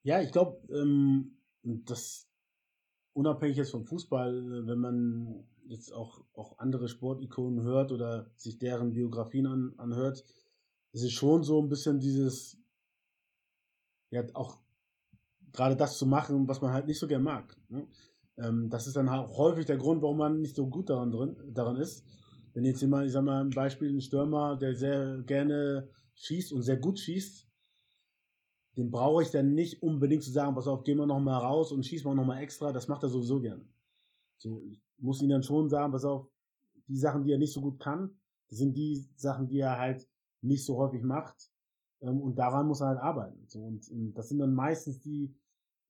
Ja, 0.02 0.20
ich 0.20 0.32
glaube, 0.32 0.60
ähm, 0.72 1.38
das 1.62 2.28
unabhängig 3.12 3.56
jetzt 3.56 3.70
vom 3.70 3.84
Fußball, 3.84 4.66
wenn 4.66 4.78
man 4.78 5.44
jetzt 5.66 5.92
auch, 5.92 6.24
auch 6.34 6.58
andere 6.58 6.88
Sportikonen 6.88 7.62
hört 7.62 7.92
oder 7.92 8.30
sich 8.36 8.58
deren 8.58 8.92
Biografien 8.92 9.46
an, 9.46 9.74
anhört, 9.76 10.24
ist 10.92 11.02
es 11.02 11.12
schon 11.12 11.44
so 11.44 11.60
ein 11.60 11.68
bisschen 11.68 12.00
dieses, 12.00 12.58
ja, 14.10 14.22
auch 14.34 14.58
gerade 15.52 15.76
das 15.76 15.98
zu 15.98 16.06
machen, 16.06 16.48
was 16.48 16.60
man 16.60 16.72
halt 16.72 16.86
nicht 16.86 16.98
so 16.98 17.06
gern 17.06 17.22
mag. 17.22 17.56
Ne? 17.68 17.86
Ähm, 18.38 18.70
das 18.70 18.86
ist 18.86 18.96
dann 18.96 19.10
halt 19.10 19.28
häufig 19.36 19.66
der 19.66 19.76
Grund, 19.76 20.02
warum 20.02 20.18
man 20.18 20.40
nicht 20.40 20.56
so 20.56 20.66
gut 20.66 20.88
daran, 20.88 21.10
drin, 21.10 21.36
daran 21.52 21.76
ist. 21.76 22.04
Wenn 22.54 22.64
jetzt 22.64 22.80
jemand, 22.80 23.06
ich 23.06 23.12
sag 23.12 23.24
mal, 23.24 23.44
ein 23.44 23.50
Beispiel, 23.50 23.94
ein 23.94 24.00
Stürmer, 24.00 24.56
der 24.56 24.74
sehr 24.74 25.22
gerne 25.22 25.88
schießt 26.14 26.52
und 26.52 26.62
sehr 26.62 26.76
gut 26.76 26.98
schießt, 26.98 27.46
den 28.76 28.90
brauche 28.90 29.22
ich 29.22 29.30
dann 29.30 29.54
nicht 29.54 29.82
unbedingt 29.82 30.22
zu 30.22 30.30
sagen, 30.30 30.54
pass 30.54 30.68
auf, 30.68 30.84
gehen 30.84 30.98
wir 30.98 31.06
nochmal 31.06 31.40
raus 31.40 31.72
und 31.72 31.84
schießen 31.84 32.08
wir 32.08 32.14
nochmal 32.14 32.42
extra, 32.42 32.72
das 32.72 32.88
macht 32.88 33.02
er 33.02 33.08
sowieso 33.08 33.40
gern. 33.40 33.68
So, 34.38 34.62
ich 34.62 34.80
muss 34.98 35.20
ihn 35.20 35.30
dann 35.30 35.42
schon 35.42 35.68
sagen, 35.68 35.92
pass 35.92 36.04
auf, 36.04 36.28
die 36.86 36.96
Sachen, 36.96 37.24
die 37.24 37.32
er 37.32 37.38
nicht 37.38 37.52
so 37.52 37.60
gut 37.60 37.80
kann, 37.80 38.18
das 38.48 38.58
sind 38.58 38.76
die 38.76 39.04
Sachen, 39.16 39.48
die 39.48 39.58
er 39.58 39.78
halt 39.78 40.08
nicht 40.40 40.64
so 40.64 40.76
häufig 40.76 41.02
macht. 41.02 41.50
Ähm, 42.00 42.20
und 42.20 42.36
daran 42.36 42.66
muss 42.66 42.80
er 42.80 42.88
halt 42.88 43.00
arbeiten. 43.00 43.46
So, 43.46 43.60
und, 43.60 43.88
und 43.90 44.14
das 44.14 44.28
sind 44.28 44.38
dann 44.38 44.54
meistens 44.54 45.00
die, 45.00 45.34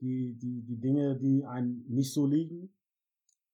die, 0.01 0.35
die, 0.35 0.63
die 0.63 0.81
Dinge, 0.81 1.17
die 1.17 1.45
einem 1.45 1.85
nicht 1.89 2.13
so 2.13 2.27
liegen. 2.27 2.73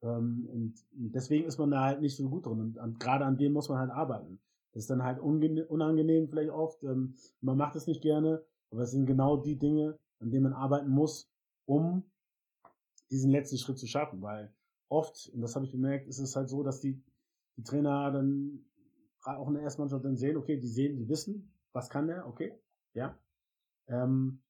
Ähm, 0.05 0.47
und 0.53 0.75
deswegen 0.93 1.47
ist 1.47 1.59
man 1.59 1.71
da 1.71 1.83
halt 1.83 2.01
nicht 2.01 2.17
so 2.17 2.29
gut 2.29 2.47
drin. 2.47 2.77
Und, 2.77 3.01
gerade 3.01 3.25
an 3.25 3.39
dem 3.39 3.53
muss 3.53 3.69
man 3.69 3.79
halt 3.79 3.91
arbeiten. 3.91 4.39
Das 4.73 4.85
ist 4.85 4.91
dann 4.91 5.03
halt 5.03 5.19
unangenehm 5.19 6.29
vielleicht 6.29 6.51
oft. 6.51 6.83
Ähm, 6.85 7.15
man 7.41 7.57
macht 7.57 7.75
es 7.77 7.87
nicht 7.87 8.03
gerne, 8.03 8.45
aber 8.71 8.83
es 8.83 8.91
sind 8.91 9.07
genau 9.07 9.37
die 9.37 9.57
Dinge, 9.57 9.99
an 10.21 10.31
denen 10.31 10.45
man 10.45 10.53
arbeiten 10.53 10.91
muss, 10.91 11.31
um 11.65 12.05
diesen 13.11 13.31
letzten 13.31 13.57
Schritt 13.57 13.79
zu 13.79 13.87
schaffen. 13.87 14.21
Weil 14.21 14.53
oft, 14.89 15.31
und 15.33 15.41
das 15.41 15.55
habe 15.55 15.65
ich 15.65 15.73
gemerkt, 15.73 16.07
ist 16.07 16.19
es 16.19 16.37
halt 16.37 16.49
so, 16.49 16.63
dass 16.63 16.81
die, 16.81 17.03
die 17.57 17.63
Trainer 17.63 18.11
dann 18.11 18.65
auch 19.23 19.49
in 19.49 19.55
der 19.55 19.63
ersten 19.63 19.81
Mannschaft 19.81 20.05
dann 20.05 20.17
sehen, 20.17 20.37
okay, 20.37 20.59
die 20.59 20.69
sehen, 20.69 20.97
die 20.97 21.09
wissen, 21.09 21.51
was 21.73 21.89
kann 21.89 22.09
der, 22.09 22.27
okay, 22.27 22.53
ja. 22.93 23.17
Ähm, 23.87 24.41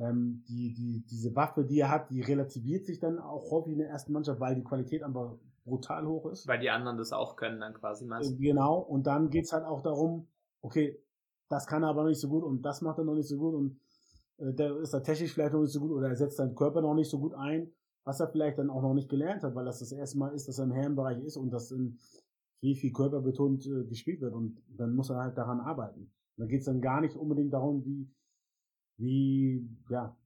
ähm, 0.00 0.42
die, 0.48 0.72
die, 0.72 1.04
diese 1.10 1.36
Waffe, 1.36 1.64
die 1.64 1.80
er 1.80 1.90
hat, 1.90 2.10
die 2.10 2.22
relativiert 2.22 2.86
sich 2.86 2.98
dann 2.98 3.18
auch 3.18 3.50
häufig 3.50 3.74
in 3.74 3.80
der 3.80 3.90
ersten 3.90 4.12
Mannschaft, 4.12 4.40
weil 4.40 4.54
die 4.54 4.64
Qualität 4.64 5.02
einfach 5.02 5.36
brutal 5.64 6.06
hoch 6.06 6.26
ist. 6.30 6.48
Weil 6.48 6.58
die 6.58 6.70
anderen 6.70 6.96
das 6.96 7.12
auch 7.12 7.36
können 7.36 7.60
dann 7.60 7.74
quasi 7.74 8.06
meistens. 8.06 8.38
Äh, 8.38 8.42
genau, 8.42 8.78
und 8.78 9.06
dann 9.06 9.28
geht's 9.28 9.52
halt 9.52 9.64
auch 9.64 9.82
darum, 9.82 10.26
okay, 10.62 10.98
das 11.48 11.66
kann 11.66 11.82
er 11.82 11.90
aber 11.90 12.02
noch 12.02 12.08
nicht 12.08 12.20
so 12.20 12.28
gut 12.28 12.44
und 12.44 12.62
das 12.62 12.80
macht 12.80 12.98
er 12.98 13.04
noch 13.04 13.14
nicht 13.14 13.28
so 13.28 13.36
gut 13.36 13.54
und 13.54 13.80
äh, 14.38 14.54
der 14.54 14.76
ist 14.78 14.94
da 14.94 15.00
technisch 15.00 15.34
vielleicht 15.34 15.52
noch 15.52 15.60
nicht 15.60 15.72
so 15.72 15.80
gut 15.80 15.90
oder 15.90 16.08
er 16.08 16.16
setzt 16.16 16.38
seinen 16.38 16.54
Körper 16.54 16.80
noch 16.80 16.94
nicht 16.94 17.10
so 17.10 17.18
gut 17.18 17.34
ein, 17.34 17.70
was 18.04 18.20
er 18.20 18.28
vielleicht 18.28 18.58
dann 18.58 18.70
auch 18.70 18.82
noch 18.82 18.94
nicht 18.94 19.10
gelernt 19.10 19.42
hat, 19.42 19.54
weil 19.54 19.66
das 19.66 19.80
das 19.80 19.92
erste 19.92 20.18
Mal 20.18 20.32
ist, 20.32 20.48
dass 20.48 20.58
er 20.58 20.64
im 20.64 20.72
Herrenbereich 20.72 21.22
ist 21.22 21.36
und 21.36 21.50
das 21.50 21.70
in 21.72 21.98
viel, 22.60 22.74
viel 22.74 22.92
körperbetont 22.92 23.66
äh, 23.66 23.84
gespielt 23.84 24.22
wird 24.22 24.32
und 24.32 24.62
dann 24.68 24.94
muss 24.94 25.10
er 25.10 25.16
halt 25.16 25.36
daran 25.36 25.60
arbeiten. 25.60 26.00
Und 26.00 26.44
da 26.44 26.46
geht's 26.46 26.66
dann 26.66 26.80
gar 26.80 27.00
nicht 27.00 27.16
unbedingt 27.16 27.52
darum, 27.52 27.84
wie 27.84 28.08
wie, 29.00 29.68
ja, 29.88 30.16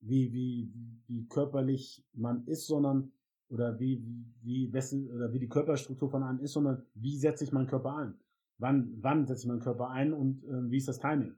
wie, 0.00 0.32
wie, 0.32 0.72
wie 1.06 1.26
körperlich 1.26 2.04
man 2.12 2.46
ist, 2.46 2.66
sondern, 2.66 3.12
oder 3.48 3.78
wie, 3.80 4.04
wie, 4.42 4.72
wessen, 4.72 5.10
oder 5.10 5.32
wie 5.32 5.38
die 5.38 5.48
Körperstruktur 5.48 6.10
von 6.10 6.22
einem 6.22 6.40
ist, 6.40 6.52
sondern 6.52 6.84
wie 6.94 7.16
setze 7.16 7.44
ich 7.44 7.52
meinen 7.52 7.66
Körper 7.66 7.96
ein? 7.96 8.14
Wann, 8.58 8.92
wann 9.00 9.26
setze 9.26 9.42
ich 9.42 9.48
meinen 9.48 9.60
Körper 9.60 9.90
ein 9.90 10.12
und 10.12 10.44
äh, 10.44 10.70
wie 10.70 10.76
ist 10.76 10.88
das 10.88 10.98
Timing? 10.98 11.34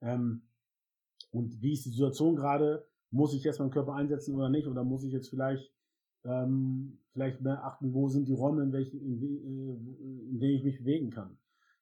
Ähm, 0.00 0.42
und 1.30 1.62
wie 1.62 1.72
ist 1.72 1.84
die 1.86 1.90
Situation 1.90 2.36
gerade? 2.36 2.86
Muss 3.10 3.34
ich 3.34 3.44
jetzt 3.44 3.60
meinen 3.60 3.70
Körper 3.70 3.94
einsetzen 3.94 4.34
oder 4.34 4.48
nicht? 4.48 4.66
Oder 4.66 4.84
muss 4.84 5.04
ich 5.04 5.12
jetzt 5.12 5.28
vielleicht, 5.28 5.72
ähm, 6.24 6.98
vielleicht 7.12 7.40
mehr 7.40 7.64
achten, 7.64 7.92
wo 7.94 8.08
sind 8.08 8.26
die 8.26 8.32
Räume, 8.32 8.62
in, 8.62 8.72
welchen, 8.72 9.00
in, 9.00 9.22
äh, 9.22 10.30
in 10.30 10.40
denen 10.40 10.56
ich 10.56 10.64
mich 10.64 10.78
bewegen 10.78 11.10
kann? 11.10 11.38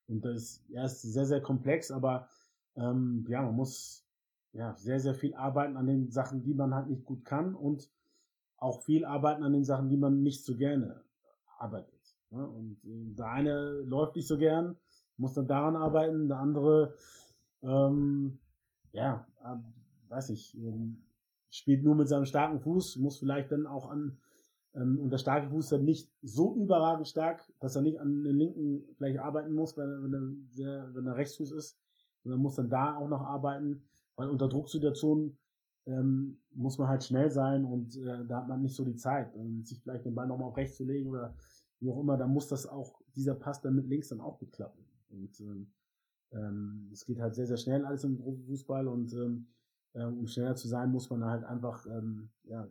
Und 0.07 0.25
das 0.25 0.65
ja, 0.69 0.85
ist 0.85 1.03
sehr, 1.03 1.25
sehr 1.25 1.41
komplex, 1.41 1.91
aber 1.91 2.29
ähm, 2.75 3.25
ja, 3.29 3.43
man 3.43 3.55
muss 3.55 4.10
ja, 4.53 4.75
sehr, 4.75 5.01
sehr 5.01 5.15
viel 5.15 5.35
arbeiten 5.35 5.77
an 5.77 5.87
den 5.87 6.11
Sachen, 6.11 6.43
die 6.43 6.55
man 6.55 6.75
halt 6.75 6.89
nicht 6.89 7.05
gut 7.05 7.25
kann 7.25 7.55
und 7.55 7.91
auch 8.57 8.83
viel 8.83 9.05
arbeiten 9.05 9.43
an 9.43 9.53
den 9.53 9.65
Sachen, 9.65 9.89
die 9.89 9.97
man 9.97 10.23
nicht 10.23 10.45
so 10.45 10.57
gerne 10.57 11.03
arbeitet. 11.59 12.01
Ja, 12.31 12.45
und 12.45 12.79
äh, 12.85 13.15
der 13.17 13.27
eine 13.27 13.71
läuft 13.83 14.17
nicht 14.17 14.29
so 14.29 14.39
gern, 14.39 14.77
muss 15.17 15.35
dann 15.35 15.49
daran 15.49 15.77
arbeiten, 15.77 16.29
der 16.29 16.39
andere, 16.39 16.95
ähm, 17.63 18.39
ja, 18.93 19.27
äh, 19.45 19.57
weiß 20.11 20.31
ich, 20.31 20.57
ähm, 20.57 21.03
spielt 21.51 21.83
nur 21.83 21.95
mit 21.95 22.09
seinem 22.09 22.27
starken 22.27 22.61
Fuß, 22.61 22.97
muss 22.97 23.19
vielleicht 23.19 23.51
dann 23.53 23.67
auch 23.67 23.91
an, 23.91 24.19
ähm, 24.75 24.99
und 25.01 25.11
der 25.11 25.19
starke 25.19 25.49
Fuß 25.49 25.65
ist 25.65 25.73
dann 25.73 25.85
nicht 25.85 26.11
so 26.23 26.55
überragend 26.55 27.09
stark, 27.09 27.43
dass 27.61 27.77
er 27.77 27.83
nicht 27.83 28.01
an 28.01 28.23
den 28.23 28.37
linken 28.37 28.85
vielleicht 28.97 29.19
arbeiten 29.19 29.53
muss, 29.53 29.77
wenn, 29.77 30.03
wenn, 30.05 30.15
er, 30.15 30.55
sehr, 30.55 30.95
wenn 30.95 31.07
er 31.07 31.17
Rechtsfuß 31.17 31.53
ist, 31.53 31.79
sondern 32.23 32.41
muss 32.41 32.57
dann 32.57 32.71
da 32.71 32.97
auch 32.97 33.09
noch 33.09 33.23
arbeiten. 33.23 33.83
Weil 34.21 34.29
unter 34.29 34.49
Drucksituationen 34.49 35.39
ähm, 35.87 36.43
muss 36.53 36.77
man 36.77 36.89
halt 36.89 37.03
schnell 37.03 37.31
sein 37.31 37.65
und 37.65 37.97
äh, 37.97 38.27
da 38.27 38.43
hat 38.43 38.49
man 38.49 38.61
nicht 38.61 38.77
so 38.77 38.85
die 38.85 38.97
Zeit, 38.97 39.35
um 39.35 39.65
sich 39.65 39.81
vielleicht 39.81 40.05
den 40.05 40.15
Ball 40.15 40.27
nochmal 40.27 40.49
auf 40.49 40.59
rechts 40.59 40.77
zu 40.77 40.85
legen 40.85 41.09
oder 41.09 41.35
wie 41.79 41.91
auch 41.91 41.99
immer, 41.99 42.19
da 42.19 42.27
muss 42.27 42.47
das 42.47 42.67
auch, 42.67 43.01
dieser 43.17 43.35
Pass 43.35 43.63
dann 43.63 43.77
mit 43.77 43.87
links 43.87 44.09
dann 44.09 44.21
auch 44.21 44.39
geklappen. 44.39 44.85
Und 45.09 45.41
ähm, 45.41 45.73
ähm, 46.33 46.91
es 46.93 47.07
geht 47.07 47.19
halt 47.19 47.35
sehr, 47.35 47.47
sehr 47.47 47.57
schnell 47.57 47.87
alles 47.87 48.05
im 48.05 48.19
Fußball 48.19 48.89
und 48.89 49.11
ähm, 49.15 49.47
äh, 49.95 50.05
um 50.05 50.27
schneller 50.27 50.55
zu 50.55 50.69
sein, 50.69 50.93
muss 50.93 51.09
man 51.09 51.25
halt 51.25 51.45
einfach 51.45 51.87
ähm, 51.87 52.29
ja, 52.45 52.69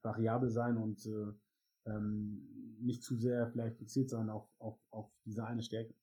variabel 0.00 0.48
sein 0.48 0.78
und 0.78 1.04
äh, 1.04 1.90
ähm, 1.90 2.78
nicht 2.80 3.02
zu 3.02 3.16
sehr 3.16 3.48
vielleicht 3.48 3.76
fixiert 3.76 4.08
sein 4.08 4.30
auf, 4.30 4.48
auf, 4.58 4.78
auf 4.90 5.12
diese 5.26 5.44
eine 5.44 5.62
Stärke. 5.62 5.94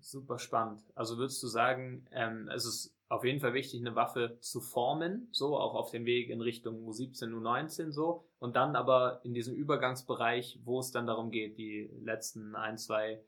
Super 0.00 0.40
spannend. 0.40 0.82
Also 0.96 1.16
würdest 1.16 1.40
du 1.44 1.46
sagen, 1.46 2.06
ähm, 2.10 2.48
es 2.52 2.66
ist 2.66 2.97
auf 3.08 3.24
jeden 3.24 3.40
Fall 3.40 3.54
wichtig, 3.54 3.80
eine 3.80 3.96
Waffe 3.96 4.38
zu 4.40 4.60
formen, 4.60 5.28
so 5.32 5.56
auch 5.56 5.74
auf 5.74 5.90
dem 5.90 6.04
Weg 6.04 6.28
in 6.28 6.40
Richtung 6.40 6.86
U17, 6.86 7.32
U19 7.32 7.90
so 7.90 8.24
und 8.38 8.54
dann 8.56 8.76
aber 8.76 9.20
in 9.24 9.32
diesem 9.32 9.54
Übergangsbereich, 9.54 10.60
wo 10.64 10.78
es 10.80 10.90
dann 10.90 11.06
darum 11.06 11.30
geht, 11.30 11.56
die 11.58 11.90
letzten 12.02 12.54
ein, 12.54 12.76
zwei, 12.76 13.22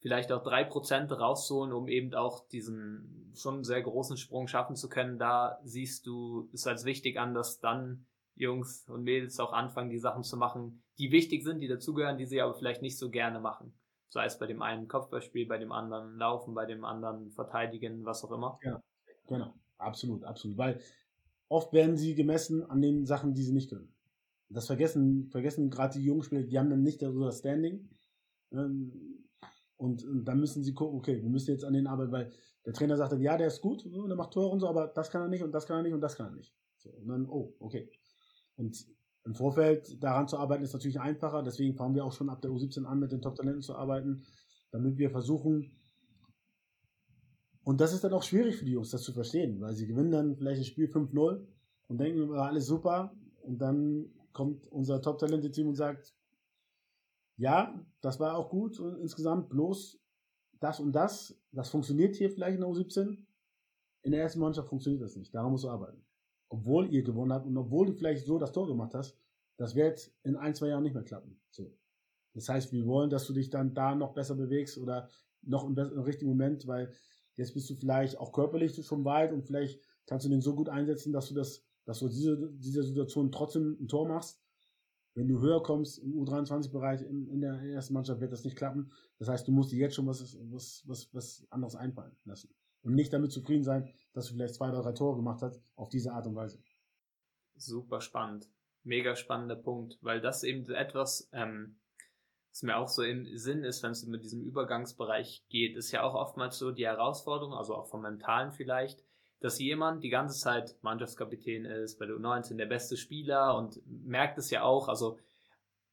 vielleicht 0.00 0.32
auch 0.32 0.42
drei 0.42 0.64
Prozent 0.64 1.12
rauszuholen, 1.12 1.72
um 1.72 1.86
eben 1.88 2.14
auch 2.14 2.48
diesen 2.48 3.32
schon 3.34 3.62
sehr 3.62 3.82
großen 3.82 4.16
Sprung 4.16 4.48
schaffen 4.48 4.74
zu 4.74 4.88
können. 4.88 5.18
Da 5.18 5.60
siehst 5.64 6.06
du 6.06 6.48
es 6.54 6.66
als 6.66 6.86
wichtig 6.86 7.18
an, 7.18 7.34
dass 7.34 7.60
dann 7.60 8.06
Jungs 8.36 8.88
und 8.88 9.02
Mädels 9.02 9.38
auch 9.38 9.52
anfangen, 9.52 9.90
die 9.90 9.98
Sachen 9.98 10.22
zu 10.22 10.38
machen, 10.38 10.82
die 10.98 11.10
wichtig 11.10 11.44
sind, 11.44 11.60
die 11.60 11.68
dazugehören, 11.68 12.16
die 12.16 12.26
sie 12.26 12.40
aber 12.40 12.54
vielleicht 12.54 12.80
nicht 12.80 12.98
so 12.98 13.10
gerne 13.10 13.40
machen. 13.40 13.74
Sei 14.08 14.24
es 14.24 14.38
bei 14.38 14.46
dem 14.46 14.62
einen 14.62 14.88
Kopfballspiel, 14.88 15.46
bei 15.46 15.58
dem 15.58 15.72
anderen 15.72 16.16
Laufen, 16.16 16.54
bei 16.54 16.64
dem 16.64 16.84
anderen 16.84 17.32
Verteidigen, 17.32 18.06
was 18.06 18.24
auch 18.24 18.30
immer. 18.30 18.58
Ja, 18.62 18.80
genau. 19.26 19.54
Absolut, 19.78 20.24
absolut. 20.24 20.56
Weil 20.56 20.80
oft 21.48 21.72
werden 21.72 21.96
sie 21.96 22.14
gemessen 22.14 22.62
an 22.64 22.80
den 22.80 23.06
Sachen, 23.06 23.34
die 23.34 23.42
sie 23.42 23.52
nicht 23.52 23.70
können. 23.70 23.92
Das 24.48 24.66
vergessen, 24.66 25.28
vergessen 25.30 25.70
gerade 25.70 25.98
die 25.98 26.04
jungen 26.04 26.22
Spieler, 26.22 26.42
die 26.42 26.58
haben 26.58 26.70
dann 26.70 26.82
nicht 26.82 27.02
das 27.02 27.38
Standing. 27.38 27.88
Ähm, 28.52 29.26
und, 29.76 30.06
dann 30.24 30.40
müssen 30.40 30.64
sie 30.64 30.72
gucken, 30.72 30.98
okay, 30.98 31.22
wir 31.22 31.28
müssen 31.28 31.50
jetzt 31.50 31.64
an 31.64 31.74
den 31.74 31.86
arbeiten, 31.86 32.12
weil 32.12 32.32
der 32.64 32.72
Trainer 32.72 32.96
sagt 32.96 33.12
dann, 33.12 33.20
ja, 33.20 33.36
der 33.36 33.48
ist 33.48 33.60
gut, 33.60 33.84
der 33.84 34.16
macht 34.16 34.32
Tore 34.32 34.48
und 34.48 34.60
so, 34.60 34.68
aber 34.68 34.88
das 34.88 35.10
kann 35.10 35.22
er 35.22 35.28
nicht 35.28 35.42
und 35.42 35.52
das 35.52 35.66
kann 35.66 35.78
er 35.78 35.82
nicht 35.82 35.92
und 35.92 36.00
das 36.00 36.16
kann 36.16 36.26
er 36.26 36.32
nicht. 36.32 36.54
So, 36.78 36.90
und 36.90 37.08
dann, 37.08 37.28
oh, 37.28 37.54
okay. 37.60 37.90
Und 38.56 38.86
im 39.24 39.34
Vorfeld 39.34 40.02
daran 40.02 40.28
zu 40.28 40.38
arbeiten 40.38 40.64
ist 40.64 40.72
natürlich 40.72 41.00
einfacher, 41.00 41.42
deswegen 41.42 41.74
fangen 41.74 41.94
wir 41.94 42.04
auch 42.04 42.12
schon 42.12 42.30
ab 42.30 42.40
der 42.40 42.50
U17 42.50 42.84
an, 42.84 43.00
mit 43.00 43.12
den 43.12 43.20
Top-Talenten 43.20 43.62
zu 43.62 43.74
arbeiten, 43.74 44.22
damit 44.70 44.98
wir 44.98 45.10
versuchen, 45.10 45.76
und 47.66 47.80
das 47.80 47.92
ist 47.92 48.04
dann 48.04 48.12
auch 48.12 48.22
schwierig 48.22 48.58
für 48.58 48.64
die 48.64 48.70
Jungs, 48.70 48.92
das 48.92 49.02
zu 49.02 49.12
verstehen, 49.12 49.60
weil 49.60 49.74
sie 49.74 49.88
gewinnen 49.88 50.12
dann 50.12 50.36
vielleicht 50.36 50.60
das 50.60 50.68
Spiel 50.68 50.86
5-0 50.86 51.44
und 51.88 51.98
denken, 51.98 52.28
war 52.28 52.46
alles 52.46 52.66
super, 52.66 53.12
und 53.42 53.58
dann 53.58 54.08
kommt 54.32 54.68
unser 54.68 55.02
Top-Talente-Team 55.02 55.66
und 55.66 55.74
sagt, 55.74 56.14
ja, 57.36 57.84
das 58.00 58.20
war 58.20 58.36
auch 58.36 58.50
gut 58.50 58.78
und 58.78 59.00
insgesamt, 59.00 59.48
bloß 59.48 59.98
das 60.60 60.78
und 60.78 60.92
das, 60.92 61.36
das 61.50 61.68
funktioniert 61.68 62.14
hier 62.14 62.30
vielleicht 62.30 62.54
in 62.54 62.60
der 62.60 62.70
U17, 62.70 63.18
in 64.02 64.12
der 64.12 64.22
ersten 64.22 64.38
Mannschaft 64.38 64.68
funktioniert 64.68 65.02
das 65.02 65.16
nicht, 65.16 65.34
daran 65.34 65.50
musst 65.50 65.64
du 65.64 65.68
arbeiten. 65.68 66.06
Obwohl 66.48 66.88
ihr 66.94 67.02
gewonnen 67.02 67.32
habt 67.32 67.46
und 67.46 67.56
obwohl 67.56 67.86
du 67.86 67.94
vielleicht 67.94 68.26
so 68.26 68.38
das 68.38 68.52
Tor 68.52 68.68
gemacht 68.68 68.94
hast, 68.94 69.18
das 69.56 69.74
wird 69.74 70.12
in 70.22 70.36
ein, 70.36 70.54
zwei 70.54 70.68
Jahren 70.68 70.84
nicht 70.84 70.94
mehr 70.94 71.02
klappen. 71.02 71.40
So. 71.50 71.76
Das 72.32 72.48
heißt, 72.48 72.72
wir 72.72 72.86
wollen, 72.86 73.10
dass 73.10 73.26
du 73.26 73.32
dich 73.32 73.50
dann 73.50 73.74
da 73.74 73.96
noch 73.96 74.14
besser 74.14 74.36
bewegst 74.36 74.78
oder 74.78 75.08
noch 75.42 75.64
im, 75.64 75.76
im 75.76 76.02
richtigen 76.02 76.30
Moment, 76.30 76.68
weil 76.68 76.92
jetzt 77.36 77.54
bist 77.54 77.70
du 77.70 77.74
vielleicht 77.74 78.18
auch 78.18 78.32
körperlich 78.32 78.74
schon 78.84 79.04
weit 79.04 79.32
und 79.32 79.42
vielleicht 79.42 79.80
kannst 80.06 80.26
du 80.26 80.30
den 80.30 80.40
so 80.40 80.54
gut 80.54 80.68
einsetzen, 80.68 81.12
dass 81.12 81.28
du 81.28 81.34
das, 81.34 81.64
dass 81.84 82.00
du 82.00 82.08
diese, 82.08 82.50
diese 82.52 82.82
Situation 82.82 83.30
trotzdem 83.30 83.76
ein 83.80 83.88
Tor 83.88 84.08
machst. 84.08 84.40
Wenn 85.14 85.28
du 85.28 85.40
höher 85.40 85.62
kommst 85.62 85.98
im 85.98 86.12
U23-Bereich 86.14 87.02
in, 87.02 87.26
in, 87.28 87.40
der 87.40 87.54
ersten 87.54 87.94
Mannschaft, 87.94 88.20
wird 88.20 88.32
das 88.32 88.44
nicht 88.44 88.56
klappen. 88.56 88.92
Das 89.18 89.28
heißt, 89.28 89.48
du 89.48 89.52
musst 89.52 89.72
dir 89.72 89.78
jetzt 89.78 89.94
schon 89.94 90.06
was, 90.06 90.36
was, 90.50 90.82
was, 90.86 91.14
was 91.14 91.46
anderes 91.48 91.74
einfallen 91.74 92.14
lassen 92.24 92.50
und 92.86 92.94
nicht 92.94 93.12
damit 93.12 93.32
zufrieden 93.32 93.64
sein, 93.64 93.92
dass 94.12 94.28
du 94.28 94.34
vielleicht 94.34 94.54
zwei 94.54 94.68
oder 94.68 94.82
drei 94.82 94.92
Tore 94.92 95.16
gemacht 95.16 95.42
hast, 95.42 95.60
auf 95.74 95.88
diese 95.88 96.12
Art 96.12 96.26
und 96.26 96.36
Weise. 96.36 96.62
Super 97.56 98.00
spannend. 98.00 98.48
Mega 98.84 99.16
spannender 99.16 99.56
Punkt, 99.56 99.98
weil 100.02 100.20
das 100.20 100.44
eben 100.44 100.70
etwas, 100.70 101.28
ähm, 101.32 101.80
was 102.56 102.62
mir 102.62 102.78
auch 102.78 102.88
so 102.88 103.02
im 103.02 103.36
Sinn 103.36 103.64
ist, 103.64 103.82
wenn 103.82 103.90
es 103.90 104.06
mit 104.06 104.24
diesem 104.24 104.42
Übergangsbereich 104.42 105.44
geht, 105.50 105.76
ist 105.76 105.92
ja 105.92 106.02
auch 106.02 106.14
oftmals 106.14 106.56
so 106.56 106.70
die 106.70 106.86
Herausforderung, 106.86 107.52
also 107.52 107.74
auch 107.74 107.86
vom 107.86 108.00
Mentalen 108.00 108.50
vielleicht, 108.50 109.04
dass 109.40 109.58
jemand 109.58 110.02
die 110.02 110.08
ganze 110.08 110.40
Zeit 110.40 110.74
Mannschaftskapitän 110.80 111.66
ist, 111.66 111.98
bei 111.98 112.06
der 112.06 112.16
U19 112.16 112.56
der 112.56 112.64
beste 112.64 112.96
Spieler 112.96 113.58
und 113.58 113.82
merkt 113.86 114.38
es 114.38 114.48
ja 114.48 114.62
auch, 114.62 114.88
also 114.88 115.18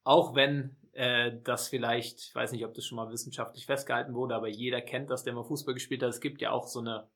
auch 0.06 0.36
wenn 0.36 0.78
äh, 0.94 1.34
das 1.44 1.68
vielleicht, 1.68 2.22
ich 2.22 2.34
weiß 2.34 2.54
nicht, 2.54 2.66
ob 2.66 2.74
das 2.74 2.86
schon 2.86 2.96
mal 2.96 3.12
wissenschaftlich 3.12 3.66
festgehalten 3.66 4.14
wurde, 4.14 4.34
aber 4.34 4.48
jeder 4.48 4.80
kennt 4.80 5.10
das, 5.10 5.26
der 5.26 5.34
mal 5.34 5.44
Fußball 5.44 5.74
gespielt 5.74 6.02
hat. 6.02 6.12
Es 6.12 6.22
gibt 6.22 6.40
ja 6.40 6.52
auch 6.52 6.68
so 6.68 6.80
eine 6.80 7.10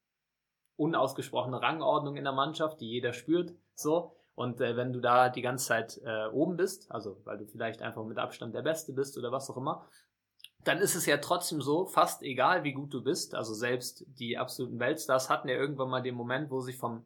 unausgesprochene 0.76 1.62
Rangordnung 1.62 2.18
in 2.18 2.26
der 2.26 2.34
Mannschaft, 2.34 2.82
die 2.82 2.90
jeder 2.90 3.14
spürt, 3.14 3.56
so. 3.76 4.14
Und 4.38 4.62
äh, 4.62 4.78
wenn 4.78 4.94
du 4.94 5.00
da 5.00 5.30
die 5.30 5.42
ganze 5.42 5.66
Zeit 5.66 6.00
äh, 6.06 6.28
oben 6.28 6.58
bist, 6.58 6.92
also 6.92 7.20
weil 7.24 7.40
du 7.40 7.48
vielleicht 7.48 7.82
einfach 7.82 8.06
mit 8.06 8.20
Abstand 8.20 8.54
der 8.54 8.62
Beste 8.62 8.94
bist 8.94 9.18
oder 9.18 9.32
was 9.32 9.50
auch 9.50 9.58
immer, 9.58 9.90
dann 10.64 10.78
ist 10.78 10.94
es 10.94 11.08
ja 11.08 11.18
trotzdem 11.18 11.60
so, 11.60 11.88
fast 11.88 12.22
egal 12.22 12.64
wie 12.64 12.74
gut 12.74 12.94
du 12.94 13.02
bist, 13.02 13.34
also 13.34 13.56
selbst 13.56 14.06
die 14.08 14.38
absoluten 14.38 14.80
Weltstars 14.80 15.32
hatten 15.32 15.50
ja 15.50 15.56
irgendwann 15.56 15.90
mal 15.90 16.04
den 16.04 16.14
Moment, 16.14 16.52
wo 16.52 16.62
sie 16.62 16.74
vom 16.74 17.04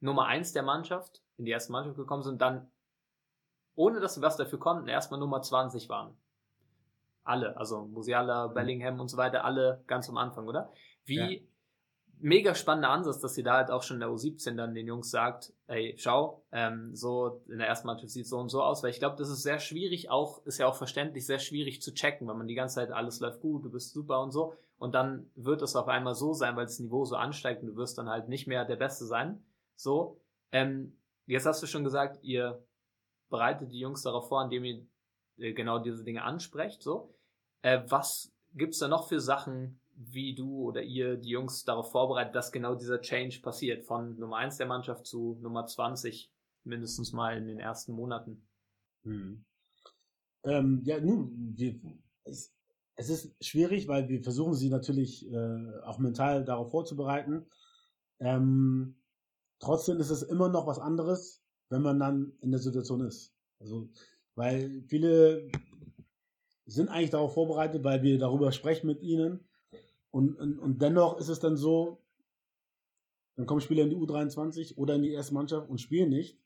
Nummer 0.00 0.26
eins 0.26 0.52
der 0.54 0.64
Mannschaft 0.64 1.22
in 1.36 1.44
die 1.44 1.52
erste 1.52 1.70
Mannschaft 1.70 1.96
gekommen 1.96 2.24
sind, 2.24 2.42
dann 2.42 2.68
ohne 3.76 4.00
dass 4.00 4.14
sie 4.14 4.22
was 4.22 4.36
dafür 4.36 4.58
konnten, 4.58 4.88
erstmal 4.88 5.20
Nummer 5.20 5.40
20 5.40 5.88
waren. 5.88 6.16
Alle, 7.22 7.56
also 7.56 7.84
Musiala, 7.84 8.48
mhm. 8.48 8.54
Bellingham 8.54 8.98
und 8.98 9.06
so 9.06 9.16
weiter, 9.16 9.44
alle 9.44 9.84
ganz 9.86 10.08
am 10.08 10.16
Anfang, 10.16 10.48
oder? 10.48 10.72
Wie 11.04 11.36
ja. 11.36 11.40
Mega 12.22 12.54
spannender 12.54 12.90
Ansatz, 12.90 13.18
dass 13.18 13.34
sie 13.34 13.42
da 13.42 13.56
halt 13.56 13.70
auch 13.70 13.82
schon 13.82 13.96
in 13.96 14.00
der 14.00 14.10
U17 14.10 14.54
dann 14.54 14.74
den 14.74 14.86
Jungs 14.86 15.10
sagt, 15.10 15.52
ey, 15.66 15.94
schau, 15.98 16.44
ähm, 16.52 16.94
so 16.94 17.42
in 17.48 17.58
der 17.58 17.66
ersten 17.66 17.88
Mannschaft 17.88 18.10
sieht 18.10 18.26
so 18.26 18.38
und 18.38 18.48
so 18.48 18.62
aus, 18.62 18.82
weil 18.82 18.90
ich 18.90 19.00
glaube, 19.00 19.16
das 19.16 19.28
ist 19.28 19.42
sehr 19.42 19.58
schwierig, 19.58 20.08
auch, 20.08 20.44
ist 20.46 20.58
ja 20.58 20.66
auch 20.66 20.76
verständlich, 20.76 21.26
sehr 21.26 21.40
schwierig 21.40 21.82
zu 21.82 21.92
checken, 21.92 22.26
weil 22.28 22.36
man 22.36 22.46
die 22.46 22.54
ganze 22.54 22.76
Zeit 22.76 22.92
alles 22.92 23.20
läuft 23.20 23.40
gut, 23.40 23.64
du 23.64 23.70
bist 23.70 23.92
super 23.92 24.20
und 24.22 24.30
so. 24.30 24.54
Und 24.78 24.94
dann 24.94 25.30
wird 25.34 25.62
es 25.62 25.76
auf 25.76 25.88
einmal 25.88 26.14
so 26.14 26.32
sein, 26.32 26.56
weil 26.56 26.64
das 26.64 26.78
Niveau 26.78 27.04
so 27.04 27.16
ansteigt 27.16 27.62
und 27.62 27.68
du 27.68 27.76
wirst 27.76 27.98
dann 27.98 28.08
halt 28.08 28.28
nicht 28.28 28.46
mehr 28.46 28.64
der 28.64 28.76
Beste 28.76 29.04
sein. 29.04 29.44
So. 29.76 30.20
Ähm, 30.52 30.96
jetzt 31.26 31.46
hast 31.46 31.62
du 31.62 31.66
schon 31.66 31.84
gesagt, 31.84 32.22
ihr 32.22 32.64
bereitet 33.30 33.72
die 33.72 33.78
Jungs 33.78 34.02
darauf 34.02 34.28
vor, 34.28 34.42
indem 34.42 34.64
ihr 34.64 34.86
äh, 35.38 35.52
genau 35.52 35.78
diese 35.78 36.04
Dinge 36.04 36.22
ansprecht. 36.22 36.82
So, 36.82 37.14
äh, 37.62 37.80
was 37.88 38.32
gibt's 38.54 38.78
da 38.78 38.88
noch 38.88 39.08
für 39.08 39.20
Sachen, 39.20 39.80
wie 39.96 40.34
du 40.34 40.62
oder 40.62 40.82
ihr 40.82 41.16
die 41.16 41.30
Jungs 41.30 41.64
darauf 41.64 41.90
vorbereitet, 41.90 42.34
dass 42.34 42.52
genau 42.52 42.74
dieser 42.74 43.00
Change 43.00 43.40
passiert 43.40 43.84
von 43.84 44.18
Nummer 44.18 44.36
1 44.36 44.56
der 44.56 44.66
Mannschaft 44.66 45.06
zu 45.06 45.38
Nummer 45.40 45.66
20 45.66 46.30
mindestens 46.64 47.12
mal 47.12 47.36
in 47.36 47.46
den 47.46 47.58
ersten 47.58 47.92
Monaten? 47.92 48.42
Hm. 49.04 49.44
Ähm, 50.44 50.82
ja, 50.84 51.00
nun, 51.00 51.54
wir, 51.56 51.78
es, 52.24 52.52
es, 52.96 53.08
ist 53.08 53.34
schwierig, 53.44 53.88
weil 53.88 54.08
wir 54.08 54.22
versuchen 54.22 54.54
sie 54.54 54.70
natürlich 54.70 55.30
äh, 55.30 55.80
auch 55.84 55.98
mental 55.98 56.44
darauf 56.44 56.70
vorzubereiten. 56.70 57.46
Ähm, 58.18 58.96
trotzdem 59.58 59.98
ist 59.98 60.10
es 60.10 60.22
immer 60.22 60.48
noch 60.48 60.66
was 60.66 60.78
anderes, 60.78 61.42
wenn 61.68 61.82
man 61.82 61.98
dann 61.98 62.32
in 62.40 62.50
der 62.50 62.60
Situation 62.60 63.00
ist. 63.00 63.34
Also, 63.60 63.88
weil 64.34 64.82
viele 64.88 65.48
sind 66.66 66.88
eigentlich 66.88 67.10
darauf 67.10 67.34
vorbereitet, 67.34 67.84
weil 67.84 68.02
wir 68.02 68.18
darüber 68.18 68.50
sprechen 68.52 68.86
mit 68.86 69.02
ihnen. 69.02 69.46
Und, 70.12 70.38
und, 70.38 70.58
und 70.60 70.80
dennoch 70.80 71.18
ist 71.18 71.28
es 71.28 71.40
dann 71.40 71.56
so, 71.56 71.98
dann 73.34 73.46
kommen 73.46 73.60
Spieler 73.60 73.82
in 73.82 73.90
die 73.90 73.96
U23 73.96 74.76
oder 74.76 74.94
in 74.94 75.02
die 75.02 75.10
erste 75.10 75.34
Mannschaft 75.34 75.68
und 75.68 75.80
spielen 75.80 76.10
nicht. 76.10 76.38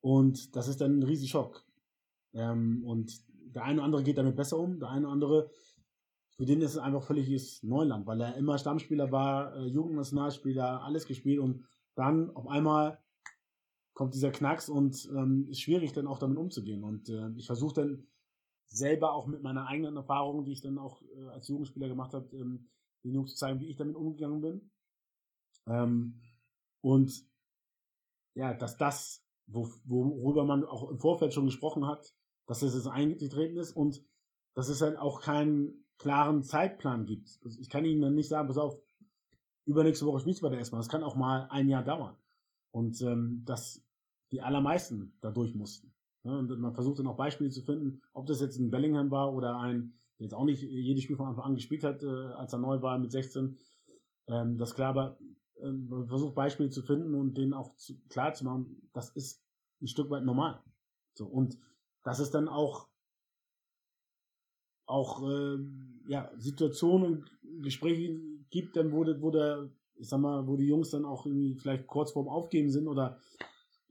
Und 0.00 0.56
das 0.56 0.66
ist 0.66 0.80
dann 0.80 0.98
ein 0.98 1.02
Riesenschock. 1.04 1.64
Ähm, 2.32 2.82
und 2.84 3.22
der 3.54 3.64
eine 3.64 3.76
oder 3.76 3.84
andere 3.84 4.02
geht 4.02 4.18
damit 4.18 4.34
besser 4.34 4.58
um, 4.58 4.80
der 4.80 4.88
eine 4.88 5.06
oder 5.06 5.12
andere, 5.12 5.50
für 6.36 6.46
den 6.46 6.62
ist 6.62 6.72
es 6.72 6.78
einfach 6.78 7.02
völliges 7.02 7.62
Neuland, 7.62 8.06
weil 8.06 8.20
er 8.22 8.36
immer 8.36 8.56
Stammspieler 8.56 9.12
war, 9.12 9.54
äh, 9.54 9.66
Jugendnationalspieler, 9.66 10.82
alles 10.82 11.06
gespielt 11.06 11.40
und 11.40 11.64
dann 11.94 12.34
auf 12.34 12.48
einmal 12.48 12.98
kommt 13.92 14.14
dieser 14.14 14.30
Knacks 14.30 14.70
und 14.70 15.10
ähm, 15.14 15.46
ist 15.50 15.60
schwierig 15.60 15.92
dann 15.92 16.06
auch 16.06 16.18
damit 16.18 16.38
umzugehen. 16.38 16.82
Und 16.82 17.10
äh, 17.10 17.28
ich 17.36 17.46
versuche 17.46 17.74
dann 17.74 18.06
selber 18.72 19.12
auch 19.12 19.26
mit 19.26 19.42
meiner 19.42 19.66
eigenen 19.66 19.96
Erfahrung, 19.96 20.44
die 20.44 20.52
ich 20.52 20.62
dann 20.62 20.78
auch 20.78 21.02
äh, 21.02 21.28
als 21.28 21.48
Jugendspieler 21.48 21.88
gemacht 21.88 22.14
habe, 22.14 22.34
ähm, 22.36 22.68
den 23.04 23.14
Jungs 23.14 23.32
zu 23.32 23.36
zeigen, 23.36 23.60
wie 23.60 23.68
ich 23.68 23.76
damit 23.76 23.96
umgegangen 23.96 24.40
bin. 24.40 24.70
Ähm, 25.66 26.20
und 26.80 27.26
ja, 28.34 28.54
dass 28.54 28.76
das, 28.76 29.24
wo, 29.46 29.68
worüber 29.84 30.44
man 30.44 30.64
auch 30.64 30.90
im 30.90 30.98
Vorfeld 30.98 31.34
schon 31.34 31.46
gesprochen 31.46 31.86
hat, 31.86 32.14
dass 32.46 32.62
es 32.62 32.74
jetzt 32.74 32.88
eingetreten 32.88 33.56
ist 33.56 33.72
und 33.72 34.02
dass 34.54 34.68
es 34.68 34.80
halt 34.80 34.98
auch 34.98 35.20
keinen 35.20 35.86
klaren 35.98 36.42
Zeitplan 36.42 37.06
gibt. 37.06 37.38
Also 37.44 37.60
ich 37.60 37.68
kann 37.68 37.84
Ihnen 37.84 38.00
dann 38.00 38.14
nicht 38.14 38.28
sagen, 38.28 38.48
pass 38.48 38.58
auf, 38.58 38.78
übernächste 39.66 40.06
Woche 40.06 40.20
spielst 40.20 40.40
du 40.40 40.46
bei 40.46 40.50
der 40.50 40.60
S-Bahn. 40.60 40.80
Das 40.80 40.88
kann 40.88 41.04
auch 41.04 41.14
mal 41.14 41.46
ein 41.50 41.68
Jahr 41.68 41.84
dauern. 41.84 42.16
Und 42.70 43.00
ähm, 43.02 43.42
dass 43.44 43.84
die 44.32 44.40
allermeisten 44.40 45.16
da 45.20 45.30
durch 45.30 45.54
mussten. 45.54 45.94
Ja, 46.24 46.32
und 46.38 46.48
man 46.60 46.74
versucht 46.74 46.98
dann 46.98 47.06
auch 47.08 47.16
Beispiele 47.16 47.50
zu 47.50 47.62
finden, 47.62 48.00
ob 48.12 48.26
das 48.26 48.40
jetzt 48.40 48.58
ein 48.58 48.70
Bellingham 48.70 49.10
war 49.10 49.32
oder 49.34 49.58
ein, 49.58 49.94
der 50.18 50.26
jetzt 50.26 50.34
auch 50.34 50.44
nicht 50.44 50.62
jedes 50.62 51.02
Spiel 51.02 51.16
von 51.16 51.26
Anfang 51.26 51.44
an 51.44 51.54
gespielt 51.54 51.82
hat, 51.82 52.02
äh, 52.02 52.06
als 52.06 52.52
er 52.52 52.60
neu 52.60 52.80
war 52.80 52.98
mit 52.98 53.10
16. 53.10 53.56
Ähm, 54.28 54.56
das 54.56 54.74
klar, 54.74 54.90
aber 54.90 55.18
äh, 55.60 55.70
man 55.70 56.06
versucht 56.06 56.34
Beispiele 56.34 56.70
zu 56.70 56.82
finden 56.82 57.14
und 57.14 57.36
denen 57.36 57.54
auch 57.54 57.74
klar 58.08 58.34
zu 58.34 58.44
machen, 58.44 58.88
das 58.92 59.10
ist 59.10 59.42
ein 59.80 59.88
Stück 59.88 60.10
weit 60.10 60.24
normal. 60.24 60.62
So, 61.14 61.26
und 61.26 61.58
dass 62.04 62.20
es 62.20 62.30
dann 62.30 62.48
auch 62.48 62.88
auch 64.86 65.22
äh, 65.28 65.58
ja, 66.06 66.30
Situationen 66.36 67.06
und 67.12 67.62
Gespräche 67.62 68.20
gibt, 68.50 68.76
dann 68.76 68.92
wurde, 68.92 69.20
wo 69.22 69.30
der, 69.30 69.70
ich 69.96 70.08
sag 70.08 70.20
mal, 70.20 70.46
wo 70.46 70.56
die 70.56 70.66
Jungs 70.66 70.90
dann 70.90 71.04
auch 71.04 71.24
irgendwie 71.24 71.54
vielleicht 71.54 71.86
kurz 71.86 72.12
vorm 72.12 72.28
Aufgeben 72.28 72.70
sind 72.70 72.88
oder 72.88 73.18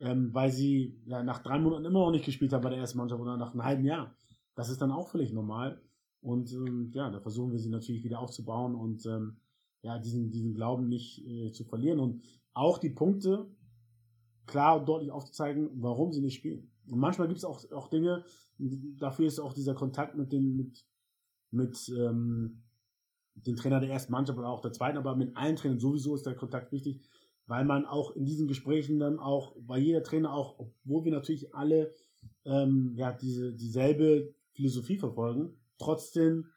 ähm, 0.01 0.33
weil 0.33 0.51
sie 0.51 0.99
ja 1.05 1.23
nach 1.23 1.39
drei 1.39 1.59
Monaten 1.59 1.85
immer 1.85 1.99
noch 1.99 2.11
nicht 2.11 2.25
gespielt 2.25 2.51
haben 2.53 2.63
bei 2.63 2.69
der 2.69 2.79
ersten 2.79 2.97
Mannschaft 2.97 3.21
oder 3.21 3.37
nach 3.37 3.53
einem 3.53 3.63
halben 3.63 3.85
Jahr. 3.85 4.15
Das 4.55 4.69
ist 4.69 4.81
dann 4.81 4.91
auch 4.91 5.09
völlig 5.09 5.31
normal. 5.31 5.81
Und 6.21 6.51
ähm, 6.53 6.91
ja, 6.93 7.09
da 7.09 7.19
versuchen 7.19 7.51
wir 7.51 7.59
sie 7.59 7.69
natürlich 7.69 8.03
wieder 8.03 8.19
aufzubauen 8.19 8.75
und 8.75 9.05
ähm, 9.05 9.37
ja, 9.81 9.97
diesen, 9.99 10.31
diesen 10.31 10.53
Glauben 10.53 10.87
nicht 10.87 11.25
äh, 11.25 11.51
zu 11.51 11.63
verlieren 11.63 11.99
und 11.99 12.21
auch 12.53 12.77
die 12.77 12.89
Punkte 12.89 13.47
klar 14.45 14.79
und 14.79 14.89
deutlich 14.89 15.11
aufzuzeigen, 15.11 15.69
warum 15.81 16.11
sie 16.11 16.21
nicht 16.21 16.35
spielen. 16.35 16.71
Und 16.89 16.99
manchmal 16.99 17.27
gibt 17.27 17.37
es 17.37 17.45
auch, 17.45 17.63
auch 17.71 17.87
Dinge, 17.87 18.23
dafür 18.57 19.27
ist 19.27 19.39
auch 19.39 19.53
dieser 19.53 19.73
Kontakt 19.73 20.15
mit 20.15 20.31
den, 20.31 20.55
mit, 20.55 20.85
mit 21.51 21.93
ähm, 21.97 22.63
dem 23.35 23.55
Trainer 23.55 23.79
der 23.79 23.89
ersten 23.89 24.11
Mannschaft 24.11 24.37
oder 24.37 24.49
auch 24.49 24.61
der 24.61 24.73
zweiten, 24.73 24.97
aber 24.97 25.15
mit 25.15 25.35
allen 25.37 25.55
Trainern 25.55 25.79
sowieso 25.79 26.15
ist 26.15 26.25
der 26.25 26.35
Kontakt 26.35 26.71
wichtig, 26.71 27.01
weil 27.51 27.65
man 27.65 27.85
auch 27.85 28.15
in 28.15 28.23
diesen 28.23 28.47
Gesprächen 28.47 28.97
dann 28.97 29.19
auch 29.19 29.53
bei 29.59 29.77
jeder 29.77 30.03
Trainer 30.03 30.33
auch, 30.33 30.57
obwohl 30.57 31.03
wir 31.03 31.11
natürlich 31.11 31.53
alle 31.53 31.93
ähm, 32.45 32.93
ja 32.95 33.11
diese 33.11 33.51
dieselbe 33.51 34.33
Philosophie 34.53 34.95
verfolgen, 34.95 35.59
trotzdem 35.77 36.47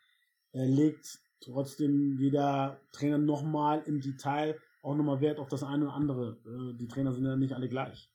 äh, 0.52 0.64
legt 0.64 1.18
trotzdem 1.40 2.16
jeder 2.20 2.80
Trainer 2.92 3.18
nochmal 3.18 3.82
im 3.86 4.00
Detail 4.00 4.56
auch 4.82 4.94
nochmal 4.94 5.20
Wert 5.20 5.40
auf 5.40 5.48
das 5.48 5.64
eine 5.64 5.86
oder 5.86 5.94
andere. 5.94 6.38
Äh, 6.46 6.78
die 6.78 6.86
Trainer 6.86 7.12
sind 7.12 7.24
ja 7.24 7.34
nicht 7.34 7.54
alle 7.54 7.68
gleich. 7.68 8.08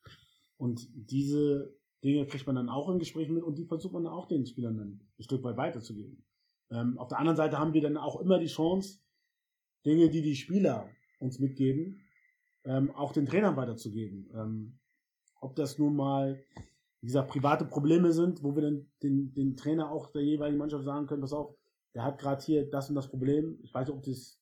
Und 0.55 0.87
diese 0.93 1.75
Dinge 2.01 2.27
kriegt 2.27 2.47
man 2.47 2.55
dann 2.55 2.69
auch 2.69 2.89
in 2.89 2.99
Gesprächen 2.99 3.33
mit 3.33 3.43
und 3.43 3.57
die 3.57 3.65
versucht 3.65 3.91
man 3.91 4.05
dann 4.05 4.13
auch 4.13 4.29
den 4.29 4.45
Spielern 4.45 4.77
dann 4.77 5.01
ein 5.17 5.23
Stück 5.23 5.43
weit 5.43 5.57
weiterzugeben. 5.57 6.23
Ähm, 6.71 6.97
auf 6.97 7.09
der 7.09 7.19
anderen 7.19 7.35
Seite 7.35 7.59
haben 7.59 7.73
wir 7.73 7.81
dann 7.81 7.97
auch 7.97 8.21
immer 8.21 8.39
die 8.39 8.45
Chance, 8.45 8.99
Dinge, 9.85 10.09
die 10.09 10.21
die 10.21 10.37
Spieler 10.37 10.89
uns 11.19 11.39
mitgeben, 11.39 12.05
ähm, 12.65 12.91
auch 12.95 13.13
den 13.13 13.25
Trainern 13.25 13.55
weiterzugeben. 13.55 14.29
Ähm, 14.33 14.79
ob 15.41 15.55
das 15.55 15.77
nun 15.77 15.95
mal, 15.95 16.43
wie 17.01 17.07
gesagt, 17.07 17.29
private 17.29 17.65
Probleme 17.65 18.11
sind, 18.11 18.43
wo 18.43 18.55
wir 18.55 18.63
dann 18.63 18.91
den, 19.03 19.33
den 19.33 19.55
Trainer 19.55 19.91
auch 19.91 20.11
der 20.11 20.23
jeweiligen 20.23 20.57
Mannschaft 20.57 20.83
sagen 20.83 21.07
können, 21.07 21.21
pass 21.21 21.33
auf, 21.33 21.55
der 21.95 22.03
hat 22.03 22.19
gerade 22.19 22.43
hier 22.43 22.69
das 22.69 22.89
und 22.89 22.95
das 22.95 23.09
Problem. 23.09 23.57
Ich 23.63 23.73
weiß 23.73 23.87
nicht, 23.87 23.97
ob 23.97 24.03
das 24.03 24.39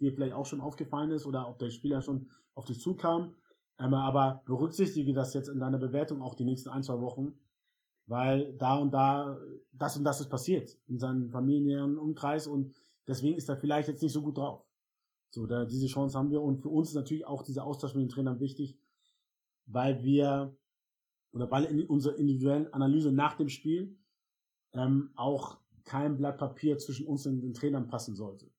dir 0.00 0.12
vielleicht 0.12 0.32
auch 0.34 0.46
schon 0.46 0.60
aufgefallen 0.60 1.10
ist 1.10 1.26
oder 1.26 1.48
ob 1.48 1.58
der 1.58 1.70
Spieler 1.70 2.02
schon 2.02 2.30
auf 2.54 2.64
dich 2.64 2.80
zukam. 2.80 3.34
Ähm, 3.78 3.94
aber 3.94 4.42
berücksichtige 4.46 5.12
das 5.12 5.34
jetzt 5.34 5.48
in 5.48 5.60
deiner 5.60 5.78
Bewertung 5.78 6.22
auch 6.22 6.34
die 6.34 6.44
nächsten 6.44 6.70
ein, 6.70 6.82
zwei 6.82 7.00
Wochen, 7.00 7.38
weil 8.06 8.56
da 8.56 8.76
und 8.76 8.92
da 8.92 9.38
das 9.72 9.96
und 9.96 10.04
das 10.04 10.20
ist 10.20 10.28
passiert 10.28 10.76
in 10.86 10.98
seinem 10.98 11.30
familiären 11.30 11.96
Umkreis 11.98 12.46
und 12.46 12.74
deswegen 13.06 13.36
ist 13.36 13.48
er 13.48 13.56
vielleicht 13.56 13.88
jetzt 13.88 14.02
nicht 14.02 14.12
so 14.12 14.22
gut 14.22 14.38
drauf. 14.38 14.67
So, 15.30 15.46
da, 15.46 15.64
diese 15.64 15.86
Chance 15.86 16.16
haben 16.16 16.30
wir 16.30 16.40
und 16.40 16.62
für 16.62 16.70
uns 16.70 16.88
ist 16.88 16.94
natürlich 16.94 17.26
auch 17.26 17.42
dieser 17.42 17.64
Austausch 17.64 17.94
mit 17.94 18.02
den 18.02 18.08
Trainern 18.08 18.40
wichtig, 18.40 18.78
weil 19.66 20.02
wir 20.02 20.56
oder 21.32 21.50
weil 21.50 21.64
in 21.64 21.86
unserer 21.86 22.16
individuellen 22.16 22.72
Analyse 22.72 23.12
nach 23.12 23.36
dem 23.36 23.48
Spiel 23.48 23.98
ähm, 24.72 25.10
auch 25.14 25.58
kein 25.84 26.16
Blatt 26.16 26.38
Papier 26.38 26.78
zwischen 26.78 27.06
uns 27.06 27.26
und 27.26 27.40
den 27.40 27.54
Trainern 27.54 27.88
passen 27.88 28.14
sollte. 28.14 28.50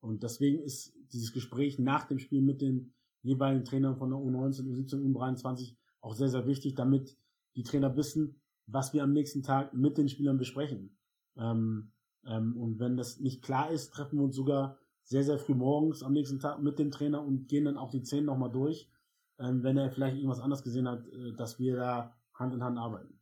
Und 0.00 0.22
deswegen 0.22 0.60
ist 0.60 0.94
dieses 1.12 1.32
Gespräch 1.32 1.78
nach 1.78 2.06
dem 2.06 2.18
Spiel 2.18 2.42
mit 2.42 2.60
den 2.60 2.94
jeweiligen 3.22 3.64
Trainern 3.64 3.96
von 3.96 4.10
der 4.10 4.18
U19, 4.18 4.62
U17, 4.62 5.02
U23 5.02 5.76
auch 6.00 6.14
sehr, 6.14 6.28
sehr 6.28 6.46
wichtig, 6.46 6.74
damit 6.74 7.16
die 7.56 7.62
Trainer 7.62 7.96
wissen, 7.96 8.40
was 8.66 8.92
wir 8.92 9.02
am 9.02 9.12
nächsten 9.12 9.42
Tag 9.42 9.74
mit 9.74 9.98
den 9.98 10.08
Spielern 10.08 10.38
besprechen. 10.38 10.96
Ähm, 11.36 11.92
ähm, 12.24 12.56
und 12.56 12.78
wenn 12.78 12.96
das 12.96 13.18
nicht 13.20 13.42
klar 13.42 13.70
ist, 13.70 13.90
treffen 13.90 14.18
wir 14.18 14.24
uns 14.24 14.36
sogar 14.36 14.78
sehr, 15.06 15.22
sehr 15.22 15.38
früh 15.38 15.54
morgens 15.54 16.02
am 16.02 16.12
nächsten 16.12 16.40
Tag 16.40 16.60
mit 16.60 16.78
dem 16.78 16.90
Trainer 16.90 17.22
und 17.22 17.48
gehen 17.48 17.64
dann 17.64 17.78
auch 17.78 17.90
die 17.90 18.02
Zehn 18.02 18.24
nochmal 18.24 18.50
durch, 18.50 18.90
ähm, 19.38 19.62
wenn 19.62 19.78
er 19.78 19.90
vielleicht 19.90 20.16
irgendwas 20.16 20.40
anderes 20.40 20.62
gesehen 20.62 20.88
hat, 20.88 21.06
äh, 21.06 21.32
dass 21.36 21.58
wir 21.58 21.76
da 21.76 22.16
Hand 22.34 22.52
in 22.52 22.62
Hand 22.62 22.78
arbeiten. 22.78 23.20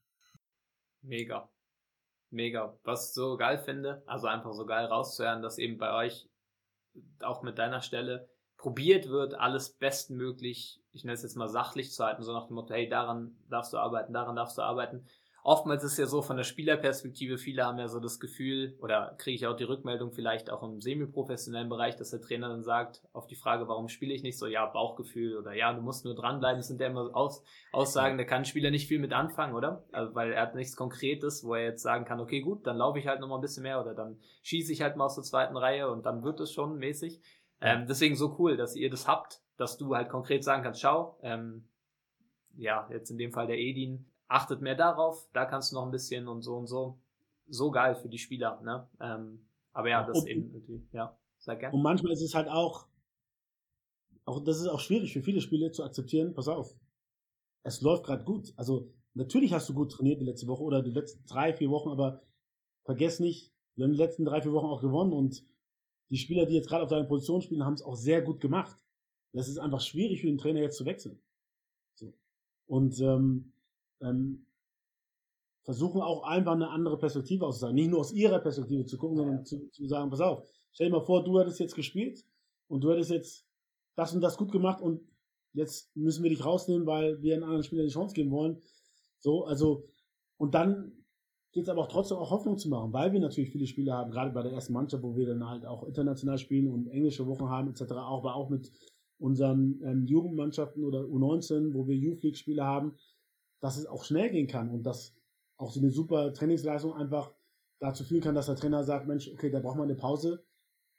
Mega. 1.02 1.50
Mega. 2.30 2.78
Was 2.84 3.08
ich 3.08 3.14
so 3.14 3.36
geil 3.36 3.58
finde, 3.58 4.02
also 4.06 4.26
einfach 4.26 4.52
so 4.54 4.64
geil 4.64 4.86
rauszuhören, 4.86 5.42
dass 5.42 5.58
eben 5.58 5.76
bei 5.76 5.94
euch 5.94 6.28
auch 7.20 7.42
mit 7.42 7.58
deiner 7.58 7.82
Stelle 7.82 8.28
probiert 8.56 9.10
wird, 9.10 9.34
alles 9.34 9.76
bestmöglich, 9.76 10.80
ich 10.92 11.04
nenne 11.04 11.14
es 11.14 11.22
jetzt 11.22 11.36
mal 11.36 11.48
sachlich 11.48 11.92
zu 11.92 12.02
halten, 12.02 12.22
so 12.22 12.32
nach 12.32 12.46
dem 12.46 12.54
Motto, 12.54 12.72
hey, 12.72 12.88
daran 12.88 13.36
darfst 13.50 13.74
du 13.74 13.76
arbeiten, 13.76 14.14
daran 14.14 14.36
darfst 14.36 14.56
du 14.56 14.62
arbeiten. 14.62 15.04
Oftmals 15.46 15.84
ist 15.84 15.92
es 15.92 15.98
ja 15.98 16.06
so 16.06 16.22
von 16.22 16.38
der 16.38 16.44
Spielerperspektive, 16.44 17.36
viele 17.36 17.66
haben 17.66 17.78
ja 17.78 17.86
so 17.86 18.00
das 18.00 18.18
Gefühl, 18.18 18.78
oder 18.80 19.14
kriege 19.18 19.34
ich 19.34 19.46
auch 19.46 19.54
die 19.54 19.64
Rückmeldung 19.64 20.10
vielleicht 20.10 20.48
auch 20.48 20.62
im 20.62 20.80
semi-professionellen 20.80 21.68
Bereich, 21.68 21.96
dass 21.96 22.12
der 22.12 22.22
Trainer 22.22 22.48
dann 22.48 22.62
sagt, 22.62 23.02
auf 23.12 23.26
die 23.26 23.36
Frage, 23.36 23.68
warum 23.68 23.88
spiele 23.88 24.14
ich 24.14 24.22
nicht 24.22 24.38
so, 24.38 24.46
ja, 24.46 24.64
Bauchgefühl 24.64 25.36
oder 25.36 25.52
ja, 25.52 25.70
du 25.74 25.82
musst 25.82 26.06
nur 26.06 26.14
dranbleiben, 26.14 26.60
das 26.60 26.68
sind 26.68 26.80
ja 26.80 26.86
immer 26.86 27.14
Aus 27.14 27.44
Aussagen, 27.72 28.16
da 28.16 28.24
kann 28.24 28.38
ein 28.38 28.44
Spieler 28.46 28.70
nicht 28.70 28.88
viel 28.88 28.98
mit 28.98 29.12
anfangen, 29.12 29.54
oder? 29.54 29.84
Also, 29.92 30.14
weil 30.14 30.32
er 30.32 30.40
hat 30.40 30.54
nichts 30.54 30.76
Konkretes, 30.76 31.44
wo 31.44 31.54
er 31.54 31.64
jetzt 31.64 31.82
sagen 31.82 32.06
kann, 32.06 32.20
okay, 32.20 32.40
gut, 32.40 32.66
dann 32.66 32.78
laufe 32.78 32.98
ich 32.98 33.06
halt 33.06 33.20
nochmal 33.20 33.36
ein 33.36 33.42
bisschen 33.42 33.64
mehr 33.64 33.82
oder 33.82 33.94
dann 33.94 34.18
schieße 34.44 34.72
ich 34.72 34.80
halt 34.80 34.96
mal 34.96 35.04
aus 35.04 35.16
der 35.16 35.24
zweiten 35.24 35.58
Reihe 35.58 35.90
und 35.90 36.06
dann 36.06 36.24
wird 36.24 36.40
es 36.40 36.52
schon 36.52 36.78
mäßig. 36.78 37.20
Ähm, 37.60 37.84
deswegen 37.86 38.16
so 38.16 38.34
cool, 38.38 38.56
dass 38.56 38.76
ihr 38.76 38.88
das 38.88 39.06
habt, 39.06 39.42
dass 39.58 39.76
du 39.76 39.94
halt 39.94 40.08
konkret 40.08 40.42
sagen 40.42 40.62
kannst, 40.62 40.80
schau, 40.80 41.18
ähm, 41.22 41.68
ja, 42.56 42.88
jetzt 42.90 43.10
in 43.10 43.18
dem 43.18 43.32
Fall 43.32 43.46
der 43.46 43.58
Edin, 43.58 44.06
achtet 44.28 44.60
mehr 44.60 44.74
darauf, 44.74 45.28
da 45.32 45.44
kannst 45.44 45.72
du 45.72 45.76
noch 45.76 45.84
ein 45.84 45.90
bisschen 45.90 46.28
und 46.28 46.42
so 46.42 46.56
und 46.56 46.66
so. 46.66 46.98
So 47.46 47.70
geil 47.70 47.94
für 47.94 48.08
die 48.08 48.18
Spieler, 48.18 48.60
ne? 48.62 48.88
Ähm, 49.00 49.46
aber 49.72 49.90
ja, 49.90 50.06
das 50.06 50.20
und, 50.20 50.28
eben 50.28 50.52
natürlich, 50.52 50.90
ja, 50.92 51.18
sehr 51.38 51.56
gerne. 51.56 51.74
Und 51.74 51.82
manchmal 51.82 52.12
ist 52.12 52.22
es 52.22 52.34
halt 52.34 52.48
auch, 52.48 52.86
auch, 54.24 54.42
das 54.42 54.60
ist 54.60 54.68
auch 54.68 54.80
schwierig 54.80 55.12
für 55.12 55.22
viele 55.22 55.40
Spieler 55.40 55.72
zu 55.72 55.84
akzeptieren, 55.84 56.32
pass 56.32 56.48
auf, 56.48 56.74
es 57.64 57.82
läuft 57.82 58.04
gerade 58.04 58.24
gut. 58.24 58.54
Also, 58.56 58.92
natürlich 59.12 59.52
hast 59.52 59.68
du 59.68 59.74
gut 59.74 59.92
trainiert 59.92 60.20
die 60.20 60.24
letzte 60.24 60.46
Woche 60.46 60.62
oder 60.62 60.82
die 60.82 60.90
letzten 60.90 61.26
drei, 61.26 61.52
vier 61.52 61.70
Wochen, 61.70 61.90
aber 61.90 62.22
vergiss 62.84 63.20
nicht, 63.20 63.52
wir 63.74 63.84
haben 63.84 63.92
die 63.92 63.98
letzten 63.98 64.24
drei, 64.24 64.40
vier 64.40 64.52
Wochen 64.52 64.66
auch 64.66 64.80
gewonnen 64.80 65.12
und 65.12 65.44
die 66.10 66.18
Spieler, 66.18 66.46
die 66.46 66.54
jetzt 66.54 66.68
gerade 66.68 66.84
auf 66.84 66.90
deiner 66.90 67.06
Position 67.06 67.42
spielen, 67.42 67.64
haben 67.64 67.74
es 67.74 67.82
auch 67.82 67.96
sehr 67.96 68.22
gut 68.22 68.40
gemacht. 68.40 68.78
Das 69.32 69.48
ist 69.48 69.58
einfach 69.58 69.80
schwierig 69.80 70.20
für 70.20 70.28
den 70.28 70.38
Trainer 70.38 70.60
jetzt 70.60 70.76
zu 70.76 70.84
wechseln. 70.84 71.20
So. 71.94 72.14
Und 72.66 73.00
ähm, 73.00 73.52
ähm, 74.00 74.46
versuchen 75.64 76.02
auch 76.02 76.24
einfach 76.24 76.52
eine 76.52 76.68
andere 76.68 76.98
Perspektive 76.98 77.46
auszusagen. 77.46 77.74
Nicht 77.74 77.90
nur 77.90 78.00
aus 78.00 78.12
ihrer 78.12 78.38
Perspektive 78.38 78.84
zu 78.84 78.98
gucken, 78.98 79.16
sondern 79.16 79.44
zu, 79.44 79.70
zu 79.70 79.86
sagen, 79.86 80.10
pass 80.10 80.20
auf, 80.20 80.46
stell 80.72 80.88
dir 80.88 80.92
mal 80.92 81.04
vor, 81.04 81.24
du 81.24 81.40
hättest 81.40 81.60
jetzt 81.60 81.74
gespielt 81.74 82.24
und 82.68 82.84
du 82.84 82.90
hättest 82.90 83.10
jetzt 83.10 83.46
das 83.96 84.14
und 84.14 84.20
das 84.20 84.36
gut 84.36 84.52
gemacht 84.52 84.82
und 84.82 85.00
jetzt 85.54 85.94
müssen 85.96 86.22
wir 86.22 86.30
dich 86.30 86.44
rausnehmen, 86.44 86.86
weil 86.86 87.22
wir 87.22 87.34
einen 87.34 87.44
anderen 87.44 87.62
Spieler 87.62 87.84
die 87.84 87.90
Chance 87.90 88.14
geben 88.14 88.30
wollen. 88.30 88.60
So, 89.18 89.44
also, 89.44 89.88
und 90.36 90.54
dann 90.54 90.92
geht 91.52 91.64
es 91.64 91.68
aber 91.68 91.82
auch 91.82 91.88
trotzdem 91.88 92.18
auch 92.18 92.30
Hoffnung 92.30 92.58
zu 92.58 92.68
machen, 92.68 92.92
weil 92.92 93.12
wir 93.12 93.20
natürlich 93.20 93.50
viele 93.50 93.66
Spiele 93.66 93.92
haben, 93.92 94.10
gerade 94.10 94.32
bei 94.32 94.42
der 94.42 94.52
ersten 94.52 94.72
Mannschaft, 94.72 95.02
wo 95.02 95.16
wir 95.16 95.26
dann 95.26 95.48
halt 95.48 95.64
auch 95.64 95.84
international 95.84 96.36
spielen 96.36 96.68
und 96.68 96.88
englische 96.88 97.26
Wochen 97.26 97.48
haben 97.48 97.70
etc., 97.70 97.92
auch, 97.92 98.18
aber 98.18 98.34
auch 98.34 98.50
mit 98.50 98.70
unseren 99.18 99.80
ähm, 99.84 100.04
Jugendmannschaften 100.04 100.84
oder 100.84 101.02
U19, 101.02 101.72
wo 101.72 101.86
wir 101.86 101.96
Youth 101.96 102.22
League 102.22 102.36
Spiele 102.36 102.64
haben, 102.64 102.96
dass 103.64 103.78
es 103.78 103.86
auch 103.86 104.04
schnell 104.04 104.28
gehen 104.28 104.46
kann 104.46 104.68
und 104.68 104.82
dass 104.82 105.14
auch 105.56 105.72
so 105.72 105.80
eine 105.80 105.90
super 105.90 106.34
Trainingsleistung 106.34 106.92
einfach 106.92 107.32
dazu 107.78 108.04
führen 108.04 108.20
kann, 108.20 108.34
dass 108.34 108.44
der 108.44 108.56
Trainer 108.56 108.84
sagt, 108.84 109.08
Mensch, 109.08 109.30
okay, 109.32 109.50
da 109.50 109.58
braucht 109.58 109.78
man 109.78 109.88
eine 109.88 109.96
Pause. 109.96 110.44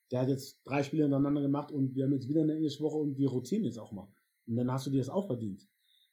Der 0.09 0.21
hat 0.21 0.29
jetzt 0.29 0.61
drei 0.63 0.81
Spiele 0.81 1.03
hintereinander 1.03 1.41
gemacht 1.41 1.71
und 1.71 1.93
wir 1.93 2.05
haben 2.05 2.13
jetzt 2.13 2.27
wieder 2.27 2.41
eine 2.41 2.55
englische 2.55 2.81
Woche 2.81 2.97
und 2.97 3.19
wir 3.19 3.29
rotieren 3.29 3.65
jetzt 3.65 3.77
auch 3.77 3.91
mal. 3.91 4.11
Und 4.47 4.55
dann 4.55 4.71
hast 4.71 4.87
du 4.87 4.89
dir 4.89 4.97
das 4.97 5.09
auch 5.09 5.27
verdient. 5.27 5.67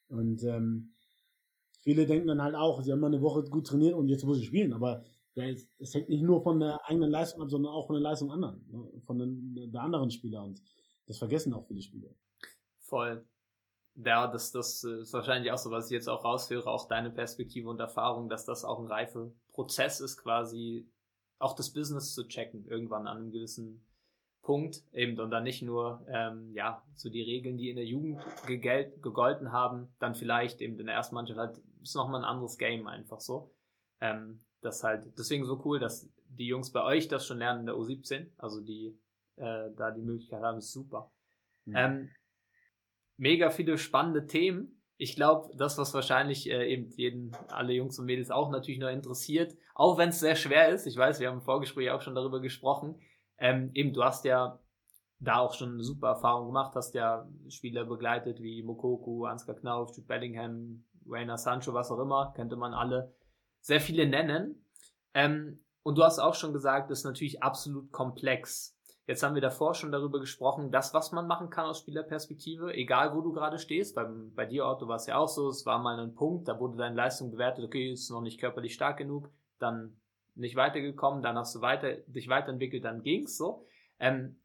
Und 0.09 0.43
ähm, 0.43 0.93
viele 1.81 2.05
denken 2.05 2.27
dann 2.27 2.43
halt 2.43 2.53
auch, 2.53 2.83
sie 2.83 2.91
haben 2.91 2.99
mal 2.99 3.07
eine 3.07 3.23
Woche 3.23 3.45
gut 3.45 3.65
trainiert 3.65 3.95
und 3.95 4.07
jetzt 4.07 4.23
muss 4.23 4.37
ich 4.37 4.45
spielen. 4.45 4.73
Aber 4.73 5.03
es 5.33 5.95
hängt 5.95 6.09
nicht 6.09 6.21
nur 6.21 6.43
von 6.43 6.59
der 6.59 6.87
eigenen 6.87 7.09
Leistung 7.09 7.41
ab, 7.41 7.49
sondern 7.49 7.73
auch 7.73 7.87
von 7.87 7.95
der 7.95 8.03
Leistung 8.03 8.29
anderen, 8.29 8.63
ne? 8.69 9.01
von 9.07 9.17
den, 9.17 9.71
der 9.71 9.81
anderen 9.81 10.11
Spieler. 10.11 10.43
Und 10.43 10.61
das 11.07 11.17
vergessen 11.17 11.51
auch 11.51 11.65
viele 11.65 11.81
Spieler. 11.81 12.11
Voll. 12.77 13.25
Ja, 13.95 14.27
das, 14.27 14.51
das 14.51 14.83
ist 14.83 15.13
wahrscheinlich 15.13 15.51
auch 15.51 15.57
so, 15.57 15.69
was 15.69 15.85
ich 15.85 15.91
jetzt 15.91 16.09
auch 16.09 16.23
raushöre, 16.23 16.67
auch 16.67 16.87
deine 16.87 17.11
Perspektive 17.11 17.69
und 17.69 17.79
Erfahrung, 17.79 18.27
dass 18.27 18.45
das 18.45 18.65
auch 18.65 18.79
ein 18.79 18.87
reifer 18.87 19.31
Prozess 19.51 19.99
ist, 19.99 20.17
quasi 20.17 20.89
auch 21.37 21.55
das 21.55 21.71
Business 21.71 22.13
zu 22.13 22.27
checken, 22.27 22.65
irgendwann 22.65 23.07
an 23.07 23.17
einem 23.17 23.31
gewissen 23.31 23.85
Punkt 24.41 24.83
eben 24.91 25.19
und 25.19 25.29
dann 25.31 25.43
nicht 25.43 25.61
nur 25.61 26.05
ähm, 26.09 26.53
ja 26.53 26.83
so 26.95 27.09
die 27.09 27.21
Regeln, 27.21 27.57
die 27.57 27.69
in 27.69 27.77
der 27.77 27.85
Jugend 27.85 28.21
gegelt, 28.45 29.01
gegolten 29.01 29.51
haben, 29.51 29.93
dann 29.99 30.15
vielleicht 30.15 30.61
eben 30.61 30.79
in 30.79 30.85
der 30.85 30.95
ersten 30.95 31.15
Mannschaft 31.15 31.39
halt 31.39 31.61
ist 31.81 31.95
noch 31.95 32.09
mal 32.09 32.19
ein 32.19 32.25
anderes 32.25 32.57
Game 32.57 32.87
einfach 32.87 33.19
so. 33.19 33.53
Ähm, 34.01 34.41
das 34.61 34.83
halt 34.83 35.17
deswegen 35.17 35.45
so 35.45 35.61
cool, 35.65 35.79
dass 35.79 36.09
die 36.27 36.47
Jungs 36.47 36.71
bei 36.71 36.83
euch 36.83 37.07
das 37.07 37.25
schon 37.25 37.39
lernen 37.39 37.61
in 37.61 37.65
der 37.67 37.75
U17, 37.75 38.31
also 38.37 38.61
die 38.61 38.97
äh, 39.35 39.69
da 39.75 39.91
die 39.91 40.01
Möglichkeit 40.01 40.41
haben, 40.41 40.57
ist 40.57 40.71
super. 40.71 41.11
Mhm. 41.65 41.75
Ähm, 41.75 42.09
mega 43.17 43.49
viele 43.49 43.77
spannende 43.77 44.25
Themen. 44.27 44.79
ich 44.97 45.15
glaube, 45.15 45.51
das, 45.57 45.77
was 45.77 45.93
wahrscheinlich 45.93 46.49
äh, 46.49 46.71
eben 46.71 46.89
jeden, 46.91 47.35
alle 47.49 47.73
Jungs 47.73 47.99
und 47.99 48.05
Mädels 48.05 48.31
auch 48.31 48.49
natürlich 48.49 48.79
noch 48.79 48.89
interessiert, 48.89 49.55
auch 49.75 49.97
wenn 49.97 50.09
es 50.09 50.19
sehr 50.19 50.35
schwer 50.35 50.69
ist, 50.69 50.85
ich 50.85 50.95
weiß, 50.95 51.19
wir 51.19 51.27
haben 51.27 51.39
im 51.39 51.43
Vorgespräch 51.43 51.89
auch 51.91 52.01
schon 52.01 52.15
darüber 52.15 52.39
gesprochen, 52.39 53.01
ähm, 53.37 53.71
eben, 53.73 53.93
du 53.93 54.03
hast 54.03 54.23
ja 54.23 54.59
da 55.19 55.39
auch 55.39 55.53
schon 55.53 55.73
eine 55.73 55.83
super 55.83 56.09
Erfahrung 56.09 56.47
gemacht, 56.47 56.75
hast 56.75 56.93
ja 56.93 57.27
Spieler 57.49 57.85
begleitet 57.85 58.41
wie 58.41 58.61
Mokoku, 58.61 59.25
Ansgar 59.25 59.55
Knauf, 59.55 59.89
Jude 59.89 60.07
Bellingham, 60.07 60.83
Rainer 61.07 61.37
Sancho, 61.37 61.73
was 61.73 61.91
auch 61.91 61.99
immer, 61.99 62.33
könnte 62.35 62.55
man 62.55 62.73
alle 62.73 63.13
sehr 63.61 63.81
viele 63.81 64.07
nennen. 64.07 64.65
Ähm, 65.13 65.63
und 65.83 65.97
du 65.97 66.03
hast 66.03 66.19
auch 66.19 66.35
schon 66.35 66.53
gesagt, 66.53 66.89
das 66.89 66.99
ist 66.99 67.05
natürlich 67.05 67.43
absolut 67.43 67.91
komplex. 67.91 68.72
Jetzt 69.05 69.21
haben 69.21 69.35
wir 69.35 69.41
davor 69.41 69.73
schon 69.73 69.91
darüber 69.91 70.19
gesprochen, 70.19 70.71
das, 70.71 70.93
was 70.93 71.11
man 71.11 71.27
machen 71.27 71.49
kann 71.49 71.65
aus 71.65 71.79
Spielerperspektive, 71.79 72.73
egal 72.73 73.13
wo 73.13 73.21
du 73.21 73.33
gerade 73.33 73.59
stehst. 73.59 73.95
Bei, 73.95 74.05
bei 74.05 74.45
dir, 74.45 74.65
Otto, 74.65 74.87
war 74.87 74.95
es 74.95 75.07
ja 75.07 75.17
auch 75.17 75.27
so, 75.27 75.49
es 75.49 75.65
war 75.65 75.79
mal 75.79 75.99
ein 75.99 76.15
Punkt, 76.15 76.47
da 76.47 76.59
wurde 76.59 76.77
deine 76.77 76.95
Leistung 76.95 77.31
bewertet, 77.31 77.65
okay, 77.65 77.91
ist 77.91 78.09
noch 78.09 78.21
nicht 78.21 78.39
körperlich 78.39 78.73
stark 78.73 78.97
genug, 78.97 79.29
dann 79.59 79.97
nicht 80.35 80.55
weitergekommen, 80.55 81.21
dann 81.21 81.37
hast 81.37 81.53
du 81.55 81.61
weiter, 81.61 81.97
dich 82.07 82.29
weiterentwickelt, 82.29 82.85
dann 82.85 83.03
ging's 83.03 83.37
so. 83.37 83.65
Ähm, 83.99 84.39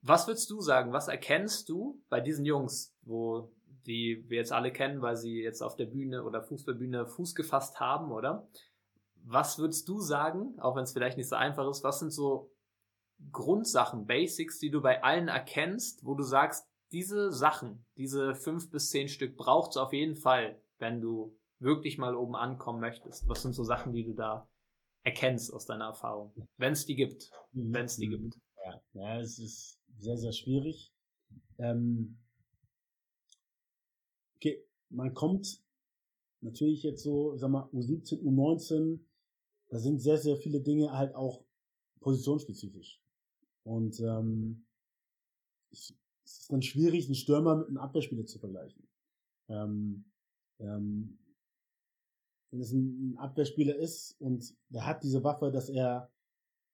was 0.00 0.26
würdest 0.26 0.50
du 0.50 0.60
sagen, 0.60 0.92
was 0.92 1.06
erkennst 1.06 1.68
du 1.68 2.02
bei 2.08 2.20
diesen 2.20 2.44
Jungs, 2.44 2.92
wo 3.02 3.52
die 3.86 4.24
wir 4.28 4.38
jetzt 4.38 4.52
alle 4.52 4.72
kennen, 4.72 5.02
weil 5.02 5.16
sie 5.16 5.42
jetzt 5.42 5.62
auf 5.62 5.76
der 5.76 5.86
Bühne 5.86 6.24
oder 6.24 6.42
Fußballbühne 6.42 7.06
Fuß 7.06 7.34
gefasst 7.34 7.80
haben, 7.80 8.12
oder? 8.12 8.48
Was 9.24 9.58
würdest 9.58 9.88
du 9.88 10.00
sagen, 10.00 10.58
auch 10.60 10.76
wenn 10.76 10.84
es 10.84 10.92
vielleicht 10.92 11.16
nicht 11.16 11.28
so 11.28 11.36
einfach 11.36 11.68
ist, 11.68 11.84
was 11.84 12.00
sind 12.00 12.12
so 12.12 12.51
Grundsachen, 13.30 14.06
Basics, 14.06 14.58
die 14.58 14.70
du 14.70 14.80
bei 14.80 15.02
allen 15.02 15.28
erkennst, 15.28 16.04
wo 16.04 16.14
du 16.14 16.22
sagst, 16.22 16.66
diese 16.90 17.32
Sachen, 17.32 17.84
diese 17.96 18.34
fünf 18.34 18.70
bis 18.70 18.90
zehn 18.90 19.08
Stück 19.08 19.36
braucht 19.36 19.70
es 19.72 19.76
auf 19.76 19.92
jeden 19.92 20.16
Fall, 20.16 20.60
wenn 20.78 21.00
du 21.00 21.36
wirklich 21.58 21.96
mal 21.98 22.14
oben 22.14 22.36
ankommen 22.36 22.80
möchtest. 22.80 23.26
Was 23.28 23.42
sind 23.42 23.54
so 23.54 23.64
Sachen, 23.64 23.92
die 23.92 24.04
du 24.04 24.12
da 24.12 24.48
erkennst 25.04 25.52
aus 25.52 25.64
deiner 25.66 25.86
Erfahrung? 25.86 26.32
Wenn 26.56 26.72
es 26.72 26.84
die 26.84 26.96
gibt. 26.96 27.30
Mhm. 27.52 27.72
Wenn 27.72 27.84
es 27.86 27.96
die 27.96 28.08
gibt. 28.08 28.38
Ja, 28.64 28.82
ja, 28.92 29.20
es 29.20 29.38
ist 29.38 29.78
sehr, 29.98 30.18
sehr 30.18 30.32
schwierig. 30.32 30.92
Ähm, 31.58 32.18
okay, 34.36 34.64
man 34.90 35.14
kommt 35.14 35.62
natürlich 36.40 36.82
jetzt 36.82 37.02
so, 37.02 37.36
sag 37.36 37.50
mal, 37.50 37.68
U17, 37.72 38.22
U19, 38.22 39.00
da 39.68 39.78
sind 39.78 40.00
sehr, 40.00 40.18
sehr 40.18 40.36
viele 40.36 40.60
Dinge 40.60 40.92
halt 40.92 41.14
auch 41.14 41.44
positionsspezifisch. 42.00 43.01
Und 43.64 44.00
ähm, 44.00 44.64
es, 45.70 45.94
ist 46.24 46.52
dann 46.52 46.62
schwierig, 46.62 47.06
einen 47.06 47.14
Stürmer 47.14 47.56
mit 47.56 47.68
einem 47.68 47.78
Abwehrspieler 47.78 48.26
zu 48.26 48.38
vergleichen. 48.38 48.88
Ähm, 49.48 50.04
ähm, 50.58 51.18
wenn 52.50 52.60
es 52.60 52.72
ein, 52.72 53.16
Abwehrspieler 53.18 53.76
ist 53.76 54.20
und 54.20 54.54
der 54.68 54.86
hat 54.86 55.02
diese 55.02 55.24
Waffe, 55.24 55.50
dass 55.50 55.68
er 55.68 56.10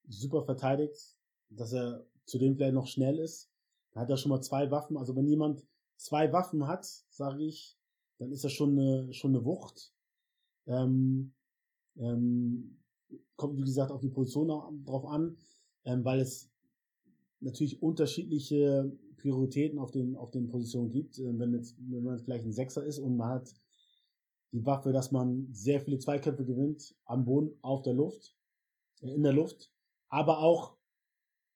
super 0.09 0.45
verteidigt, 0.45 1.16
dass 1.51 1.72
er 1.72 2.07
zudem 2.24 2.57
vielleicht 2.57 2.74
noch 2.74 2.86
schnell 2.86 3.18
ist, 3.18 3.51
dann 3.93 4.03
hat 4.03 4.11
er 4.11 4.16
schon 4.16 4.30
mal 4.30 4.41
zwei 4.41 4.70
Waffen. 4.70 4.97
Also 4.97 5.16
wenn 5.16 5.26
jemand 5.26 5.66
zwei 5.97 6.32
Waffen 6.32 6.66
hat, 6.66 6.84
sage 6.84 7.45
ich, 7.45 7.78
dann 8.18 8.32
ist 8.32 8.45
das 8.45 8.53
schon 8.53 8.78
eine, 8.78 9.12
schon 9.12 9.34
eine 9.34 9.45
Wucht. 9.45 9.95
Ähm, 10.66 11.34
ähm, 11.97 12.78
kommt, 13.36 13.57
wie 13.57 13.64
gesagt, 13.64 13.91
auf 13.91 14.01
die 14.01 14.11
Position 14.11 14.49
drauf 14.84 15.07
an, 15.07 15.36
ähm, 15.84 16.05
weil 16.05 16.20
es 16.20 16.51
natürlich 17.41 17.82
unterschiedliche 17.82 18.93
Prioritäten 19.16 19.78
auf 19.78 19.91
den, 19.91 20.16
auf 20.16 20.30
den 20.30 20.49
Positionen 20.49 20.91
gibt. 20.91 21.18
Äh, 21.18 21.39
wenn 21.39 21.53
jetzt, 21.53 21.76
wenn 21.78 22.03
man 22.03 22.16
jetzt 22.16 22.24
vielleicht 22.24 22.45
ein 22.45 22.53
Sechser 22.53 22.84
ist 22.84 22.99
und 22.99 23.16
man 23.16 23.30
hat 23.30 23.55
die 24.53 24.64
Waffe, 24.64 24.93
dass 24.93 25.12
man 25.12 25.49
sehr 25.53 25.80
viele 25.80 25.99
Zweikämpfe 25.99 26.45
gewinnt, 26.45 26.95
am 27.05 27.24
Boden, 27.24 27.59
auf 27.62 27.82
der 27.82 27.95
Luft, 27.95 28.36
äh, 29.03 29.12
in 29.12 29.22
der 29.22 29.32
Luft, 29.32 29.70
aber 30.09 30.39
auch 30.39 30.76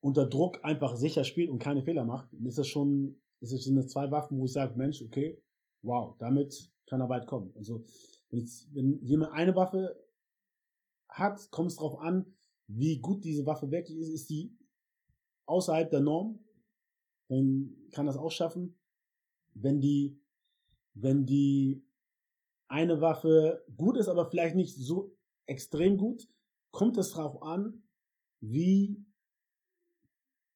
unter 0.01 0.27
Druck 0.27 0.65
einfach 0.65 0.97
sicher 0.97 1.25
spielt 1.25 1.51
und 1.51 1.61
keine 1.61 1.83
Fehler 1.83 2.05
macht, 2.05 2.33
dann 2.33 2.45
ist 2.45 2.59
das 2.59 2.69
schon, 2.69 3.21
ist 3.41 3.53
es 3.53 3.65
sind 3.65 3.91
zwei 3.91 4.11
Waffen, 4.11 4.39
wo 4.39 4.45
ich 4.45 4.53
sage, 4.53 4.77
Mensch, 4.77 5.01
okay, 5.01 5.41
wow, 5.83 6.17
damit 6.19 6.71
kann 6.87 7.01
er 7.01 7.09
weit 7.09 7.27
kommen. 7.27 7.53
Also, 7.57 7.85
wenn 8.31 8.99
jemand 9.03 9.33
eine 9.33 9.55
Waffe 9.55 9.97
hat, 11.09 11.51
kommt 11.51 11.71
es 11.71 11.77
darauf 11.77 11.99
an, 12.01 12.27
wie 12.67 12.99
gut 12.99 13.25
diese 13.25 13.47
Waffe 13.47 13.71
wirklich 13.71 13.99
ist. 13.99 14.09
Ist 14.09 14.31
die 14.31 14.57
außerhalb 15.47 15.91
der 15.91 16.01
Norm, 16.01 16.39
dann 17.29 17.77
kann 17.93 18.07
das 18.07 18.17
auch 18.17 18.31
schaffen. 18.31 18.79
Wenn 19.55 19.81
die, 19.81 20.21
wenn 20.95 21.27
die 21.27 21.85
eine 22.69 23.01
Waffe 23.01 23.65
gut 23.77 23.97
ist, 23.97 24.09
aber 24.09 24.31
vielleicht 24.31 24.57
nicht 24.57 24.77
so 24.77 25.15
extrem 25.47 25.97
gut, 25.97 26.29
kommt 26.71 26.97
es 26.97 27.13
darauf 27.13 27.43
an, 27.43 27.83
wie 28.41 29.05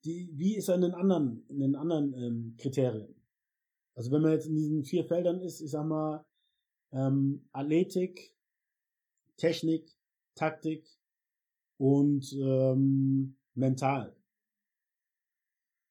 die, 0.05 0.31
wie 0.35 0.57
ist 0.57 0.69
er 0.69 0.77
in 0.77 0.83
den 0.83 0.95
anderen, 0.95 1.45
in 1.49 1.61
den 1.61 1.77
anderen 1.77 2.15
ähm, 2.15 2.57
Kriterien. 2.59 3.15
Also 3.95 4.11
wenn 4.13 4.23
man 4.23 4.33
jetzt 4.33 4.47
in 4.47 4.55
diesen 4.55 4.85
vier 4.85 5.05
Feldern 5.05 5.41
ist, 5.41 5.61
ich 5.61 5.71
sag 5.71 5.87
mal, 5.87 6.25
ähm, 6.93 7.49
Athletik, 7.53 8.35
Technik, 9.37 9.91
Taktik 10.35 10.87
und 11.79 12.33
ähm, 12.35 13.37
mental. 13.55 14.15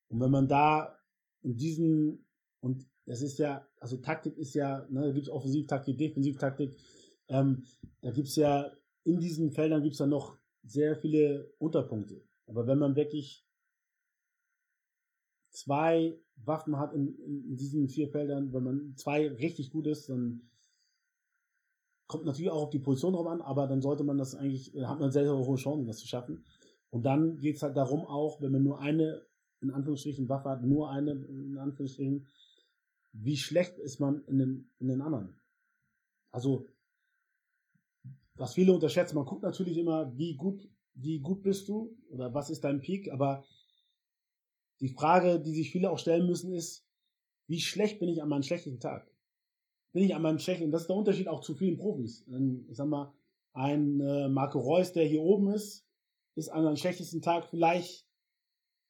Und 0.09 0.19
wenn 0.19 0.31
man 0.31 0.47
da 0.47 0.97
in 1.41 1.57
diesen, 1.57 2.25
und 2.61 2.85
das 3.05 3.21
ist 3.21 3.37
ja, 3.37 3.67
also 3.79 3.97
Taktik 3.97 4.37
ist 4.37 4.53
ja, 4.53 4.87
ne, 4.89 5.01
da 5.01 5.11
gibt 5.11 5.27
es 5.27 5.31
Offensivtaktik, 5.31 5.97
Defensivtaktik, 5.97 6.77
ähm, 7.27 7.63
da 8.01 8.11
gibt 8.11 8.27
es 8.27 8.35
ja, 8.35 8.71
in 9.03 9.19
diesen 9.19 9.51
Feldern 9.51 9.83
gibt 9.83 9.93
es 9.93 9.99
ja 9.99 10.07
noch 10.07 10.37
sehr 10.63 10.95
viele 10.95 11.53
Unterpunkte. 11.59 12.23
Aber 12.47 12.67
wenn 12.67 12.79
man 12.79 12.95
wirklich 12.95 13.45
zwei 15.49 16.19
Waffen 16.37 16.77
hat 16.77 16.93
in, 16.93 17.15
in 17.19 17.55
diesen 17.55 17.87
vier 17.87 18.09
Feldern, 18.09 18.53
wenn 18.53 18.63
man 18.63 18.95
zwei 18.95 19.27
richtig 19.27 19.71
gut 19.71 19.87
ist, 19.87 20.09
dann 20.09 20.49
kommt 22.07 22.25
natürlich 22.25 22.51
auch 22.51 22.63
auf 22.63 22.69
die 22.69 22.79
Position 22.79 23.13
drauf 23.13 23.27
an, 23.27 23.41
aber 23.41 23.67
dann 23.67 23.81
sollte 23.81 24.03
man 24.03 24.17
das 24.17 24.35
eigentlich, 24.35 24.73
hat 24.83 24.99
man 24.99 25.11
sehr, 25.11 25.23
sehr 25.23 25.35
hohe 25.35 25.57
Chancen, 25.57 25.87
das 25.87 25.97
zu 25.97 26.07
schaffen. 26.07 26.43
Und 26.89 27.03
dann 27.03 27.39
geht 27.39 27.55
es 27.55 27.63
halt 27.63 27.75
darum 27.75 28.05
auch, 28.05 28.41
wenn 28.41 28.51
man 28.51 28.63
nur 28.63 28.79
eine 28.79 29.25
in 29.69 29.75
Anführungsstrichen 29.75 30.29
Waffe 30.29 30.49
hat, 30.49 30.63
nur 30.63 30.89
eine, 30.89 31.11
in 31.11 31.57
Anführungsstrichen, 31.57 32.27
wie 33.13 33.37
schlecht 33.37 33.77
ist 33.79 33.99
man 33.99 34.23
in 34.25 34.37
den, 34.37 34.71
in 34.79 34.87
den 34.87 35.01
anderen? 35.01 35.39
Also, 36.31 36.67
was 38.35 38.53
viele 38.53 38.73
unterschätzen, 38.73 39.15
man 39.15 39.25
guckt 39.25 39.43
natürlich 39.43 39.77
immer, 39.77 40.15
wie 40.17 40.35
gut, 40.35 40.67
wie 40.93 41.19
gut 41.19 41.41
bist 41.41 41.67
du 41.67 41.97
oder 42.09 42.33
was 42.33 42.49
ist 42.49 42.63
dein 42.63 42.81
Peak, 42.81 43.11
aber 43.11 43.45
die 44.81 44.89
Frage, 44.89 45.39
die 45.39 45.53
sich 45.53 45.71
viele 45.71 45.89
auch 45.89 45.99
stellen 45.99 46.27
müssen, 46.27 46.53
ist, 46.53 46.85
wie 47.47 47.61
schlecht 47.61 47.99
bin 47.99 48.09
ich 48.09 48.21
an 48.21 48.29
meinem 48.29 48.43
schlechten 48.43 48.79
Tag? 48.79 49.09
Bin 49.93 50.03
ich 50.03 50.13
an 50.13 50.21
meinem 50.21 50.39
schlechten, 50.39 50.71
das 50.71 50.81
ist 50.81 50.87
der 50.87 50.97
Unterschied 50.97 51.27
auch 51.29 51.41
zu 51.41 51.55
vielen 51.55 51.77
Profis. 51.77 52.25
Ich 52.67 52.75
sag 52.75 52.87
mal, 52.87 53.13
ein 53.53 54.01
äh, 54.01 54.27
Marco 54.27 54.59
Reus, 54.59 54.91
der 54.91 55.05
hier 55.05 55.21
oben 55.21 55.49
ist, 55.51 55.87
ist 56.35 56.49
an 56.49 56.63
seinem 56.63 56.75
schlechtesten 56.75 57.21
Tag 57.21 57.45
vielleicht 57.45 58.04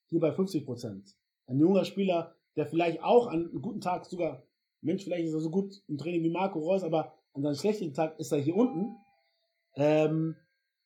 hier 0.10 0.20
bei 0.20 0.32
50 0.32 0.66
Prozent. 0.66 1.16
Ein 1.48 1.60
junger 1.60 1.86
Spieler, 1.86 2.36
der 2.56 2.66
vielleicht 2.66 3.02
auch 3.04 3.28
an 3.28 3.50
einem 3.50 3.62
guten 3.62 3.82
Tag 3.82 4.06
sogar, 4.06 4.44
Mensch, 4.82 5.04
vielleicht 5.04 5.26
ist 5.26 5.34
er 5.34 5.40
so 5.40 5.50
gut 5.50 5.84
im 5.88 5.98
Training 5.98 6.24
wie 6.24 6.30
Marco 6.30 6.60
Reus, 6.60 6.84
aber 6.84 7.14
an 7.34 7.42
seinem 7.42 7.56
schlechten 7.56 7.94
Tag 7.94 8.20
ist 8.20 8.32
er 8.32 8.40
hier 8.40 8.56
unten. 8.56 8.96
Ähm, 9.76 10.36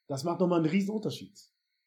das 0.07 0.23
macht 0.23 0.39
nochmal 0.39 0.59
einen 0.59 0.69
riesen 0.69 0.95
Unterschied. 0.95 1.37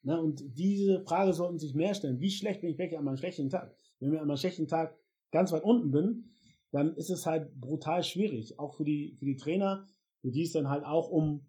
Ne? 0.02 0.20
Und 0.20 0.42
diese 0.56 1.02
Frage 1.04 1.32
sollten 1.32 1.58
sich 1.58 1.74
mehr 1.74 1.94
stellen. 1.94 2.20
Wie 2.20 2.30
schlecht 2.30 2.60
bin 2.60 2.70
ich 2.70 2.78
wirklich 2.78 2.98
an 2.98 3.04
meinem 3.04 3.16
schlechten 3.16 3.50
Tag? 3.50 3.74
Wenn 3.98 4.12
ich 4.12 4.20
an 4.20 4.26
meinem 4.26 4.36
schlechten 4.36 4.68
Tag 4.68 4.96
ganz 5.30 5.52
weit 5.52 5.64
unten 5.64 5.90
bin, 5.90 6.30
dann 6.70 6.94
ist 6.96 7.10
es 7.10 7.26
halt 7.26 7.54
brutal 7.60 8.02
schwierig. 8.02 8.58
Auch 8.58 8.74
für 8.74 8.84
die, 8.84 9.16
für 9.18 9.24
die 9.24 9.36
Trainer, 9.36 9.86
für 10.20 10.30
die 10.30 10.42
es 10.42 10.52
dann 10.52 10.68
halt 10.68 10.84
auch 10.84 11.08
um, 11.08 11.46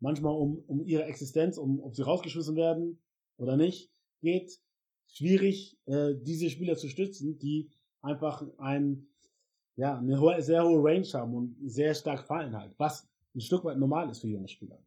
manchmal 0.00 0.34
um, 0.34 0.58
um 0.66 0.84
ihre 0.84 1.04
Existenz, 1.04 1.58
um, 1.58 1.80
ob 1.80 1.94
sie 1.94 2.02
rausgeschmissen 2.02 2.56
werden 2.56 3.00
oder 3.36 3.56
nicht, 3.56 3.90
geht 4.20 4.60
schwierig, 5.12 5.78
äh, 5.86 6.14
diese 6.14 6.50
Spieler 6.50 6.76
zu 6.76 6.88
stützen, 6.88 7.38
die 7.38 7.70
einfach 8.00 8.44
ein, 8.58 9.06
ja, 9.76 9.96
eine 9.96 10.18
hohe, 10.20 10.42
sehr 10.42 10.64
hohe 10.64 10.82
Range 10.82 11.06
haben 11.12 11.34
und 11.34 11.56
sehr 11.64 11.94
stark 11.94 12.26
fallen 12.26 12.56
halt, 12.56 12.74
was 12.78 13.08
ein 13.34 13.40
Stück 13.40 13.64
weit 13.64 13.78
normal 13.78 14.10
ist 14.10 14.20
für 14.20 14.28
junge 14.28 14.48
Spieler. 14.48 14.82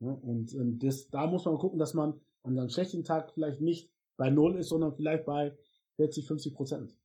Ja, 0.00 0.10
und, 0.10 0.54
und 0.54 0.78
das, 0.80 1.08
da 1.08 1.26
muss 1.26 1.44
man 1.44 1.58
gucken, 1.58 1.78
dass 1.78 1.94
man 1.94 2.20
an 2.42 2.58
einem 2.58 2.68
schlechten 2.68 3.04
Tag 3.04 3.32
vielleicht 3.32 3.60
nicht 3.60 3.90
bei 4.16 4.30
Null 4.30 4.56
ist, 4.56 4.68
sondern 4.68 4.94
vielleicht 4.94 5.24
bei 5.24 5.56
40, 5.96 6.26
50 6.26 6.54
Prozent. 6.54 6.96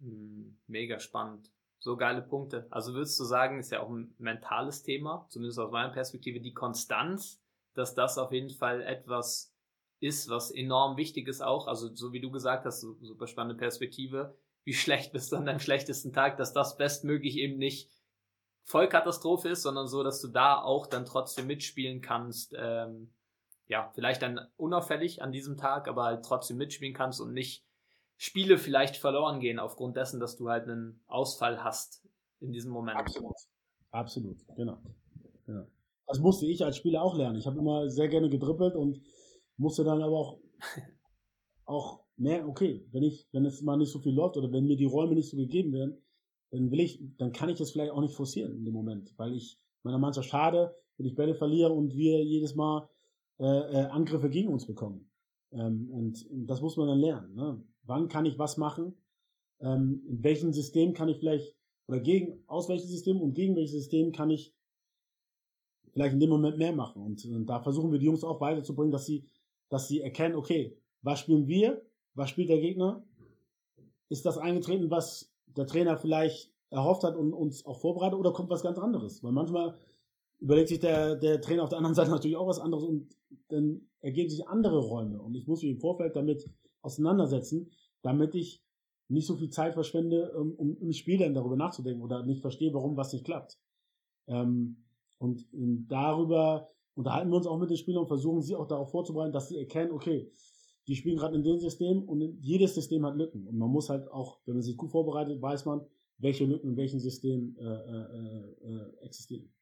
Hm, 0.00 0.58
mega 0.66 0.98
spannend. 0.98 1.50
So 1.78 1.96
geile 1.96 2.22
Punkte. 2.22 2.66
Also 2.70 2.94
würdest 2.94 3.18
du 3.20 3.24
sagen, 3.24 3.58
ist 3.58 3.72
ja 3.72 3.82
auch 3.82 3.90
ein 3.90 4.14
mentales 4.18 4.82
Thema, 4.82 5.26
zumindest 5.28 5.58
aus 5.58 5.70
meiner 5.70 5.92
Perspektive, 5.92 6.40
die 6.40 6.54
Konstanz, 6.54 7.42
dass 7.74 7.94
das 7.94 8.16
auf 8.16 8.32
jeden 8.32 8.50
Fall 8.50 8.80
etwas 8.82 9.53
ist, 10.04 10.28
was 10.28 10.50
enorm 10.50 10.96
wichtig 10.96 11.26
ist 11.28 11.42
auch, 11.42 11.66
also 11.66 11.94
so 11.94 12.12
wie 12.12 12.20
du 12.20 12.30
gesagt 12.30 12.66
hast, 12.66 12.80
super 12.80 13.26
spannende 13.26 13.56
Perspektive, 13.56 14.36
wie 14.64 14.74
schlecht 14.74 15.12
bist 15.12 15.32
du 15.32 15.36
an 15.36 15.46
deinem 15.46 15.60
schlechtesten 15.60 16.12
Tag, 16.12 16.36
dass 16.36 16.52
das 16.52 16.76
bestmöglich 16.76 17.36
eben 17.38 17.58
nicht 17.58 17.90
Vollkatastrophe 18.64 19.48
ist, 19.48 19.62
sondern 19.62 19.88
so, 19.88 20.02
dass 20.02 20.20
du 20.20 20.28
da 20.28 20.60
auch 20.60 20.86
dann 20.86 21.04
trotzdem 21.04 21.46
mitspielen 21.46 22.00
kannst. 22.00 22.54
Ähm, 22.56 23.10
ja, 23.66 23.90
vielleicht 23.94 24.22
dann 24.22 24.40
unauffällig 24.56 25.22
an 25.22 25.32
diesem 25.32 25.56
Tag, 25.56 25.88
aber 25.88 26.04
halt 26.04 26.24
trotzdem 26.24 26.56
mitspielen 26.56 26.94
kannst 26.94 27.20
und 27.20 27.32
nicht 27.32 27.64
Spiele 28.16 28.58
vielleicht 28.58 28.96
verloren 28.96 29.40
gehen 29.40 29.58
aufgrund 29.58 29.96
dessen, 29.96 30.20
dass 30.20 30.36
du 30.36 30.48
halt 30.48 30.64
einen 30.64 31.00
Ausfall 31.06 31.64
hast 31.64 32.02
in 32.40 32.52
diesem 32.52 32.70
Moment. 32.70 32.98
Absolut. 32.98 33.34
Absolut, 33.90 34.38
genau. 34.56 34.78
genau. 35.46 35.66
Das 36.06 36.18
musste 36.18 36.46
ich 36.46 36.64
als 36.64 36.76
Spieler 36.76 37.02
auch 37.02 37.16
lernen. 37.16 37.38
Ich 37.38 37.46
habe 37.46 37.58
immer 37.58 37.88
sehr 37.88 38.08
gerne 38.08 38.28
gedribbelt 38.28 38.74
und 38.74 39.00
musste 39.56 39.84
dann 39.84 40.02
aber 40.02 40.16
auch, 40.16 40.38
auch 41.64 42.04
merken, 42.16 42.48
okay, 42.48 42.86
wenn 42.92 43.02
ich, 43.02 43.28
wenn 43.32 43.44
es 43.44 43.62
mal 43.62 43.76
nicht 43.76 43.90
so 43.90 43.98
viel 43.98 44.14
läuft 44.14 44.36
oder 44.36 44.52
wenn 44.52 44.66
mir 44.66 44.76
die 44.76 44.84
Räume 44.84 45.14
nicht 45.14 45.30
so 45.30 45.36
gegeben 45.36 45.72
werden, 45.72 45.98
dann 46.50 46.70
will 46.70 46.80
ich, 46.80 47.00
dann 47.16 47.32
kann 47.32 47.48
ich 47.48 47.60
es 47.60 47.72
vielleicht 47.72 47.92
auch 47.92 48.00
nicht 48.00 48.14
forcieren 48.14 48.54
in 48.54 48.64
dem 48.64 48.74
Moment, 48.74 49.12
weil 49.16 49.34
ich 49.34 49.58
meiner 49.82 49.98
Mannschaft 49.98 50.28
schade, 50.28 50.74
wenn 50.96 51.06
ich 51.06 51.16
Bälle 51.16 51.34
verliere 51.34 51.72
und 51.72 51.94
wir 51.94 52.22
jedes 52.22 52.54
Mal 52.54 52.88
äh, 53.38 53.44
äh, 53.44 53.86
Angriffe 53.86 54.30
gegen 54.30 54.52
uns 54.52 54.66
bekommen. 54.66 55.10
Ähm, 55.50 55.90
und, 55.90 56.30
und, 56.30 56.46
das 56.46 56.60
muss 56.60 56.76
man 56.76 56.86
dann 56.86 57.00
lernen. 57.00 57.34
Ne? 57.34 57.62
Wann 57.82 58.08
kann 58.08 58.26
ich 58.26 58.38
was 58.38 58.56
machen? 58.56 58.94
Ähm, 59.60 60.02
in 60.08 60.22
welchem 60.22 60.52
System 60.52 60.94
kann 60.94 61.08
ich 61.08 61.18
vielleicht 61.18 61.56
oder 61.86 62.00
gegen 62.00 62.42
aus 62.46 62.68
welchem 62.68 62.88
System 62.88 63.20
und 63.20 63.34
gegen 63.34 63.56
welches 63.56 63.72
System 63.72 64.12
kann 64.12 64.30
ich 64.30 64.54
vielleicht 65.92 66.14
in 66.14 66.20
dem 66.20 66.30
Moment 66.30 66.58
mehr 66.58 66.72
machen. 66.72 67.02
Und, 67.02 67.24
und 67.24 67.46
da 67.46 67.60
versuchen 67.60 67.92
wir 67.92 67.98
die 67.98 68.06
Jungs 68.06 68.24
auch 68.24 68.40
weiterzubringen, 68.40 68.92
dass 68.92 69.06
sie, 69.06 69.24
dass 69.68 69.88
sie 69.88 70.00
erkennen, 70.00 70.34
okay, 70.34 70.76
was 71.02 71.20
spielen 71.20 71.46
wir, 71.46 71.82
was 72.14 72.30
spielt 72.30 72.48
der 72.48 72.60
Gegner? 72.60 73.04
Ist 74.08 74.26
das 74.26 74.38
eingetreten, 74.38 74.90
was 74.90 75.32
der 75.46 75.66
Trainer 75.66 75.96
vielleicht 75.96 76.52
erhofft 76.70 77.04
hat 77.04 77.16
und 77.16 77.32
uns 77.32 77.64
auch 77.66 77.80
vorbereitet, 77.80 78.18
oder 78.18 78.32
kommt 78.32 78.50
was 78.50 78.62
ganz 78.62 78.78
anderes? 78.78 79.22
Weil 79.22 79.32
manchmal 79.32 79.76
überlegt 80.40 80.68
sich 80.68 80.80
der, 80.80 81.16
der 81.16 81.40
Trainer 81.40 81.62
auf 81.62 81.70
der 81.70 81.78
anderen 81.78 81.94
Seite 81.96 82.10
natürlich 82.10 82.36
auch 82.36 82.46
was 82.46 82.58
anderes 82.58 82.84
und 82.84 83.14
dann 83.48 83.88
ergeben 84.00 84.30
sich 84.30 84.46
andere 84.48 84.78
Räume. 84.78 85.20
Und 85.20 85.34
ich 85.34 85.46
muss 85.46 85.62
mich 85.62 85.72
im 85.72 85.80
Vorfeld 85.80 86.16
damit 86.16 86.48
auseinandersetzen, 86.82 87.70
damit 88.02 88.34
ich 88.34 88.62
nicht 89.08 89.26
so 89.26 89.36
viel 89.36 89.50
Zeit 89.50 89.74
verschwende, 89.74 90.32
um, 90.32 90.52
um 90.54 90.76
im 90.78 90.92
Spiel 90.92 91.18
dann 91.18 91.34
darüber 91.34 91.56
nachzudenken 91.56 92.02
oder 92.02 92.24
nicht 92.24 92.40
verstehe, 92.40 92.72
warum 92.72 92.96
was 92.96 93.12
nicht 93.12 93.24
klappt. 93.24 93.58
Ähm, 94.26 94.84
und, 95.18 95.46
und 95.52 95.88
darüber 95.88 96.70
unterhalten 96.94 97.30
wir 97.30 97.36
uns 97.36 97.46
auch 97.46 97.58
mit 97.58 97.70
den 97.70 97.76
Spielern 97.76 98.02
und 98.02 98.08
versuchen 98.08 98.42
sie 98.42 98.56
auch 98.56 98.66
darauf 98.66 98.90
vorzubereiten, 98.90 99.32
dass 99.32 99.48
sie 99.48 99.58
erkennen, 99.58 99.92
okay, 99.92 100.30
die 100.86 100.96
spielen 100.96 101.16
gerade 101.16 101.36
in 101.36 101.42
dem 101.42 101.58
System 101.58 102.02
und 102.02 102.20
jedes 102.40 102.74
System 102.74 103.06
hat 103.06 103.16
Lücken. 103.16 103.46
Und 103.46 103.56
man 103.56 103.70
muss 103.70 103.88
halt 103.88 104.10
auch, 104.10 104.40
wenn 104.44 104.54
man 104.54 104.62
sich 104.62 104.76
gut 104.76 104.90
vorbereitet, 104.90 105.40
weiß 105.40 105.64
man, 105.64 105.86
welche 106.18 106.44
Lücken 106.44 106.70
in 106.70 106.76
welchem 106.76 107.00
System 107.00 107.56
äh, 107.58 107.64
äh, 107.64 108.54
äh, 108.62 109.04
existieren. 109.04 109.52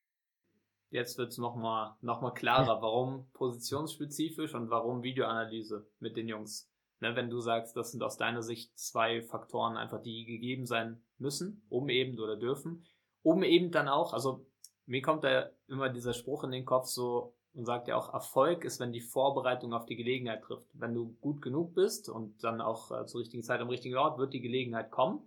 Jetzt 0.91 1.17
wird 1.17 1.31
es 1.31 1.39
nochmal 1.39 1.95
noch 2.03 2.21
mal 2.21 2.33
klarer, 2.33 2.83
warum 2.83 3.31
positionsspezifisch 3.33 4.55
und 4.55 4.69
warum 4.69 5.03
Videoanalyse 5.03 5.87
mit 6.01 6.17
den 6.17 6.29
Jungs. 6.29 6.71
Ne, 7.01 7.17
wenn 7.17 7.31
du 7.31 7.41
sagst, 7.41 7.77
das 7.77 7.91
sind 7.91 8.03
aus 8.03 8.17
deiner 8.17 8.43
Sicht 8.43 8.79
zwei 8.79 9.23
Faktoren 9.23 9.77
einfach, 9.77 10.03
die 10.03 10.25
gegeben 10.25 10.67
sein 10.67 11.03
müssen, 11.19 11.65
um 11.69 11.89
eben 11.89 12.19
oder 12.19 12.37
dürfen, 12.37 12.85
um 13.23 13.43
eben 13.43 13.73
dann 13.73 13.89
auch, 13.89 14.13
also 14.13 14.47
mir 14.87 15.03
kommt 15.03 15.25
da 15.25 15.51
immer 15.73 15.89
dieser 15.89 16.13
Spruch 16.13 16.45
in 16.45 16.51
den 16.51 16.65
Kopf 16.65 16.87
so 16.87 17.35
und 17.55 17.67
sagt 17.67 17.89
ja 17.89 17.97
auch, 17.97 18.13
Erfolg 18.15 18.65
ist, 18.65 18.81
wenn 18.81 18.93
die 18.93 19.01
Vorbereitung 19.01 19.75
auf 19.75 19.85
die 19.85 19.97
Gelegenheit 19.97 20.43
trifft. 20.43 20.69
Wenn 20.73 20.95
du 20.95 21.17
gut 21.21 21.43
genug 21.43 21.75
bist 21.75 22.09
und 22.09 22.43
dann 22.43 22.61
auch 22.61 22.91
äh, 22.91 23.07
zur 23.07 23.21
richtigen 23.21 23.43
Zeit 23.43 23.61
am 23.61 23.69
richtigen 23.69 23.97
Ort, 23.97 24.19
wird 24.19 24.33
die 24.33 24.41
Gelegenheit 24.41 24.91
kommen. 24.91 25.21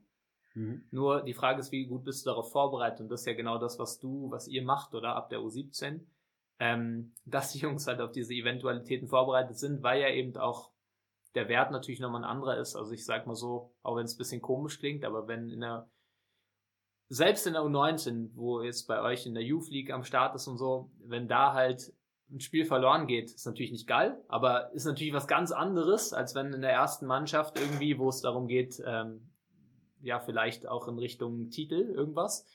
Mhm. 0.55 0.85
Nur 0.89 1.21
die 1.21 1.33
Frage 1.33 1.59
ist, 1.59 1.71
wie 1.71 1.85
gut 1.85 2.03
bist 2.03 2.25
du 2.25 2.29
darauf 2.31 2.51
vorbereitet? 2.51 3.01
Und 3.01 3.09
das 3.09 3.21
ist 3.21 3.27
ja 3.27 3.33
genau 3.33 3.59
das, 3.59 3.77
was 3.77 3.99
du, 3.99 4.31
was 4.31 4.47
ihr 4.47 4.63
macht, 4.63 4.95
oder 4.95 5.15
ab 5.15 5.29
der 5.29 5.39
U17, 5.39 6.01
ähm, 6.59 7.13
dass 7.25 7.51
die 7.51 7.59
Jungs 7.59 7.85
halt 7.85 8.01
auf 8.01 8.11
diese 8.11 8.33
Eventualitäten 8.33 9.07
vorbereitet 9.07 9.57
sind, 9.57 9.83
weil 9.83 10.01
ja 10.01 10.09
eben 10.09 10.35
auch 10.37 10.71
der 11.35 11.49
Wert 11.49 11.71
natürlich 11.71 11.99
nochmal 11.99 12.23
ein 12.23 12.29
anderer 12.29 12.57
ist. 12.57 12.75
Also 12.75 12.93
ich 12.93 13.05
sag 13.05 13.27
mal 13.27 13.35
so, 13.35 13.73
auch 13.83 13.97
wenn 13.97 14.05
es 14.05 14.15
ein 14.15 14.17
bisschen 14.17 14.41
komisch 14.41 14.79
klingt, 14.79 15.03
aber 15.03 15.27
wenn 15.27 15.49
in 15.49 15.59
der 15.59 15.89
selbst 17.15 17.47
in 17.47 17.53
der 17.53 17.61
U19, 17.61 18.31
wo 18.35 18.61
jetzt 18.61 18.87
bei 18.87 19.01
euch 19.01 19.25
in 19.25 19.33
der 19.33 19.43
Youth 19.43 19.69
League 19.69 19.91
am 19.91 20.03
Start 20.03 20.35
ist 20.35 20.47
und 20.47 20.57
so, 20.57 20.91
wenn 20.99 21.27
da 21.27 21.53
halt 21.53 21.93
ein 22.29 22.41
Spiel 22.41 22.65
verloren 22.65 23.07
geht, 23.07 23.31
ist 23.31 23.45
natürlich 23.45 23.71
nicht 23.71 23.87
geil, 23.87 24.21
aber 24.27 24.73
ist 24.73 24.85
natürlich 24.85 25.13
was 25.13 25.27
ganz 25.27 25.51
anderes, 25.51 26.11
als 26.11 26.35
wenn 26.35 26.51
in 26.51 26.61
der 26.61 26.71
ersten 26.71 27.05
Mannschaft 27.05 27.57
irgendwie, 27.57 27.97
wo 27.97 28.09
es 28.09 28.21
darum 28.21 28.47
geht, 28.47 28.81
ähm, 28.85 29.29
ja, 30.01 30.19
vielleicht 30.19 30.67
auch 30.67 30.87
in 30.87 30.99
Richtung 30.99 31.49
Titel 31.51 31.75
irgendwas, 31.75 32.45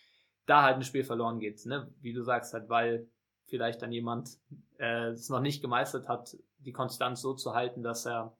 da 0.44 0.62
halt 0.62 0.76
ein 0.76 0.82
Spiel 0.82 1.04
verloren 1.04 1.40
geht, 1.40 1.64
ne? 1.64 1.92
Wie 2.00 2.12
du 2.12 2.22
sagst, 2.22 2.52
halt, 2.52 2.68
weil 2.68 3.08
vielleicht 3.46 3.80
dann 3.80 3.92
jemand 3.92 4.38
äh, 4.78 5.08
es 5.10 5.30
noch 5.30 5.40
nicht 5.40 5.62
gemeistert 5.62 6.06
hat, 6.06 6.36
die 6.58 6.72
Konstanz 6.72 7.22
so 7.22 7.32
zu 7.32 7.54
halten, 7.54 7.82
dass 7.82 8.06
er 8.06 8.36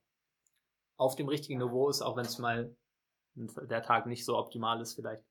auf 0.96 1.16
dem 1.16 1.28
richtigen 1.28 1.60
Niveau 1.60 1.88
ist, 1.88 2.02
auch 2.02 2.16
wenn 2.16 2.26
es 2.26 2.38
mal 2.38 2.76
der 3.34 3.82
Tag 3.82 4.06
nicht 4.06 4.24
so 4.24 4.36
optimal 4.36 4.80
ist 4.80 4.94
vielleicht. 4.94 5.24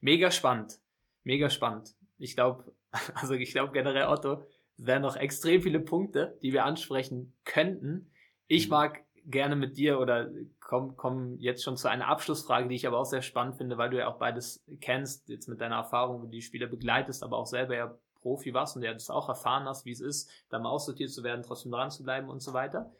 Mega 0.00 0.30
spannend. 0.30 0.78
Mega 1.22 1.50
spannend. 1.50 1.94
Ich 2.18 2.34
glaube, 2.34 2.72
also 3.14 3.34
ich 3.34 3.52
glaube 3.52 3.72
generell, 3.72 4.06
Otto, 4.06 4.42
es 4.76 4.86
wären 4.86 5.02
noch 5.02 5.16
extrem 5.16 5.62
viele 5.62 5.80
Punkte, 5.80 6.38
die 6.42 6.52
wir 6.52 6.64
ansprechen 6.64 7.34
könnten. 7.44 8.10
Ich 8.46 8.66
mhm. 8.66 8.72
mag 8.72 9.04
gerne 9.26 9.56
mit 9.56 9.76
dir 9.76 9.98
oder 9.98 10.30
komm, 10.60 10.96
komm 10.96 11.38
jetzt 11.38 11.62
schon 11.64 11.76
zu 11.76 11.88
einer 11.88 12.08
Abschlussfrage, 12.08 12.68
die 12.68 12.74
ich 12.74 12.86
aber 12.86 12.98
auch 12.98 13.06
sehr 13.06 13.22
spannend 13.22 13.56
finde, 13.56 13.78
weil 13.78 13.90
du 13.90 13.98
ja 13.98 14.08
auch 14.08 14.18
beides 14.18 14.62
kennst, 14.80 15.28
jetzt 15.28 15.48
mit 15.48 15.60
deiner 15.60 15.76
Erfahrung, 15.76 16.20
wo 16.20 16.24
du 16.26 16.30
die 16.30 16.42
Spieler 16.42 16.66
begleitest, 16.66 17.22
aber 17.22 17.38
auch 17.38 17.46
selber 17.46 17.74
ja 17.74 17.98
Profi 18.20 18.52
warst 18.54 18.76
und 18.76 18.82
ja 18.82 18.92
das 18.92 19.10
auch 19.10 19.28
erfahren 19.28 19.64
hast, 19.66 19.84
wie 19.84 19.92
es 19.92 20.00
ist, 20.00 20.30
da 20.48 20.58
mal 20.58 20.70
aussortiert 20.70 21.10
zu 21.10 21.22
werden, 21.22 21.42
trotzdem 21.42 21.72
dran 21.72 21.90
zu 21.90 22.02
bleiben 22.02 22.28
und 22.28 22.40
so 22.40 22.52
weiter. 22.52 22.92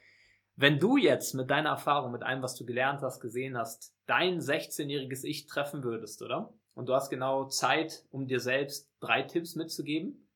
Wenn 0.57 0.79
du 0.79 0.97
jetzt 0.97 1.35
mit 1.35 1.51
deiner 1.51 1.71
Erfahrung, 1.71 2.13
mit 2.13 2.23
allem, 2.23 2.43
was 2.43 2.55
du 2.55 2.65
gelernt 2.65 3.03
hast, 3.03 3.21
gesehen 3.21 3.57
hast, 3.57 3.93
dein 4.07 4.39
16-jähriges 4.39 5.25
Ich 5.25 5.47
treffen 5.47 5.83
würdest, 5.83 6.23
oder? 6.23 6.53
Und 6.75 6.89
du 6.89 6.95
hast 6.95 7.11
genau 7.11 7.47
Zeit, 7.49 8.05
um 8.11 8.27
dir 8.27 8.41
selbst 8.41 8.91
drei 9.01 9.23
Tipps 9.23 9.55
mitzugeben. 9.55 10.29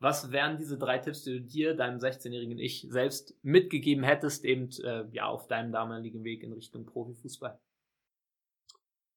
Was 0.00 0.32
wären 0.32 0.58
diese 0.58 0.76
drei 0.76 0.98
Tipps, 0.98 1.22
die 1.24 1.32
du 1.32 1.40
dir, 1.40 1.74
deinem 1.74 1.98
16-jährigen 1.98 2.58
Ich, 2.58 2.86
selbst 2.90 3.36
mitgegeben 3.42 4.04
hättest, 4.04 4.44
eben 4.44 4.70
äh, 4.82 5.06
ja, 5.12 5.26
auf 5.26 5.46
deinem 5.46 5.72
damaligen 5.72 6.24
Weg 6.24 6.42
in 6.42 6.52
Richtung 6.52 6.84
Profifußball? 6.84 7.58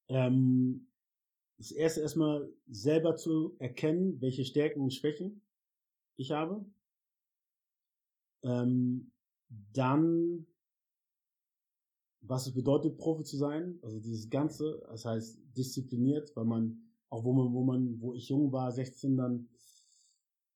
Ähm, 0.09 0.87
das 1.57 1.71
erste 1.71 2.01
erstmal 2.01 2.49
selber 2.67 3.15
zu 3.15 3.55
erkennen, 3.59 4.21
welche 4.21 4.45
Stärken 4.45 4.81
und 4.81 4.93
Schwächen 4.93 5.41
ich 6.15 6.31
habe. 6.31 6.63
Ähm, 8.43 9.11
dann 9.49 10.45
was 12.27 12.47
es 12.47 12.53
bedeutet, 12.53 12.97
Profi 12.97 13.23
zu 13.23 13.37
sein. 13.37 13.79
Also 13.81 13.99
dieses 13.99 14.29
Ganze, 14.29 14.81
das 14.89 15.05
heißt 15.05 15.39
diszipliniert, 15.55 16.35
weil 16.35 16.45
man, 16.45 16.81
auch 17.09 17.23
wo 17.23 17.33
man, 17.33 17.53
wo 17.53 17.63
man, 17.63 18.01
wo 18.01 18.13
ich 18.13 18.29
jung 18.29 18.51
war, 18.51 18.71
16 18.71 19.17
dann, 19.17 19.47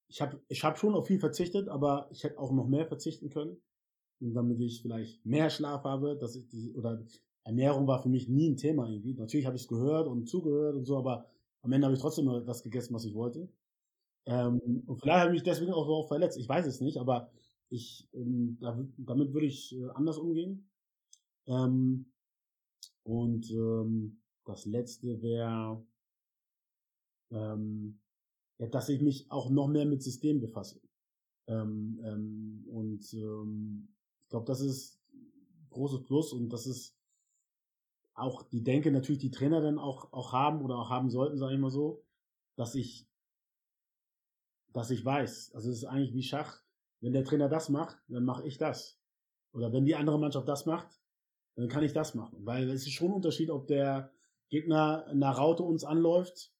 ich 0.08 0.22
habe 0.22 0.42
ich 0.48 0.64
hab 0.64 0.78
schon 0.78 0.94
auf 0.94 1.08
viel 1.08 1.20
verzichtet, 1.20 1.70
aber 1.70 2.08
ich 2.12 2.24
hätte 2.24 2.40
auch 2.40 2.52
noch 2.52 2.68
mehr 2.68 2.86
verzichten 2.86 3.30
können. 3.30 3.58
Und 4.20 4.34
damit 4.34 4.60
ich 4.60 4.82
vielleicht 4.82 5.26
mehr 5.26 5.50
Schlaf 5.50 5.84
habe, 5.84 6.16
dass 6.18 6.36
ich 6.36 6.48
die, 6.50 6.74
oder 6.76 7.04
Ernährung 7.44 7.88
war 7.88 8.02
für 8.02 8.10
mich 8.10 8.28
nie 8.28 8.50
ein 8.50 8.58
Thema 8.58 8.88
irgendwie. 8.88 9.14
Natürlich 9.14 9.46
habe 9.46 9.56
ich 9.56 9.64
es 9.64 9.68
gehört 9.68 10.08
und 10.08 10.28
zugehört 10.28 10.76
und 10.76 10.86
so, 10.86 10.98
aber 10.98 11.26
am 11.62 11.72
Ende 11.72 11.86
habe 11.86 11.96
ich 11.96 12.02
trotzdem 12.02 12.26
nur 12.26 12.42
das 12.42 12.64
gegessen, 12.64 12.94
was 12.94 13.06
ich 13.06 13.16
wollte. 13.16 13.50
Ähm, 14.26 14.84
und 14.86 15.00
vielleicht 15.00 15.20
habe 15.20 15.32
ich 15.32 15.42
mich 15.42 15.44
deswegen 15.44 15.74
auch 15.74 15.86
so 15.86 16.04
verletzt. 16.04 16.38
Ich 16.38 16.48
weiß 16.48 16.68
es 16.68 16.82
nicht, 16.82 16.98
aber 16.98 17.32
ich, 17.70 18.08
ähm, 18.14 18.58
damit 18.98 19.34
würde 19.34 19.48
ich 19.48 19.76
äh, 19.76 19.88
anders 19.96 20.18
umgehen. 20.18 20.70
Ähm, 21.48 22.12
und 23.04 23.50
ähm, 23.52 24.22
das 24.46 24.66
letzte 24.66 25.22
wäre, 25.22 25.86
ähm, 27.32 28.00
ja, 28.58 28.68
dass 28.68 28.90
ich 28.90 29.02
mich 29.02 29.30
auch 29.32 29.50
noch 29.50 29.68
mehr 29.68 29.86
mit 29.86 30.04
System 30.04 30.40
befasse. 30.40 30.82
Ähm, 31.48 32.00
ähm, 32.04 32.66
und 32.68 33.14
ähm, 33.14 33.90
ich 34.22 34.30
glaube, 34.30 34.46
das 34.46 34.62
ist 34.62 35.02
ein 35.14 35.68
großes 35.70 36.04
Plus 36.06 36.34
und 36.34 36.50
das 36.50 36.68
ist 36.68 36.98
auch 38.14 38.44
die 38.44 38.64
Denke 38.64 38.92
natürlich 38.92 39.22
die 39.22 39.32
Trainer 39.32 39.62
dann 39.62 39.80
auch 39.80 40.14
auch 40.14 40.34
haben 40.34 40.62
oder 40.62 40.78
auch 40.78 40.90
haben 40.90 41.10
sollten, 41.10 41.38
sage 41.38 41.56
ich 41.56 41.60
mal 41.60 41.72
so, 41.72 42.04
dass 42.56 42.76
ich 42.76 43.08
dass 44.74 44.92
ich 44.92 45.04
weiß, 45.04 45.54
also 45.54 45.70
es 45.70 45.78
ist 45.78 45.86
eigentlich 45.86 46.14
wie 46.14 46.24
Schach, 46.24 46.62
wenn 47.02 47.14
der 47.14 47.26
Trainer 47.26 47.50
das 47.50 47.70
macht, 47.70 47.98
dann 48.08 48.24
mache 48.24 48.48
ich 48.48 48.58
das. 48.58 49.00
Oder 49.54 49.74
wenn 49.74 49.86
die 49.86 49.96
andere 49.96 50.20
Mannschaft 50.20 50.48
das 50.48 50.66
macht, 50.66 51.01
dann 51.56 51.68
kann 51.68 51.84
ich 51.84 51.94
das 51.94 52.16
machen. 52.16 52.40
Weil 52.46 52.70
es 52.70 52.88
ist 52.88 52.94
schon 52.94 53.10
ein 53.10 53.16
Unterschied, 53.16 53.50
ob 53.50 53.68
der 53.68 54.12
Gegner 54.50 55.06
in 55.12 55.24
einer 55.24 55.36
Raute 55.36 55.64
uns 55.64 55.84
anläuft 55.84 56.54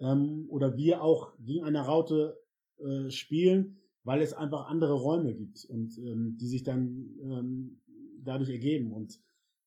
ähm, 0.00 0.46
oder 0.48 0.76
wir 0.76 1.02
auch 1.02 1.32
gegen 1.38 1.64
eine 1.64 1.80
Raute 1.80 2.38
äh, 2.78 3.10
spielen, 3.10 3.78
weil 4.04 4.22
es 4.22 4.32
einfach 4.32 4.66
andere 4.68 4.94
Räume 4.94 5.34
gibt 5.34 5.64
und 5.64 5.98
ähm, 5.98 6.36
die 6.40 6.48
sich 6.48 6.62
dann 6.62 7.10
ähm, 7.22 7.80
dadurch 8.22 8.50
ergeben. 8.50 8.92
Und 8.92 9.20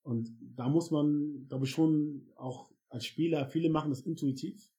Und 0.03 0.35
da 0.55 0.67
muss 0.67 0.89
man, 0.89 1.45
glaube 1.47 1.65
ich, 1.65 1.71
schon 1.71 2.27
auch 2.35 2.71
als 2.89 3.05
Spieler, 3.05 3.45
viele 3.45 3.69
machen 3.69 3.91
das 3.91 4.01
intuitiv, 4.01 4.71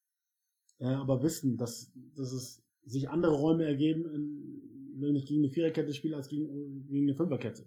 äh, 0.78 0.86
aber 0.86 1.22
wissen, 1.22 1.56
dass, 1.56 1.92
dass 2.16 2.32
es 2.32 2.62
sich 2.84 3.08
andere 3.08 3.34
Räume 3.34 3.64
ergeben, 3.64 4.04
in, 4.12 5.00
wenn 5.00 5.16
ich 5.16 5.26
gegen 5.26 5.44
eine 5.44 5.52
Viererkette 5.52 5.94
spiele, 5.94 6.16
als 6.16 6.28
gegen, 6.28 6.88
gegen 6.88 7.06
eine 7.08 7.14
Fünferkette. 7.14 7.64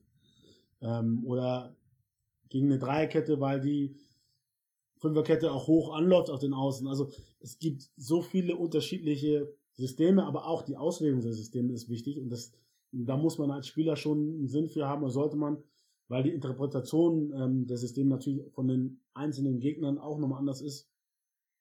Ähm, 0.81 1.23
oder 1.25 1.75
gegen 2.49 2.67
eine 2.67 2.79
Dreierkette, 2.79 3.39
weil 3.39 3.61
die 3.61 3.95
Fünferkette 4.97 5.51
auch 5.51 5.67
hoch 5.67 5.93
anläuft 5.93 6.29
auf 6.29 6.39
den 6.39 6.53
Außen. 6.53 6.87
Also 6.87 7.09
es 7.39 7.59
gibt 7.59 7.89
so 7.97 8.21
viele 8.21 8.55
unterschiedliche 8.55 9.53
Systeme, 9.73 10.25
aber 10.25 10.47
auch 10.47 10.61
die 10.61 10.77
Auslegung 10.77 11.21
der 11.21 11.33
Systeme 11.33 11.73
ist 11.73 11.89
wichtig 11.89 12.19
und 12.19 12.29
das, 12.29 12.53
da 12.91 13.17
muss 13.17 13.37
man 13.37 13.51
als 13.51 13.67
Spieler 13.67 13.95
schon 13.95 14.19
einen 14.19 14.47
Sinn 14.47 14.69
für 14.69 14.87
haben, 14.87 15.03
oder 15.03 15.11
sollte 15.11 15.35
man, 15.35 15.61
weil 16.07 16.23
die 16.23 16.33
Interpretation 16.33 17.33
ähm, 17.35 17.67
der 17.67 17.77
Systeme 17.77 18.09
natürlich 18.09 18.51
von 18.53 18.67
den 18.67 19.01
einzelnen 19.13 19.59
Gegnern 19.59 19.97
auch 19.97 20.17
nochmal 20.17 20.39
anders 20.39 20.61
ist. 20.61 20.89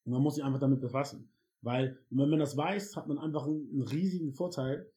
Und 0.04 0.12
man 0.12 0.22
muss 0.22 0.34
sich 0.34 0.44
einfach 0.44 0.60
damit 0.60 0.80
befassen. 0.80 1.30
Weil, 1.62 1.98
wenn 2.10 2.28
man 2.28 2.38
das 2.38 2.56
weiß, 2.56 2.94
hat 2.94 3.08
man 3.08 3.18
einfach 3.18 3.46
einen, 3.46 3.70
einen 3.70 3.82
riesigen 3.82 4.32
Vorteil, 4.32 4.90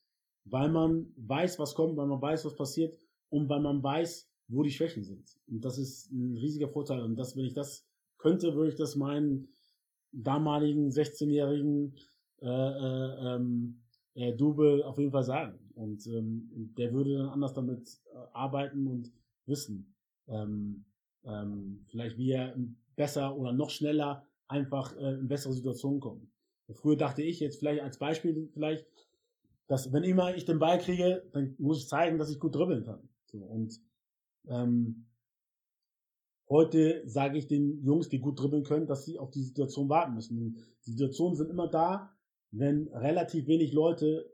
weil 0.44 0.70
man 0.70 1.14
weiß, 1.16 1.60
was 1.60 1.76
kommt, 1.76 1.96
weil 1.96 2.08
man 2.08 2.22
weiß, 2.22 2.44
was 2.46 2.56
passiert 2.56 2.98
und 3.30 3.48
weil 3.48 3.62
man 3.62 3.82
weiß, 3.82 4.30
wo 4.48 4.64
die 4.64 4.72
Schwächen 4.72 5.04
sind. 5.04 5.38
Und 5.48 5.64
das 5.66 5.78
ist 5.78 6.12
ein 6.12 6.38
riesiger 6.38 6.70
Vorteil. 6.70 7.02
Und 7.02 7.16
das, 7.16 7.36
wenn 7.36 7.46
ich 7.46 7.54
das 7.54 7.86
könnte, 8.18 8.56
würde 8.56 8.70
ich 8.70 8.76
das 8.76 8.96
meinen 8.96 9.50
damaligen 10.12 10.90
16-jährigen 10.90 11.96
äh, 12.42 12.48
äh, 12.48 13.36
ähm, 13.36 13.82
äh, 14.16 14.34
Double 14.34 14.84
auf 14.84 14.98
jeden 14.98 15.12
Fall 15.12 15.24
sagen. 15.24 15.60
Und 15.76 16.08
ähm, 16.08 16.74
der 16.78 16.94
würde 16.94 17.18
dann 17.18 17.30
anders 17.30 17.54
damit 17.54 17.88
äh, 18.14 18.18
arbeiten 18.34 18.88
und 18.88 19.12
wissen, 19.46 19.94
ähm, 20.28 20.86
ähm, 21.24 21.86
vielleicht 21.90 22.18
wie 22.18 22.32
er 22.32 22.56
besser 22.96 23.38
oder 23.38 23.54
noch 23.54 23.70
schneller 23.70 24.26
einfach 24.48 24.96
äh, 24.98 25.16
in 25.16 25.28
bessere 25.28 25.54
Situationen 25.54 26.00
kommt. 26.00 26.28
Früher 26.74 26.98
dachte 26.98 27.22
ich 27.22 27.40
jetzt 27.40 27.60
vielleicht 27.60 27.82
als 27.82 27.98
Beispiel 27.98 28.50
vielleicht, 28.54 28.86
dass 29.68 29.92
wenn 29.94 30.04
immer 30.04 30.36
ich 30.36 30.46
den 30.46 30.60
Ball 30.60 30.80
kriege, 30.80 31.24
dann 31.32 31.56
muss 31.60 31.80
ich 31.80 31.88
zeigen, 31.88 32.18
dass 32.18 32.30
ich 32.30 32.40
gut 32.40 32.56
dribbeln 32.56 32.84
kann. 32.84 33.08
So, 33.26 33.40
und 33.40 33.80
ähm, 34.50 35.08
Heute 36.50 37.04
sage 37.06 37.38
ich 37.38 37.48
den 37.48 37.84
Jungs, 37.84 38.08
die 38.08 38.20
gut 38.20 38.40
dribbeln 38.40 38.64
können, 38.64 38.88
dass 38.88 39.04
sie 39.04 39.20
auf 39.20 39.32
die 39.32 39.44
Situation 39.44 39.90
warten 39.90 40.14
müssen. 40.14 40.56
Die 40.86 40.92
Situationen 40.92 41.36
sind 41.36 41.50
immer 41.50 41.68
da, 41.68 42.16
wenn 42.52 42.88
relativ 42.88 43.48
wenig 43.48 43.74
Leute 43.74 44.34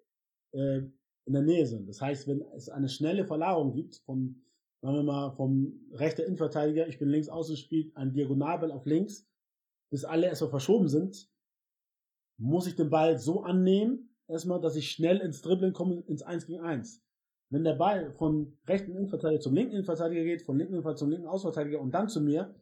äh, 0.51 0.81
in 1.25 1.33
der 1.33 1.41
Nähe 1.41 1.65
sind. 1.65 1.89
Das 1.89 2.01
heißt, 2.01 2.27
wenn 2.27 2.41
es 2.55 2.69
eine 2.69 2.89
schnelle 2.89 3.25
Verlagerung 3.25 3.73
gibt 3.73 3.95
von, 4.05 4.43
sagen 4.81 4.95
wir 4.97 5.03
mal, 5.03 5.31
vom 5.31 5.89
rechter 5.93 6.23
Innenverteidiger, 6.25 6.87
ich 6.87 6.99
bin 6.99 7.09
links 7.09 7.29
außen, 7.29 7.57
spielt 7.57 7.95
ein 7.97 8.13
Diagonalball 8.13 8.71
auf 8.71 8.85
links, 8.85 9.27
bis 9.89 10.05
alle 10.05 10.27
erstmal 10.27 10.51
verschoben 10.51 10.89
sind, 10.89 11.31
muss 12.37 12.67
ich 12.67 12.75
den 12.75 12.91
Ball 12.91 13.17
so 13.17 13.41
annehmen, 13.41 14.15
erstmal, 14.27 14.61
dass 14.61 14.75
ich 14.75 14.91
schnell 14.91 15.17
ins 15.17 15.41
Dribbeln 15.41 15.73
komme, 15.73 16.01
ins 16.01 16.21
1 16.21 16.45
gegen 16.45 16.61
1. 16.61 17.03
Wenn 17.53 17.63
der 17.63 17.75
Ball 17.75 18.11
von 18.13 18.57
rechten 18.67 18.95
Innenverteidiger 18.95 19.39
zum 19.39 19.53
linken 19.53 19.73
Innenverteidiger 19.73 20.23
geht, 20.23 20.41
von 20.41 20.57
linken 20.57 20.73
Innenverteidiger 20.73 20.97
zum 20.97 21.11
linken 21.11 21.27
Ausverteidiger 21.27 21.79
und 21.79 21.91
dann 21.91 22.09
zu 22.09 22.19
mir, 22.19 22.55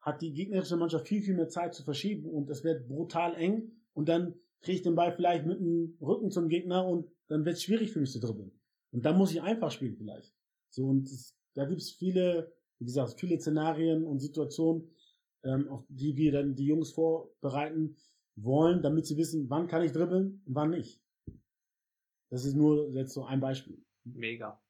hat 0.00 0.22
die 0.22 0.32
gegnerische 0.32 0.76
Mannschaft 0.76 1.08
viel, 1.08 1.22
viel 1.22 1.34
mehr 1.34 1.48
Zeit 1.48 1.74
zu 1.74 1.82
verschieben 1.82 2.30
und 2.30 2.48
es 2.48 2.62
wird 2.62 2.86
brutal 2.86 3.34
eng 3.34 3.72
und 3.94 4.08
dann 4.08 4.36
kriege 4.60 4.76
ich 4.76 4.82
den 4.82 4.94
Ball 4.94 5.12
vielleicht 5.12 5.44
mit 5.44 5.58
dem 5.58 5.96
Rücken 6.00 6.30
zum 6.30 6.48
Gegner 6.48 6.86
und 6.86 7.10
dann 7.26 7.44
wird 7.44 7.56
es 7.56 7.64
schwierig 7.64 7.90
für 7.90 7.98
mich 7.98 8.12
zu 8.12 8.20
dribbeln. 8.20 8.52
Und 8.92 9.04
dann 9.04 9.18
muss 9.18 9.32
ich 9.32 9.42
einfach 9.42 9.72
spielen 9.72 9.96
vielleicht. 9.96 10.32
So, 10.70 10.86
und 10.86 11.08
es, 11.08 11.36
da 11.54 11.64
gibt 11.64 11.80
es 11.80 11.90
viele, 11.90 12.52
wie 12.78 12.84
gesagt, 12.84 13.18
viele 13.18 13.40
Szenarien 13.40 14.04
und 14.04 14.20
Situationen, 14.20 14.88
ähm, 15.42 15.68
auf 15.68 15.84
die 15.88 16.16
wir 16.16 16.30
dann 16.30 16.54
die 16.54 16.66
Jungs 16.66 16.92
vorbereiten 16.92 17.96
wollen, 18.36 18.82
damit 18.82 19.06
sie 19.06 19.16
wissen, 19.16 19.50
wann 19.50 19.66
kann 19.66 19.82
ich 19.82 19.90
dribbeln 19.90 20.42
und 20.46 20.54
wann 20.54 20.70
nicht. 20.70 21.02
Das 22.30 22.44
ist 22.44 22.54
nur 22.54 22.88
jetzt 22.92 23.14
so 23.14 23.24
ein 23.24 23.40
Beispiel. 23.40 23.82
Mega. 24.04 24.60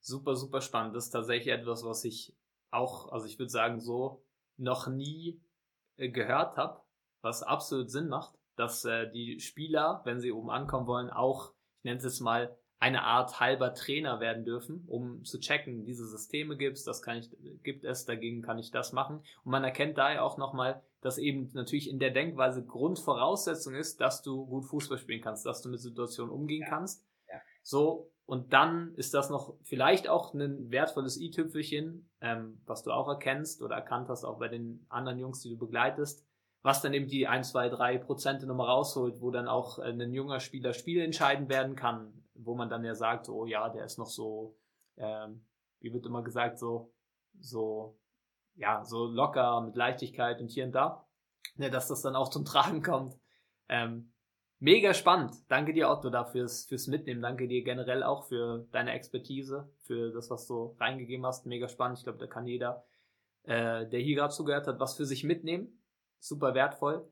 Super, 0.00 0.36
super 0.36 0.60
spannend. 0.60 0.94
Das 0.94 1.06
ist 1.06 1.10
tatsächlich 1.10 1.52
etwas, 1.52 1.84
was 1.84 2.04
ich 2.04 2.34
auch, 2.70 3.12
also 3.12 3.26
ich 3.26 3.38
würde 3.38 3.50
sagen, 3.50 3.80
so 3.80 4.22
noch 4.56 4.86
nie 4.86 5.40
äh, 5.96 6.08
gehört 6.08 6.56
habe, 6.56 6.80
was 7.22 7.42
absolut 7.42 7.90
Sinn 7.90 8.08
macht, 8.08 8.38
dass 8.56 8.84
äh, 8.84 9.10
die 9.10 9.40
Spieler, 9.40 10.02
wenn 10.04 10.20
sie 10.20 10.32
oben 10.32 10.50
ankommen 10.50 10.86
wollen, 10.86 11.10
auch, 11.10 11.52
ich 11.78 11.84
nenne 11.84 11.98
es 11.98 12.04
jetzt 12.04 12.20
mal, 12.20 12.56
eine 12.78 13.04
Art 13.04 13.40
halber 13.40 13.72
Trainer 13.72 14.20
werden 14.20 14.44
dürfen, 14.44 14.84
um 14.86 15.24
zu 15.24 15.40
checken, 15.40 15.86
diese 15.86 16.06
Systeme 16.06 16.56
gibt's, 16.56 16.84
das 16.84 17.00
kann 17.00 17.16
ich, 17.16 17.30
gibt 17.62 17.84
es, 17.84 18.04
dagegen 18.04 18.42
kann 18.42 18.58
ich 18.58 18.70
das 18.70 18.92
machen. 18.92 19.22
Und 19.44 19.50
man 19.50 19.64
erkennt 19.64 19.96
daher 19.96 20.22
auch 20.22 20.36
nochmal, 20.36 20.82
dass 21.00 21.16
eben 21.16 21.48
natürlich 21.54 21.88
in 21.88 21.98
der 21.98 22.10
Denkweise 22.10 22.64
Grundvoraussetzung 22.64 23.74
ist, 23.74 24.00
dass 24.00 24.22
du 24.22 24.44
gut 24.46 24.66
Fußball 24.66 24.98
spielen 24.98 25.22
kannst, 25.22 25.46
dass 25.46 25.62
du 25.62 25.70
mit 25.70 25.80
Situationen 25.80 26.32
umgehen 26.32 26.66
kannst. 26.68 27.02
So, 27.66 28.12
und 28.26 28.52
dann 28.52 28.94
ist 28.94 29.12
das 29.12 29.28
noch 29.28 29.56
vielleicht 29.64 30.08
auch 30.08 30.32
ein 30.34 30.70
wertvolles 30.70 31.16
i-Tüpfelchen, 31.16 32.08
ähm, 32.20 32.62
was 32.64 32.84
du 32.84 32.92
auch 32.92 33.08
erkennst 33.08 33.60
oder 33.60 33.74
erkannt 33.74 34.08
hast, 34.08 34.22
auch 34.22 34.38
bei 34.38 34.46
den 34.46 34.86
anderen 34.88 35.18
Jungs, 35.18 35.40
die 35.40 35.50
du 35.50 35.58
begleitest, 35.58 36.24
was 36.62 36.80
dann 36.80 36.94
eben 36.94 37.08
die 37.08 37.26
1, 37.26 37.50
2, 37.50 37.70
3 37.70 37.98
Prozente 37.98 38.46
nochmal 38.46 38.68
rausholt, 38.68 39.20
wo 39.20 39.32
dann 39.32 39.48
auch 39.48 39.80
äh, 39.80 39.90
ein 39.90 40.12
junger 40.12 40.38
Spieler 40.38 40.74
Spiele 40.74 41.02
entscheiden 41.02 41.48
werden 41.48 41.74
kann, 41.74 42.22
wo 42.34 42.54
man 42.54 42.68
dann 42.68 42.84
ja 42.84 42.94
sagt, 42.94 43.28
oh 43.28 43.46
ja, 43.46 43.68
der 43.68 43.84
ist 43.84 43.98
noch 43.98 44.10
so, 44.10 44.56
ähm, 44.96 45.44
wie 45.80 45.92
wird 45.92 46.06
immer 46.06 46.22
gesagt, 46.22 46.60
so, 46.60 46.94
so, 47.40 47.98
ja, 48.54 48.84
so 48.84 49.06
locker 49.06 49.60
mit 49.62 49.74
Leichtigkeit 49.74 50.40
und 50.40 50.52
hier 50.52 50.66
und 50.66 50.72
da, 50.72 51.04
ne, 51.56 51.68
dass 51.68 51.88
das 51.88 52.00
dann 52.00 52.14
auch 52.14 52.28
zum 52.28 52.44
Tragen 52.44 52.80
kommt. 52.80 53.18
Ähm, 53.68 54.12
Mega 54.58 54.94
spannend. 54.94 55.34
Danke 55.48 55.74
dir, 55.74 55.90
Otto, 55.90 56.08
dafür 56.08 56.42
fürs, 56.42 56.64
fürs 56.64 56.86
Mitnehmen. 56.86 57.20
Danke 57.20 57.46
dir 57.46 57.62
generell 57.62 58.02
auch 58.02 58.24
für 58.24 58.66
deine 58.72 58.92
Expertise, 58.92 59.68
für 59.82 60.12
das, 60.12 60.30
was 60.30 60.46
du 60.46 60.74
reingegeben 60.80 61.26
hast. 61.26 61.44
Mega 61.44 61.68
spannend. 61.68 61.98
Ich 61.98 62.04
glaube, 62.04 62.18
da 62.18 62.26
kann 62.26 62.46
jeder, 62.46 62.84
äh, 63.42 63.86
der 63.86 64.00
hier 64.00 64.16
gerade 64.16 64.32
zugehört 64.32 64.66
hat, 64.66 64.80
was 64.80 64.96
für 64.96 65.04
sich 65.04 65.24
mitnehmen. 65.24 65.82
Super 66.18 66.54
wertvoll. 66.54 67.06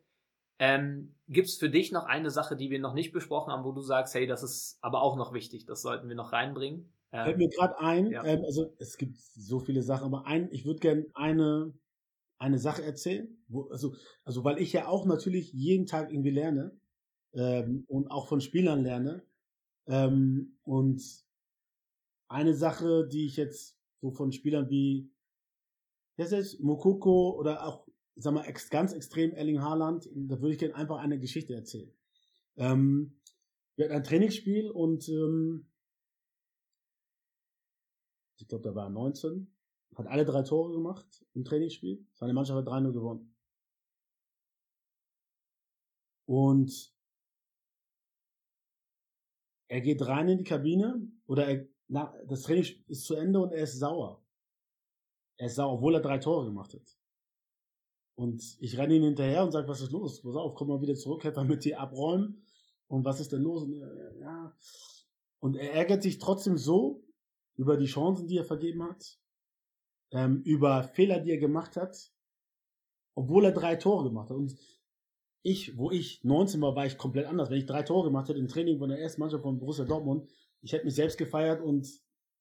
Ähm, 0.58 1.14
Gibt 1.28 1.48
es 1.48 1.56
für 1.56 1.68
dich 1.68 1.92
noch 1.92 2.04
eine 2.04 2.30
Sache, 2.30 2.56
die 2.56 2.70
wir 2.70 2.78
noch 2.78 2.94
nicht 2.94 3.12
besprochen 3.12 3.52
haben, 3.52 3.64
wo 3.64 3.72
du 3.72 3.82
sagst, 3.82 4.14
hey, 4.14 4.26
das 4.26 4.42
ist 4.42 4.78
aber 4.80 5.02
auch 5.02 5.16
noch 5.16 5.34
wichtig, 5.34 5.66
das 5.66 5.82
sollten 5.82 6.08
wir 6.08 6.14
noch 6.14 6.32
reinbringen? 6.32 6.92
Ähm, 7.12 7.24
Fällt 7.24 7.38
mir 7.38 7.48
gerade 7.48 7.78
ein, 7.78 8.10
ja. 8.10 8.24
ähm, 8.24 8.44
also 8.44 8.72
es 8.78 8.96
gibt 8.96 9.18
so 9.18 9.58
viele 9.58 9.82
Sachen, 9.82 10.06
aber 10.06 10.26
ein, 10.26 10.48
ich 10.52 10.64
würde 10.64 10.80
gerne 10.80 11.06
eine, 11.14 11.74
eine 12.38 12.58
Sache 12.58 12.84
erzählen, 12.84 13.36
wo, 13.48 13.64
also, 13.64 13.94
also 14.24 14.44
weil 14.44 14.60
ich 14.60 14.72
ja 14.72 14.86
auch 14.86 15.06
natürlich 15.06 15.52
jeden 15.52 15.86
Tag 15.86 16.10
irgendwie 16.12 16.30
lerne 16.30 16.72
ähm, 17.34 17.84
und 17.88 18.10
auch 18.10 18.28
von 18.28 18.40
Spielern 18.40 18.82
lerne. 18.82 19.22
Ähm, 19.86 20.56
und 20.62 21.02
eine 22.28 22.54
Sache, 22.54 23.06
die 23.06 23.26
ich 23.26 23.36
jetzt 23.36 23.78
so 24.00 24.10
von 24.10 24.32
Spielern 24.32 24.68
wie 24.70 25.10
das 26.16 26.32
ist 26.32 26.60
Mokoko 26.60 27.32
oder 27.38 27.66
auch, 27.66 27.86
sag 28.14 28.34
mal, 28.34 28.44
ex, 28.44 28.70
ganz 28.70 28.92
extrem 28.92 29.32
Erling 29.32 29.60
Haaland, 29.60 30.08
da 30.14 30.40
würde 30.40 30.52
ich 30.52 30.58
gerne 30.58 30.76
einfach 30.76 30.98
eine 30.98 31.18
Geschichte 31.18 31.54
erzählen. 31.54 31.92
Ähm, 32.56 33.20
wir 33.76 33.86
hatten 33.86 33.96
ein 33.96 34.04
Trainingsspiel 34.04 34.70
und 34.70 35.08
ähm, 35.08 35.66
ich 38.36 38.46
glaube, 38.46 38.62
da 38.62 38.74
war 38.74 38.88
19, 38.90 39.52
hat 39.96 40.06
alle 40.06 40.24
drei 40.24 40.42
Tore 40.42 40.72
gemacht 40.72 41.24
im 41.34 41.44
Trainingsspiel. 41.44 42.06
Seine 42.14 42.32
Mannschaft 42.32 42.58
hat 42.58 42.72
3-0 42.72 42.92
gewonnen. 42.92 43.34
Und 46.26 46.93
er 49.74 49.80
geht 49.80 50.06
rein 50.06 50.28
in 50.28 50.38
die 50.38 50.44
Kabine 50.44 51.04
oder 51.26 51.48
er, 51.48 51.66
na, 51.88 52.14
das 52.28 52.42
Training 52.42 52.64
ist 52.86 53.06
zu 53.06 53.16
Ende 53.16 53.40
und 53.40 53.52
er 53.52 53.64
ist 53.64 53.80
sauer. 53.80 54.24
Er 55.36 55.46
ist 55.46 55.56
sauer, 55.56 55.72
obwohl 55.72 55.96
er 55.96 56.00
drei 56.00 56.18
Tore 56.18 56.44
gemacht 56.44 56.74
hat. 56.74 56.96
Und 58.14 58.56
ich 58.60 58.78
renne 58.78 58.94
ihn 58.94 59.02
hinterher 59.02 59.42
und 59.42 59.50
sage, 59.50 59.66
was 59.66 59.80
ist 59.80 59.90
los? 59.90 60.22
Pass 60.22 60.36
auf, 60.36 60.54
komm 60.54 60.68
mal 60.68 60.80
wieder 60.80 60.94
zurück, 60.94 61.24
hätte 61.24 61.42
mit 61.42 61.64
dir 61.64 61.80
abräumen. 61.80 62.46
Und 62.86 63.04
was 63.04 63.18
ist 63.18 63.32
denn 63.32 63.42
los? 63.42 63.64
Und, 63.64 63.74
er, 63.74 64.16
ja. 64.20 64.56
und 65.40 65.56
er 65.56 65.72
ärgert 65.72 66.04
sich 66.04 66.18
trotzdem 66.18 66.56
so 66.56 67.02
über 67.56 67.76
die 67.76 67.86
Chancen, 67.86 68.28
die 68.28 68.38
er 68.38 68.44
vergeben 68.44 68.84
hat, 68.84 69.18
ähm, 70.12 70.40
über 70.42 70.84
Fehler, 70.84 71.18
die 71.18 71.32
er 71.32 71.38
gemacht 71.38 71.76
hat, 71.76 72.12
obwohl 73.16 73.46
er 73.46 73.52
drei 73.52 73.74
Tore 73.74 74.04
gemacht 74.04 74.30
hat. 74.30 74.36
Und 74.36 74.56
ich, 75.44 75.76
wo 75.76 75.90
ich 75.90 76.24
19 76.24 76.60
war, 76.60 76.74
war 76.74 76.86
ich 76.86 76.98
komplett 76.98 77.26
anders. 77.26 77.50
Wenn 77.50 77.58
ich 77.58 77.66
drei 77.66 77.82
Tore 77.82 78.08
gemacht 78.08 78.28
hätte 78.28 78.40
im 78.40 78.48
Training 78.48 78.78
von 78.78 78.88
der 78.88 78.98
ersten 78.98 79.20
Mannschaft 79.20 79.42
von 79.42 79.58
Borussia 79.58 79.84
Dortmund, 79.84 80.28
ich 80.62 80.72
hätte 80.72 80.84
mich 80.84 80.94
selbst 80.94 81.18
gefeiert 81.18 81.62
und 81.62 81.88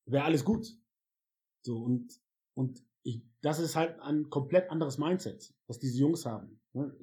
wäre 0.05 0.23
alles 0.23 0.43
gut. 0.43 0.67
So, 1.61 1.77
und, 1.77 2.19
und 2.55 2.81
ich, 3.03 3.21
das 3.41 3.59
ist 3.59 3.75
halt 3.75 3.99
ein 3.99 4.29
komplett 4.29 4.71
anderes 4.71 4.97
Mindset, 4.97 5.53
was 5.67 5.77
diese 5.79 5.99
Jungs 5.99 6.25
haben. 6.25 6.59
Ne? 6.73 6.95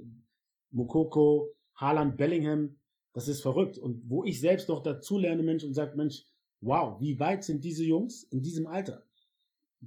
Mokoko, 0.71 1.55
Haaland, 1.77 2.17
Bellingham, 2.17 2.81
das 3.13 3.29
ist 3.29 3.43
verrückt. 3.43 3.79
Und 3.79 4.09
wo 4.09 4.25
ich 4.25 4.41
selbst 4.41 4.69
noch 4.69 4.83
dazu 4.83 5.19
lerne, 5.19 5.43
Mensch, 5.43 5.65
und 5.65 5.75
sage, 5.75 5.97
Mensch, 5.97 6.25
wow, 6.61 7.01
wie 7.01 7.21
weit 7.21 7.45
sind 7.45 7.65
diese 7.65 7.85
Jungs 7.85 8.25
in 8.25 8.43
diesem 8.43 8.67
Alter? 8.67 9.05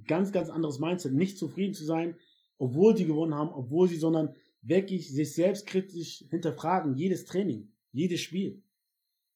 ganz, 0.06 0.32
ganz 0.32 0.50
anderes 0.50 0.78
Mindset. 0.78 1.12
Nicht 1.12 1.38
zufrieden 1.38 1.74
zu 1.74 1.84
sein, 1.84 2.16
obwohl 2.58 2.96
sie 2.96 3.06
gewonnen 3.06 3.34
haben, 3.34 3.50
obwohl 3.50 3.88
sie, 3.88 3.96
sondern 3.96 4.34
wirklich 4.64 5.12
sich 5.12 5.34
selbstkritisch 5.34 6.24
hinterfragen, 6.30 6.96
jedes 6.96 7.24
Training, 7.26 7.72
jedes 7.92 8.20
Spiel. 8.20 8.62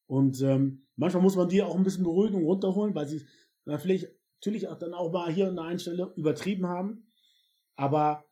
Und 0.06 0.40
ähm, 0.40 0.86
manchmal 0.96 1.22
muss 1.22 1.36
man 1.36 1.48
die 1.48 1.62
auch 1.62 1.76
ein 1.76 1.82
bisschen 1.82 2.04
beruhigen 2.04 2.36
und 2.36 2.44
runterholen, 2.44 2.94
weil 2.94 3.06
sie 3.06 3.26
dann 3.64 3.78
vielleicht 3.78 4.08
natürlich 4.36 4.68
auch 4.68 4.78
dann 4.78 4.94
auch 4.94 5.12
mal 5.12 5.30
hier 5.30 5.48
an 5.48 5.56
der 5.56 5.66
einen 5.66 5.78
Stelle 5.78 6.12
übertrieben 6.16 6.66
haben. 6.66 7.06
Aber 7.76 8.24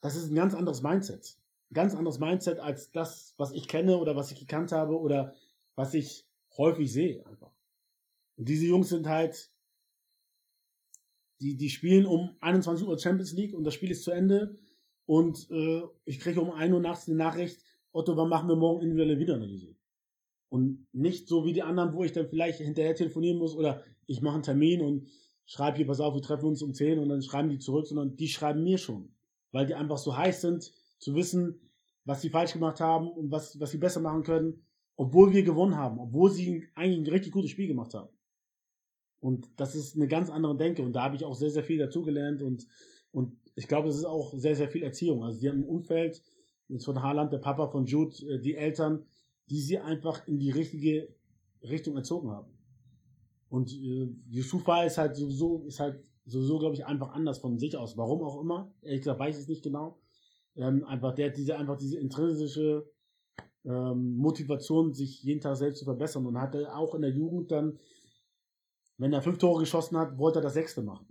das 0.00 0.16
ist 0.16 0.30
ein 0.30 0.34
ganz 0.34 0.54
anderes 0.54 0.82
Mindset. 0.82 1.38
Ein 1.70 1.74
ganz 1.74 1.94
anderes 1.94 2.18
Mindset 2.18 2.58
als 2.58 2.90
das, 2.90 3.34
was 3.36 3.52
ich 3.52 3.68
kenne 3.68 3.98
oder 3.98 4.16
was 4.16 4.32
ich 4.32 4.40
gekannt 4.40 4.72
habe 4.72 4.98
oder 4.98 5.34
was 5.76 5.94
ich 5.94 6.26
häufig 6.56 6.92
sehe 6.92 7.24
einfach. 7.26 7.52
Und 8.36 8.48
diese 8.48 8.66
Jungs 8.66 8.88
sind 8.88 9.06
halt, 9.06 9.52
die, 11.40 11.56
die 11.56 11.70
spielen 11.70 12.06
um 12.06 12.36
21 12.40 12.86
Uhr 12.86 12.98
Champions 12.98 13.32
League 13.32 13.54
und 13.54 13.62
das 13.62 13.74
Spiel 13.74 13.92
ist 13.92 14.02
zu 14.02 14.10
Ende 14.10 14.58
und 15.06 15.50
äh, 15.50 15.82
ich 16.04 16.20
kriege 16.20 16.40
um 16.40 16.50
1 16.50 16.72
Uhr 16.72 16.80
nachts 16.80 17.08
eine 17.08 17.16
Nachricht, 17.16 17.62
Otto, 17.92 18.16
wann 18.16 18.28
machen 18.28 18.48
wir 18.48 18.56
morgen 18.56 18.82
individuelle 18.82 19.18
Videoanalyse? 19.18 19.74
Und 20.48 20.86
nicht 20.92 21.28
so 21.28 21.44
wie 21.44 21.52
die 21.52 21.62
anderen, 21.62 21.94
wo 21.94 22.04
ich 22.04 22.12
dann 22.12 22.28
vielleicht 22.28 22.58
hinterher 22.58 22.94
telefonieren 22.94 23.38
muss 23.38 23.56
oder 23.56 23.82
ich 24.06 24.20
mache 24.20 24.34
einen 24.34 24.42
Termin 24.42 24.82
und 24.82 25.08
schreibe 25.46 25.78
hier, 25.78 25.86
pass 25.86 26.00
auf, 26.00 26.14
wir 26.14 26.22
treffen 26.22 26.46
uns 26.46 26.62
um 26.62 26.74
10 26.74 26.98
und 26.98 27.08
dann 27.08 27.22
schreiben 27.22 27.48
die 27.48 27.58
zurück, 27.58 27.86
sondern 27.86 28.16
die 28.16 28.28
schreiben 28.28 28.62
mir 28.62 28.78
schon. 28.78 29.14
Weil 29.50 29.66
die 29.66 29.74
einfach 29.74 29.98
so 29.98 30.16
heiß 30.16 30.40
sind, 30.40 30.72
zu 30.98 31.14
wissen, 31.14 31.60
was 32.04 32.22
sie 32.22 32.30
falsch 32.30 32.52
gemacht 32.52 32.80
haben 32.80 33.08
und 33.10 33.30
was, 33.30 33.58
was 33.60 33.70
sie 33.70 33.78
besser 33.78 34.00
machen 34.00 34.22
können, 34.22 34.64
obwohl 34.96 35.32
wir 35.32 35.42
gewonnen 35.42 35.76
haben, 35.76 35.98
obwohl 35.98 36.30
sie 36.30 36.68
eigentlich 36.74 36.98
ein 36.98 37.12
richtig 37.12 37.32
gutes 37.32 37.50
Spiel 37.50 37.68
gemacht 37.68 37.94
haben. 37.94 38.10
Und 39.20 39.48
das 39.56 39.74
ist 39.74 39.96
eine 39.96 40.08
ganz 40.08 40.30
andere 40.30 40.56
Denke 40.56 40.82
und 40.82 40.94
da 40.94 41.04
habe 41.04 41.16
ich 41.16 41.24
auch 41.24 41.34
sehr, 41.34 41.50
sehr 41.50 41.62
viel 41.62 41.78
dazugelernt 41.78 42.42
und, 42.42 42.66
und 43.12 43.36
ich 43.54 43.68
glaube, 43.68 43.88
es 43.88 43.96
ist 43.96 44.04
auch 44.04 44.32
sehr, 44.34 44.56
sehr 44.56 44.68
viel 44.68 44.82
Erziehung. 44.82 45.24
Also 45.24 45.38
sie 45.38 45.48
haben 45.48 45.60
ein 45.60 45.68
Umfeld, 45.68 46.22
jetzt 46.68 46.84
von 46.84 47.02
Haaland, 47.02 47.32
der 47.32 47.38
Papa 47.38 47.68
von 47.68 47.86
Jude, 47.86 48.16
äh, 48.26 48.38
die 48.40 48.54
Eltern, 48.54 49.04
die 49.50 49.60
sie 49.60 49.78
einfach 49.78 50.26
in 50.26 50.38
die 50.38 50.50
richtige 50.50 51.08
Richtung 51.62 51.96
erzogen 51.96 52.30
haben. 52.30 52.52
Und 53.48 53.72
äh, 53.72 54.08
Yusufa 54.30 54.84
ist 54.84 54.98
halt 54.98 55.16
sowieso, 55.16 55.64
ist 55.66 55.80
halt 55.80 56.02
sowieso, 56.24 56.58
glaube 56.58 56.74
ich, 56.74 56.86
einfach 56.86 57.12
anders 57.12 57.38
von 57.38 57.58
sich 57.58 57.76
aus. 57.76 57.96
Warum 57.96 58.22
auch 58.22 58.40
immer, 58.40 58.72
ehrlich 58.80 59.02
gesagt, 59.02 59.20
weiß 59.20 59.36
ich 59.36 59.42
es 59.42 59.48
nicht 59.48 59.62
genau. 59.62 59.98
Ähm, 60.56 60.84
einfach, 60.84 61.14
der 61.14 61.28
hat 61.28 61.36
diese, 61.36 61.56
einfach 61.56 61.76
diese 61.76 61.98
intrinsische 61.98 62.90
ähm, 63.64 64.16
Motivation, 64.16 64.92
sich 64.92 65.22
jeden 65.22 65.40
Tag 65.40 65.56
selbst 65.56 65.78
zu 65.78 65.84
verbessern 65.84 66.26
und 66.26 66.40
hat 66.40 66.54
er 66.54 66.76
auch 66.76 66.94
in 66.94 67.02
der 67.02 67.10
Jugend 67.10 67.50
dann, 67.50 67.78
wenn 68.98 69.12
er 69.12 69.22
fünf 69.22 69.38
Tore 69.38 69.60
geschossen 69.60 69.96
hat, 69.98 70.18
wollte 70.18 70.38
er 70.38 70.42
das 70.42 70.54
sechste 70.54 70.82
machen. 70.82 71.06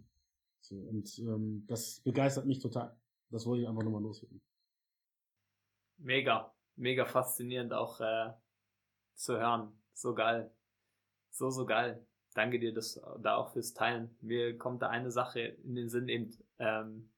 So, 0.72 0.78
und 0.78 1.20
ähm, 1.20 1.66
das 1.68 2.00
begeistert 2.00 2.48
mich 2.48 2.60
total. 2.60 2.98
Das 3.30 3.46
wollte 3.46 3.62
ich 3.62 3.68
einfach 3.68 3.84
nochmal 3.84 4.02
loswerden. 4.02 4.42
Mega 5.98 6.52
mega 6.76 7.06
faszinierend 7.06 7.74
auch 7.74 8.00
äh, 8.02 8.32
zu 9.16 9.38
hören. 9.38 9.72
So 9.94 10.14
geil. 10.14 10.54
So, 11.30 11.50
so 11.50 11.66
geil. 11.66 12.06
Danke 12.34 12.60
dir 12.60 12.74
das 12.74 13.02
da 13.20 13.36
auch 13.36 13.52
fürs 13.52 13.74
Teilen. 13.74 14.16
Mir 14.22 14.58
kommt 14.58 14.82
da 14.82 14.90
eine 14.90 15.12
Sache 15.12 15.40
in 15.40 15.76
den 15.76 15.90
Sinn 15.90 16.08
eben, 16.08 16.32
ähm, 16.60 17.12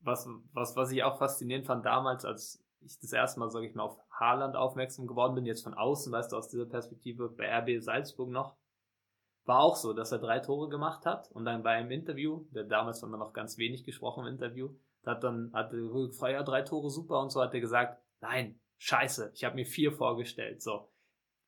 was, 0.00 0.28
was, 0.52 0.76
was 0.76 0.90
ich 0.90 1.02
auch 1.02 1.18
faszinierend 1.18 1.66
fand 1.66 1.86
damals, 1.86 2.24
als 2.24 2.62
ich 2.80 2.98
das 2.98 3.12
erste 3.12 3.40
Mal, 3.40 3.50
sage 3.50 3.66
ich 3.66 3.74
mal, 3.74 3.84
auf 3.84 3.98
Haaland 4.10 4.56
aufmerksam 4.56 5.06
geworden 5.06 5.34
bin, 5.34 5.46
jetzt 5.46 5.64
von 5.64 5.72
außen, 5.72 6.12
weißt 6.12 6.32
du, 6.32 6.36
aus 6.36 6.48
dieser 6.48 6.66
Perspektive 6.66 7.30
bei 7.30 7.46
RB 7.46 7.82
Salzburg 7.82 8.28
noch, 8.28 8.56
war 9.44 9.60
auch 9.60 9.76
so, 9.76 9.92
dass 9.92 10.12
er 10.12 10.18
drei 10.18 10.40
Tore 10.40 10.68
gemacht 10.68 11.04
hat 11.06 11.30
und 11.32 11.44
dann 11.44 11.62
bei 11.62 11.72
einem 11.72 11.90
Interview, 11.90 12.46
der 12.50 12.64
damals 12.64 13.02
haben 13.02 13.10
wir 13.10 13.18
noch 13.18 13.32
ganz 13.32 13.58
wenig 13.58 13.84
gesprochen 13.84 14.26
im 14.26 14.32
Interview, 14.32 14.70
hat 15.04 15.22
dann, 15.22 15.50
hat 15.52 15.72
er 15.72 15.80
gefragt, 15.80 16.32
ja, 16.32 16.42
drei 16.42 16.62
Tore 16.62 16.90
super 16.90 17.20
und 17.20 17.30
so 17.30 17.42
hat 17.42 17.52
er 17.52 17.60
gesagt, 17.60 18.00
nein, 18.20 18.58
scheiße, 18.78 19.32
ich 19.34 19.44
habe 19.44 19.56
mir 19.56 19.66
vier 19.66 19.92
vorgestellt. 19.92 20.62
So. 20.62 20.88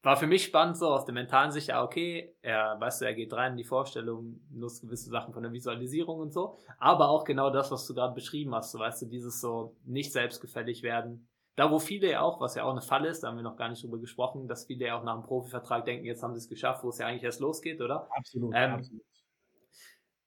War 0.03 0.17
für 0.17 0.27
mich 0.27 0.45
spannend, 0.45 0.77
so 0.77 0.89
aus 0.89 1.05
der 1.05 1.15
mentalen 1.15 1.51
Sicht, 1.51 1.69
ja, 1.69 1.83
okay, 1.83 2.37
er, 2.43 2.79
weißt 2.79 3.01
du, 3.01 3.07
er 3.07 3.15
geht 3.15 3.33
rein 3.33 3.53
in 3.53 3.59
die 3.59 3.65
Vorstellung, 3.65 4.41
nutzt 4.51 4.83
gewisse 4.83 5.11
Sachen 5.11 5.33
von 5.33 5.43
der 5.43 5.53
Visualisierung 5.53 6.21
und 6.21 6.33
so, 6.33 6.59
aber 6.79 7.09
auch 7.09 7.25
genau 7.25 7.51
das, 7.51 7.71
was 7.71 7.87
du 7.87 7.95
gerade 7.95 8.15
beschrieben 8.15 8.55
hast, 8.55 8.73
so, 8.73 8.79
weißt 8.79 9.03
du, 9.03 9.07
dieses 9.07 9.41
so 9.41 9.75
nicht 9.85 10.13
selbstgefällig 10.13 10.83
werden. 10.83 11.29
Da, 11.57 11.71
wo 11.71 11.79
viele 11.79 12.11
ja 12.11 12.21
auch, 12.21 12.41
was 12.41 12.55
ja 12.55 12.65
auch 12.65 12.71
eine 12.71 12.83
Falle 12.83 13.09
ist, 13.09 13.23
da 13.23 13.29
haben 13.29 13.37
wir 13.37 13.43
noch 13.43 13.57
gar 13.57 13.71
nicht 13.71 13.83
drüber 13.83 13.99
gesprochen, 13.99 14.47
dass 14.47 14.67
viele 14.67 14.87
ja 14.87 14.99
auch 14.99 15.05
nach 15.05 15.15
einem 15.15 15.25
Profivertrag 15.25 15.87
denken, 15.87 16.05
jetzt 16.05 16.23
haben 16.23 16.35
sie 16.35 16.41
es 16.41 16.49
geschafft, 16.49 16.85
wo 16.85 16.91
es 16.91 16.99
ja 16.99 17.07
eigentlich 17.07 17.25
erst 17.25 17.41
losgeht, 17.41 17.81
oder? 17.81 18.09
Absolut, 18.15 18.53
ähm, 18.55 18.73
absolut. 18.75 19.03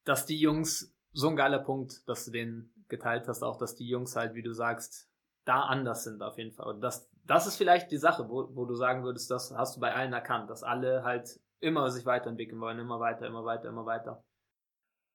Dass 0.04 0.26
die 0.26 0.40
Jungs, 0.40 0.96
so 1.14 1.30
ein 1.30 1.36
geiler 1.36 1.60
Punkt, 1.60 2.08
dass 2.10 2.26
du 2.26 2.32
den 2.32 2.74
geteilt 2.88 3.28
hast, 3.28 3.44
auch, 3.44 3.58
dass 3.58 3.76
die 3.76 3.88
Jungs 3.88 4.16
halt, 4.16 4.34
wie 4.34 4.42
du 4.42 4.54
sagst, 4.54 5.08
da 5.46 5.62
anders 5.62 6.04
sind 6.04 6.22
auf 6.22 6.38
jeden 6.38 6.52
Fall. 6.52 6.74
Und 6.74 6.82
das, 6.82 7.10
das 7.26 7.48
ist 7.48 7.58
vielleicht 7.58 7.92
die 7.92 7.98
Sache, 7.98 8.28
wo, 8.28 8.50
wo 8.56 8.66
du 8.66 8.76
sagen 8.76 9.04
würdest, 9.04 9.30
das 9.30 9.56
hast 9.56 9.76
du 9.76 9.80
bei 9.80 9.94
allen 9.94 10.14
erkannt, 10.14 10.50
dass 10.50 10.64
alle 10.64 11.04
halt 11.04 11.40
immer 11.60 11.90
sich 11.92 12.06
weiterentwickeln 12.06 12.60
wollen, 12.60 12.80
immer 12.80 13.00
weiter, 13.00 13.28
immer 13.28 13.46
weiter, 13.46 13.70
immer 13.70 13.86
weiter. 13.86 14.24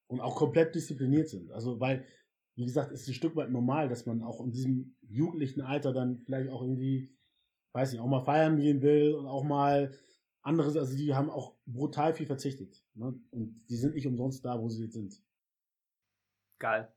Und 0.06 0.20
auch 0.20 0.36
komplett 0.36 0.74
diszipliniert 0.74 1.28
sind. 1.28 1.50
Also, 1.50 1.80
weil, 1.80 2.04
wie 2.56 2.64
gesagt, 2.64 2.92
ist 2.92 3.08
ein 3.08 3.14
Stück 3.14 3.34
weit 3.36 3.50
normal, 3.50 3.88
dass 3.88 4.06
man 4.06 4.22
auch 4.22 4.40
in 4.40 4.52
diesem 4.52 4.96
jugendlichen 5.02 5.60
Alter 5.60 5.92
dann 5.92 6.18
vielleicht 6.18 6.50
auch 6.50 6.62
irgendwie, 6.62 7.12
weiß 7.72 7.92
nicht, 7.92 8.00
auch 8.00 8.06
mal 8.06 8.24
feiern 8.24 8.56
gehen 8.56 8.82
will 8.82 9.14
und 9.14 9.26
auch 9.26 9.42
mal 9.44 9.92
anderes, 10.42 10.76
also 10.76 10.96
die 10.96 11.14
haben 11.14 11.30
auch 11.30 11.56
brutal 11.66 12.14
viel 12.14 12.26
verzichtet. 12.26 12.84
Ne? 12.94 13.18
Und 13.30 13.64
die 13.68 13.76
sind 13.76 13.94
nicht 13.94 14.06
umsonst 14.06 14.44
da, 14.44 14.60
wo 14.60 14.68
sie 14.68 14.84
jetzt 14.84 14.94
sind. 14.94 15.14
Geil. 16.60 16.92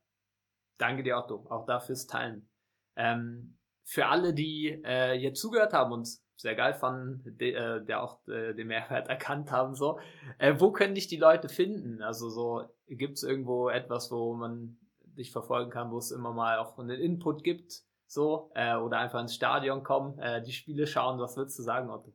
Danke 0.76 1.02
dir, 1.02 1.16
Otto, 1.16 1.46
auch 1.48 1.66
dafür 1.66 1.96
Teilen. 1.96 2.48
Ähm, 2.96 3.58
für 3.84 4.06
alle, 4.06 4.34
die 4.34 4.80
äh, 4.84 5.14
jetzt 5.14 5.40
zugehört 5.40 5.72
haben 5.72 5.92
und 5.92 6.08
sehr 6.36 6.54
geil 6.54 6.74
fanden, 6.74 7.36
de, 7.38 7.52
äh, 7.52 7.84
der 7.84 8.02
auch 8.02 8.26
äh, 8.28 8.54
den 8.54 8.68
Mehrwert 8.68 9.08
erkannt 9.08 9.50
haben, 9.50 9.74
so, 9.74 9.98
äh, 10.38 10.54
wo 10.58 10.70
können 10.70 10.94
dich 10.94 11.08
die 11.08 11.16
Leute 11.16 11.48
finden? 11.48 12.02
Also 12.02 12.28
so, 12.28 12.64
gibt 12.86 13.14
es 13.14 13.22
irgendwo 13.24 13.70
etwas, 13.70 14.10
wo 14.12 14.34
man 14.34 14.78
dich 15.18 15.32
verfolgen 15.32 15.70
kann, 15.70 15.90
wo 15.90 15.98
es 15.98 16.10
immer 16.10 16.32
mal 16.32 16.58
auch 16.58 16.78
einen 16.78 16.98
Input 16.98 17.44
gibt, 17.44 17.82
so, 18.06 18.50
äh, 18.54 18.76
oder 18.76 18.98
einfach 18.98 19.20
ins 19.20 19.34
Stadion 19.34 19.82
kommen, 19.82 20.18
äh, 20.18 20.42
die 20.42 20.52
Spiele 20.52 20.86
schauen, 20.86 21.18
was 21.20 21.36
würdest 21.36 21.58
du 21.58 21.62
sagen, 21.62 21.90
Otto? 21.90 22.12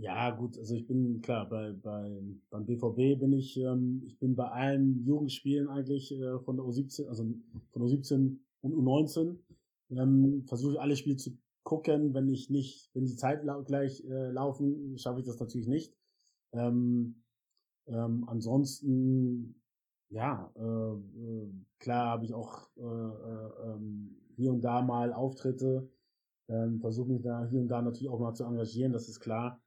Ja, 0.00 0.30
gut, 0.30 0.56
also 0.58 0.74
ich 0.74 0.86
bin 0.86 1.20
klar, 1.22 1.48
bei, 1.48 1.72
bei 1.72 2.22
beim 2.50 2.66
BVB 2.66 3.18
bin 3.18 3.32
ich, 3.32 3.56
ähm, 3.56 4.02
ich 4.06 4.18
bin 4.18 4.36
bei 4.36 4.48
allen 4.48 5.04
Jugendspielen 5.04 5.68
eigentlich 5.68 6.12
äh, 6.12 6.38
von 6.40 6.56
der 6.56 6.64
U17, 6.64 7.08
also 7.08 7.24
von 7.72 7.82
U17 7.82 8.38
und 8.60 8.74
U19 8.74 9.38
ähm, 9.90 10.44
versuche 10.46 10.74
ich 10.74 10.80
alle 10.80 10.96
Spiele 10.96 11.16
zu 11.16 11.36
gucken. 11.64 12.14
Wenn 12.14 12.28
ich 12.28 12.48
nicht, 12.50 12.90
wenn 12.94 13.06
die 13.06 13.16
Zeit 13.16 13.42
gleich 13.66 14.04
äh, 14.04 14.30
laufen, 14.30 14.96
schaffe 14.98 15.20
ich 15.20 15.26
das 15.26 15.40
natürlich 15.40 15.66
nicht. 15.66 15.92
Ähm, 16.52 17.22
ähm, 17.86 18.24
ansonsten, 18.28 19.60
ja, 20.10 20.50
äh, 20.56 20.62
äh, 20.62 21.52
klar 21.78 22.12
habe 22.12 22.24
ich 22.24 22.34
auch 22.34 22.68
äh, 22.76 22.82
äh, 22.82 23.72
ähm, 23.72 24.16
hier 24.36 24.52
und 24.52 24.62
da 24.62 24.82
mal 24.82 25.12
Auftritte. 25.12 25.88
Ähm, 26.48 26.80
versuche 26.80 27.10
mich 27.10 27.22
da 27.22 27.46
hier 27.46 27.60
und 27.60 27.68
da 27.68 27.82
natürlich 27.82 28.08
auch 28.08 28.20
mal 28.20 28.34
zu 28.34 28.44
engagieren, 28.44 28.92
das 28.92 29.08
ist 29.08 29.20
klar. 29.20 29.60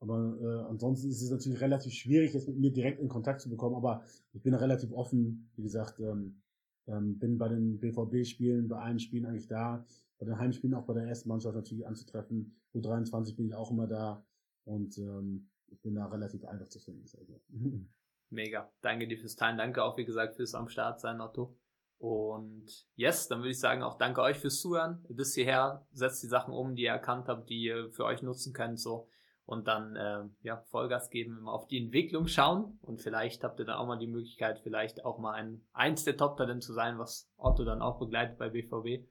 Aber 0.00 0.38
äh, 0.40 0.70
ansonsten 0.70 1.08
ist 1.08 1.22
es 1.22 1.30
natürlich 1.30 1.60
relativ 1.60 1.92
schwierig, 1.92 2.32
jetzt 2.32 2.46
mit 2.46 2.58
mir 2.58 2.72
direkt 2.72 3.00
in 3.00 3.08
Kontakt 3.08 3.40
zu 3.40 3.50
bekommen. 3.50 3.74
Aber 3.74 4.02
ich 4.32 4.42
bin 4.42 4.54
relativ 4.54 4.92
offen, 4.92 5.50
wie 5.56 5.62
gesagt, 5.62 5.98
ähm, 5.98 6.40
ähm, 6.86 7.18
bin 7.18 7.36
bei 7.38 7.48
den 7.48 7.80
BVB-Spielen, 7.80 8.68
bei 8.68 8.78
allen 8.78 9.00
Spielen 9.00 9.26
eigentlich 9.26 9.48
da. 9.48 9.84
Bei 10.18 10.26
den 10.26 10.38
Heimspielen 10.38 10.74
auch 10.74 10.84
bei 10.84 10.94
der 10.94 11.04
ersten 11.04 11.28
Mannschaft 11.28 11.54
natürlich 11.54 11.86
anzutreffen. 11.86 12.56
U23 12.74 13.36
bin 13.36 13.46
ich 13.46 13.54
auch 13.54 13.70
immer 13.70 13.88
da. 13.88 14.24
Und 14.64 14.96
ähm, 14.98 15.48
ich 15.66 15.80
bin 15.80 15.94
da 15.94 16.06
relativ 16.06 16.44
einfach 16.44 16.68
zu 16.68 16.78
finden. 16.78 17.04
Mega. 18.30 18.70
Danke 18.82 19.08
dir 19.08 19.18
fürs 19.18 19.36
Teilen. 19.36 19.58
Danke 19.58 19.82
auch, 19.82 19.96
wie 19.96 20.04
gesagt, 20.04 20.36
fürs 20.36 20.54
am 20.54 20.68
Start 20.68 21.00
sein, 21.00 21.20
Otto. 21.20 21.56
Und 21.98 22.66
yes, 22.94 23.26
dann 23.28 23.40
würde 23.40 23.50
ich 23.50 23.60
sagen, 23.60 23.82
auch 23.82 23.98
danke 23.98 24.22
euch 24.22 24.38
fürs 24.38 24.60
Zuhören. 24.60 25.04
Bis 25.08 25.34
hierher 25.34 25.86
setzt 25.90 26.22
die 26.22 26.28
Sachen 26.28 26.54
um, 26.54 26.74
die 26.74 26.82
ihr 26.82 26.90
erkannt 26.90 27.28
habt, 27.28 27.48
die 27.48 27.62
ihr 27.62 27.90
für 27.90 28.04
euch 28.04 28.22
nutzen 28.22 28.52
könnt. 28.52 28.78
So 28.78 29.08
und 29.48 29.66
dann 29.66 29.96
äh, 29.96 30.24
ja, 30.42 30.58
Vollgas 30.68 31.08
geben, 31.08 31.38
immer 31.38 31.54
auf 31.54 31.66
die 31.68 31.82
Entwicklung 31.82 32.26
schauen 32.26 32.78
und 32.82 33.00
vielleicht 33.00 33.42
habt 33.42 33.58
ihr 33.58 33.64
dann 33.64 33.78
auch 33.78 33.86
mal 33.86 33.98
die 33.98 34.06
Möglichkeit, 34.06 34.60
vielleicht 34.60 35.06
auch 35.06 35.18
mal 35.18 35.32
ein 35.32 35.66
eins 35.72 36.04
der 36.04 36.18
Top-Talente 36.18 36.66
zu 36.66 36.74
sein, 36.74 36.98
was 36.98 37.32
Otto 37.38 37.64
dann 37.64 37.80
auch 37.80 37.98
begleitet 37.98 38.36
bei 38.36 38.50
BVB. 38.50 39.08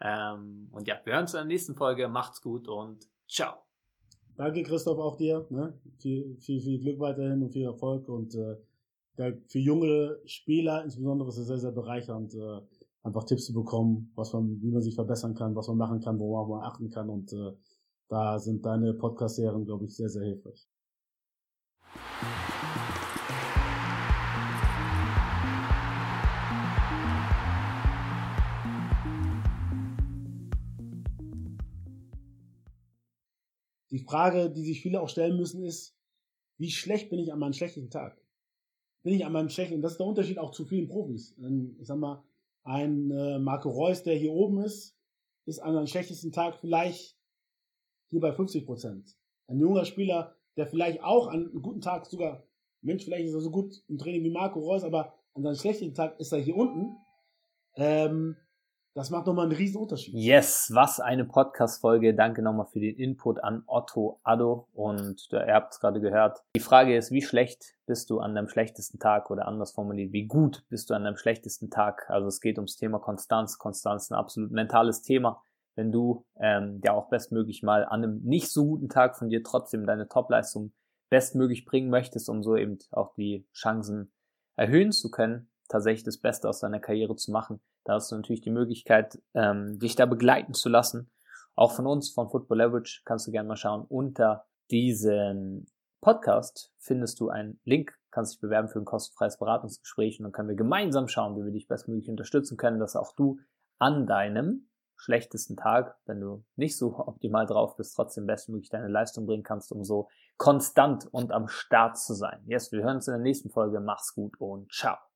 Ähm, 0.00 0.70
und 0.72 0.88
ja, 0.88 1.00
wir 1.04 1.12
hören 1.12 1.22
uns 1.22 1.34
in 1.34 1.38
der 1.38 1.46
nächsten 1.46 1.76
Folge. 1.76 2.08
Macht's 2.08 2.42
gut 2.42 2.66
und 2.66 3.04
ciao. 3.28 3.65
Danke 4.36 4.62
Christoph 4.62 4.98
auch 4.98 5.16
dir. 5.16 5.46
Ne? 5.50 5.72
Viel, 5.98 6.36
viel, 6.38 6.60
viel 6.60 6.78
Glück 6.80 7.00
weiterhin 7.00 7.42
und 7.42 7.52
viel 7.52 7.64
Erfolg 7.64 8.08
und 8.08 8.34
äh, 8.34 9.32
für 9.48 9.58
junge 9.58 10.18
Spieler 10.26 10.84
insbesondere 10.84 11.30
ist 11.30 11.38
es 11.38 11.46
sehr, 11.46 11.58
sehr 11.58 11.72
bereichernd, 11.72 12.34
äh, 12.34 12.60
einfach 13.02 13.24
Tipps 13.24 13.46
zu 13.46 13.54
bekommen, 13.54 14.12
was 14.14 14.32
man, 14.34 14.60
wie 14.60 14.70
man 14.70 14.82
sich 14.82 14.94
verbessern 14.94 15.34
kann, 15.34 15.56
was 15.56 15.68
man 15.68 15.78
machen 15.78 16.00
kann, 16.00 16.18
worauf 16.18 16.48
man 16.48 16.62
achten 16.62 16.90
kann 16.90 17.08
und 17.08 17.32
äh, 17.32 17.52
da 18.08 18.38
sind 18.38 18.64
deine 18.64 18.94
Podcast-Serien, 18.94 19.64
glaube 19.64 19.86
ich, 19.86 19.96
sehr, 19.96 20.08
sehr 20.08 20.22
hilfreich. 20.22 20.68
Die 33.96 34.04
Frage, 34.04 34.50
die 34.50 34.62
sich 34.62 34.82
viele 34.82 35.00
auch 35.00 35.08
stellen 35.08 35.38
müssen, 35.38 35.64
ist, 35.64 35.96
wie 36.58 36.70
schlecht 36.70 37.08
bin 37.08 37.18
ich 37.18 37.32
an 37.32 37.38
meinem 37.38 37.54
schlechten 37.54 37.88
Tag? 37.88 38.20
Bin 39.02 39.14
ich 39.14 39.24
an 39.24 39.32
meinem 39.32 39.48
schlechten, 39.48 39.80
das 39.80 39.92
ist 39.92 39.98
der 39.98 40.06
Unterschied 40.06 40.38
auch 40.38 40.50
zu 40.50 40.66
vielen 40.66 40.86
Profis. 40.86 41.34
Ich 41.78 41.86
sag 41.86 41.98
mal, 41.98 42.22
ein 42.62 43.10
äh, 43.10 43.38
Marco 43.38 43.70
Reus, 43.70 44.02
der 44.02 44.16
hier 44.16 44.32
oben 44.32 44.60
ist, 44.60 44.98
ist 45.46 45.60
an 45.60 45.72
seinem 45.72 45.86
schlechtesten 45.86 46.30
Tag 46.30 46.56
vielleicht 46.56 47.16
hier 48.10 48.20
bei 48.20 48.32
50 48.32 48.66
Prozent. 48.66 49.16
Ein 49.46 49.60
junger 49.60 49.84
Spieler, 49.84 50.36
der 50.56 50.66
vielleicht 50.66 51.02
auch 51.02 51.28
an 51.28 51.48
einem 51.48 51.62
guten 51.62 51.80
Tag 51.80 52.04
sogar, 52.06 52.46
Mensch, 52.82 53.04
vielleicht 53.04 53.26
ist 53.26 53.34
er 53.34 53.40
so 53.40 53.50
gut 53.50 53.82
im 53.88 53.96
Training 53.96 54.24
wie 54.24 54.30
Marco 54.30 54.60
Reus, 54.60 54.84
aber 54.84 55.14
an 55.32 55.42
seinem 55.42 55.54
schlechten 55.54 55.94
Tag 55.94 56.20
ist 56.20 56.32
er 56.32 56.38
hier 56.38 56.56
unten. 56.56 56.96
Ähm, 57.76 58.36
das 58.96 59.10
macht 59.10 59.26
nochmal 59.26 59.44
einen 59.44 59.54
riesen 59.54 59.76
Unterschied. 59.76 60.14
Yes, 60.14 60.70
was 60.72 61.00
eine 61.00 61.26
Podcast-Folge. 61.26 62.14
Danke 62.14 62.40
nochmal 62.40 62.64
für 62.64 62.80
den 62.80 62.96
Input 62.96 63.44
an 63.44 63.62
Otto 63.66 64.20
Addo. 64.22 64.68
Und 64.72 65.28
ihr 65.32 65.52
habt 65.52 65.74
es 65.74 65.80
gerade 65.80 66.00
gehört. 66.00 66.42
Die 66.56 66.60
Frage 66.60 66.96
ist, 66.96 67.10
wie 67.10 67.20
schlecht 67.20 67.74
bist 67.84 68.08
du 68.08 68.20
an 68.20 68.34
deinem 68.34 68.48
schlechtesten 68.48 68.98
Tag 68.98 69.30
oder 69.30 69.46
anders 69.46 69.72
formuliert, 69.72 70.14
wie 70.14 70.26
gut 70.26 70.64
bist 70.70 70.88
du 70.88 70.94
an 70.94 71.04
deinem 71.04 71.18
schlechtesten 71.18 71.68
Tag? 71.68 72.08
Also 72.08 72.26
es 72.28 72.40
geht 72.40 72.56
ums 72.56 72.76
Thema 72.76 72.98
Konstanz. 72.98 73.58
Konstanz 73.58 74.04
ist 74.04 74.12
ein 74.12 74.18
absolut 74.18 74.50
mentales 74.50 75.02
Thema. 75.02 75.42
Wenn 75.74 75.92
du 75.92 76.24
ähm, 76.40 76.80
ja 76.82 76.94
auch 76.94 77.10
bestmöglich 77.10 77.62
mal 77.62 77.84
an 77.84 78.02
einem 78.02 78.22
nicht 78.22 78.50
so 78.50 78.64
guten 78.64 78.88
Tag 78.88 79.18
von 79.18 79.28
dir 79.28 79.42
trotzdem 79.42 79.86
deine 79.86 80.08
Topleistung 80.08 80.72
bestmöglich 81.10 81.66
bringen 81.66 81.90
möchtest, 81.90 82.30
um 82.30 82.42
so 82.42 82.56
eben 82.56 82.78
auch 82.92 83.12
die 83.12 83.46
Chancen 83.52 84.10
erhöhen 84.56 84.90
zu 84.90 85.10
können, 85.10 85.50
tatsächlich 85.68 86.04
das 86.04 86.16
Beste 86.16 86.48
aus 86.48 86.60
deiner 86.60 86.80
Karriere 86.80 87.14
zu 87.14 87.30
machen, 87.30 87.60
da 87.86 87.94
hast 87.94 88.10
du 88.10 88.16
natürlich 88.16 88.40
die 88.40 88.50
Möglichkeit, 88.50 89.22
ähm, 89.34 89.78
dich 89.78 89.94
da 89.94 90.06
begleiten 90.06 90.54
zu 90.54 90.68
lassen. 90.68 91.10
Auch 91.54 91.72
von 91.72 91.86
uns, 91.86 92.10
von 92.10 92.28
Football 92.28 92.58
Leverage, 92.58 93.02
kannst 93.04 93.26
du 93.26 93.30
gerne 93.30 93.48
mal 93.48 93.56
schauen. 93.56 93.86
Unter 93.88 94.44
diesem 94.70 95.66
Podcast 96.00 96.72
findest 96.78 97.20
du 97.20 97.30
einen 97.30 97.60
Link, 97.64 97.96
kannst 98.10 98.34
dich 98.34 98.40
bewerben 98.40 98.68
für 98.68 98.80
ein 98.80 98.84
kostenfreies 98.84 99.38
Beratungsgespräch 99.38 100.18
und 100.18 100.24
dann 100.24 100.32
können 100.32 100.48
wir 100.48 100.56
gemeinsam 100.56 101.08
schauen, 101.08 101.36
wie 101.36 101.44
wir 101.44 101.52
dich 101.52 101.68
bestmöglich 101.68 102.10
unterstützen 102.10 102.56
können, 102.56 102.80
dass 102.80 102.96
auch 102.96 103.14
du 103.14 103.38
an 103.78 104.06
deinem 104.06 104.68
schlechtesten 104.96 105.56
Tag, 105.56 105.96
wenn 106.06 106.20
du 106.20 106.44
nicht 106.56 106.76
so 106.76 106.98
optimal 107.06 107.46
drauf 107.46 107.76
bist, 107.76 107.94
trotzdem 107.94 108.26
bestmöglich 108.26 108.70
deine 108.70 108.88
Leistung 108.88 109.26
bringen 109.26 109.44
kannst, 109.44 109.70
um 109.70 109.84
so 109.84 110.08
konstant 110.38 111.06
und 111.12 111.30
am 111.30 111.48
Start 111.48 111.98
zu 111.98 112.14
sein. 112.14 112.42
Yes, 112.46 112.72
wir 112.72 112.82
hören 112.82 112.96
uns 112.96 113.06
in 113.06 113.12
der 113.12 113.22
nächsten 113.22 113.50
Folge. 113.50 113.80
Mach's 113.80 114.14
gut 114.14 114.40
und 114.40 114.72
ciao. 114.72 115.06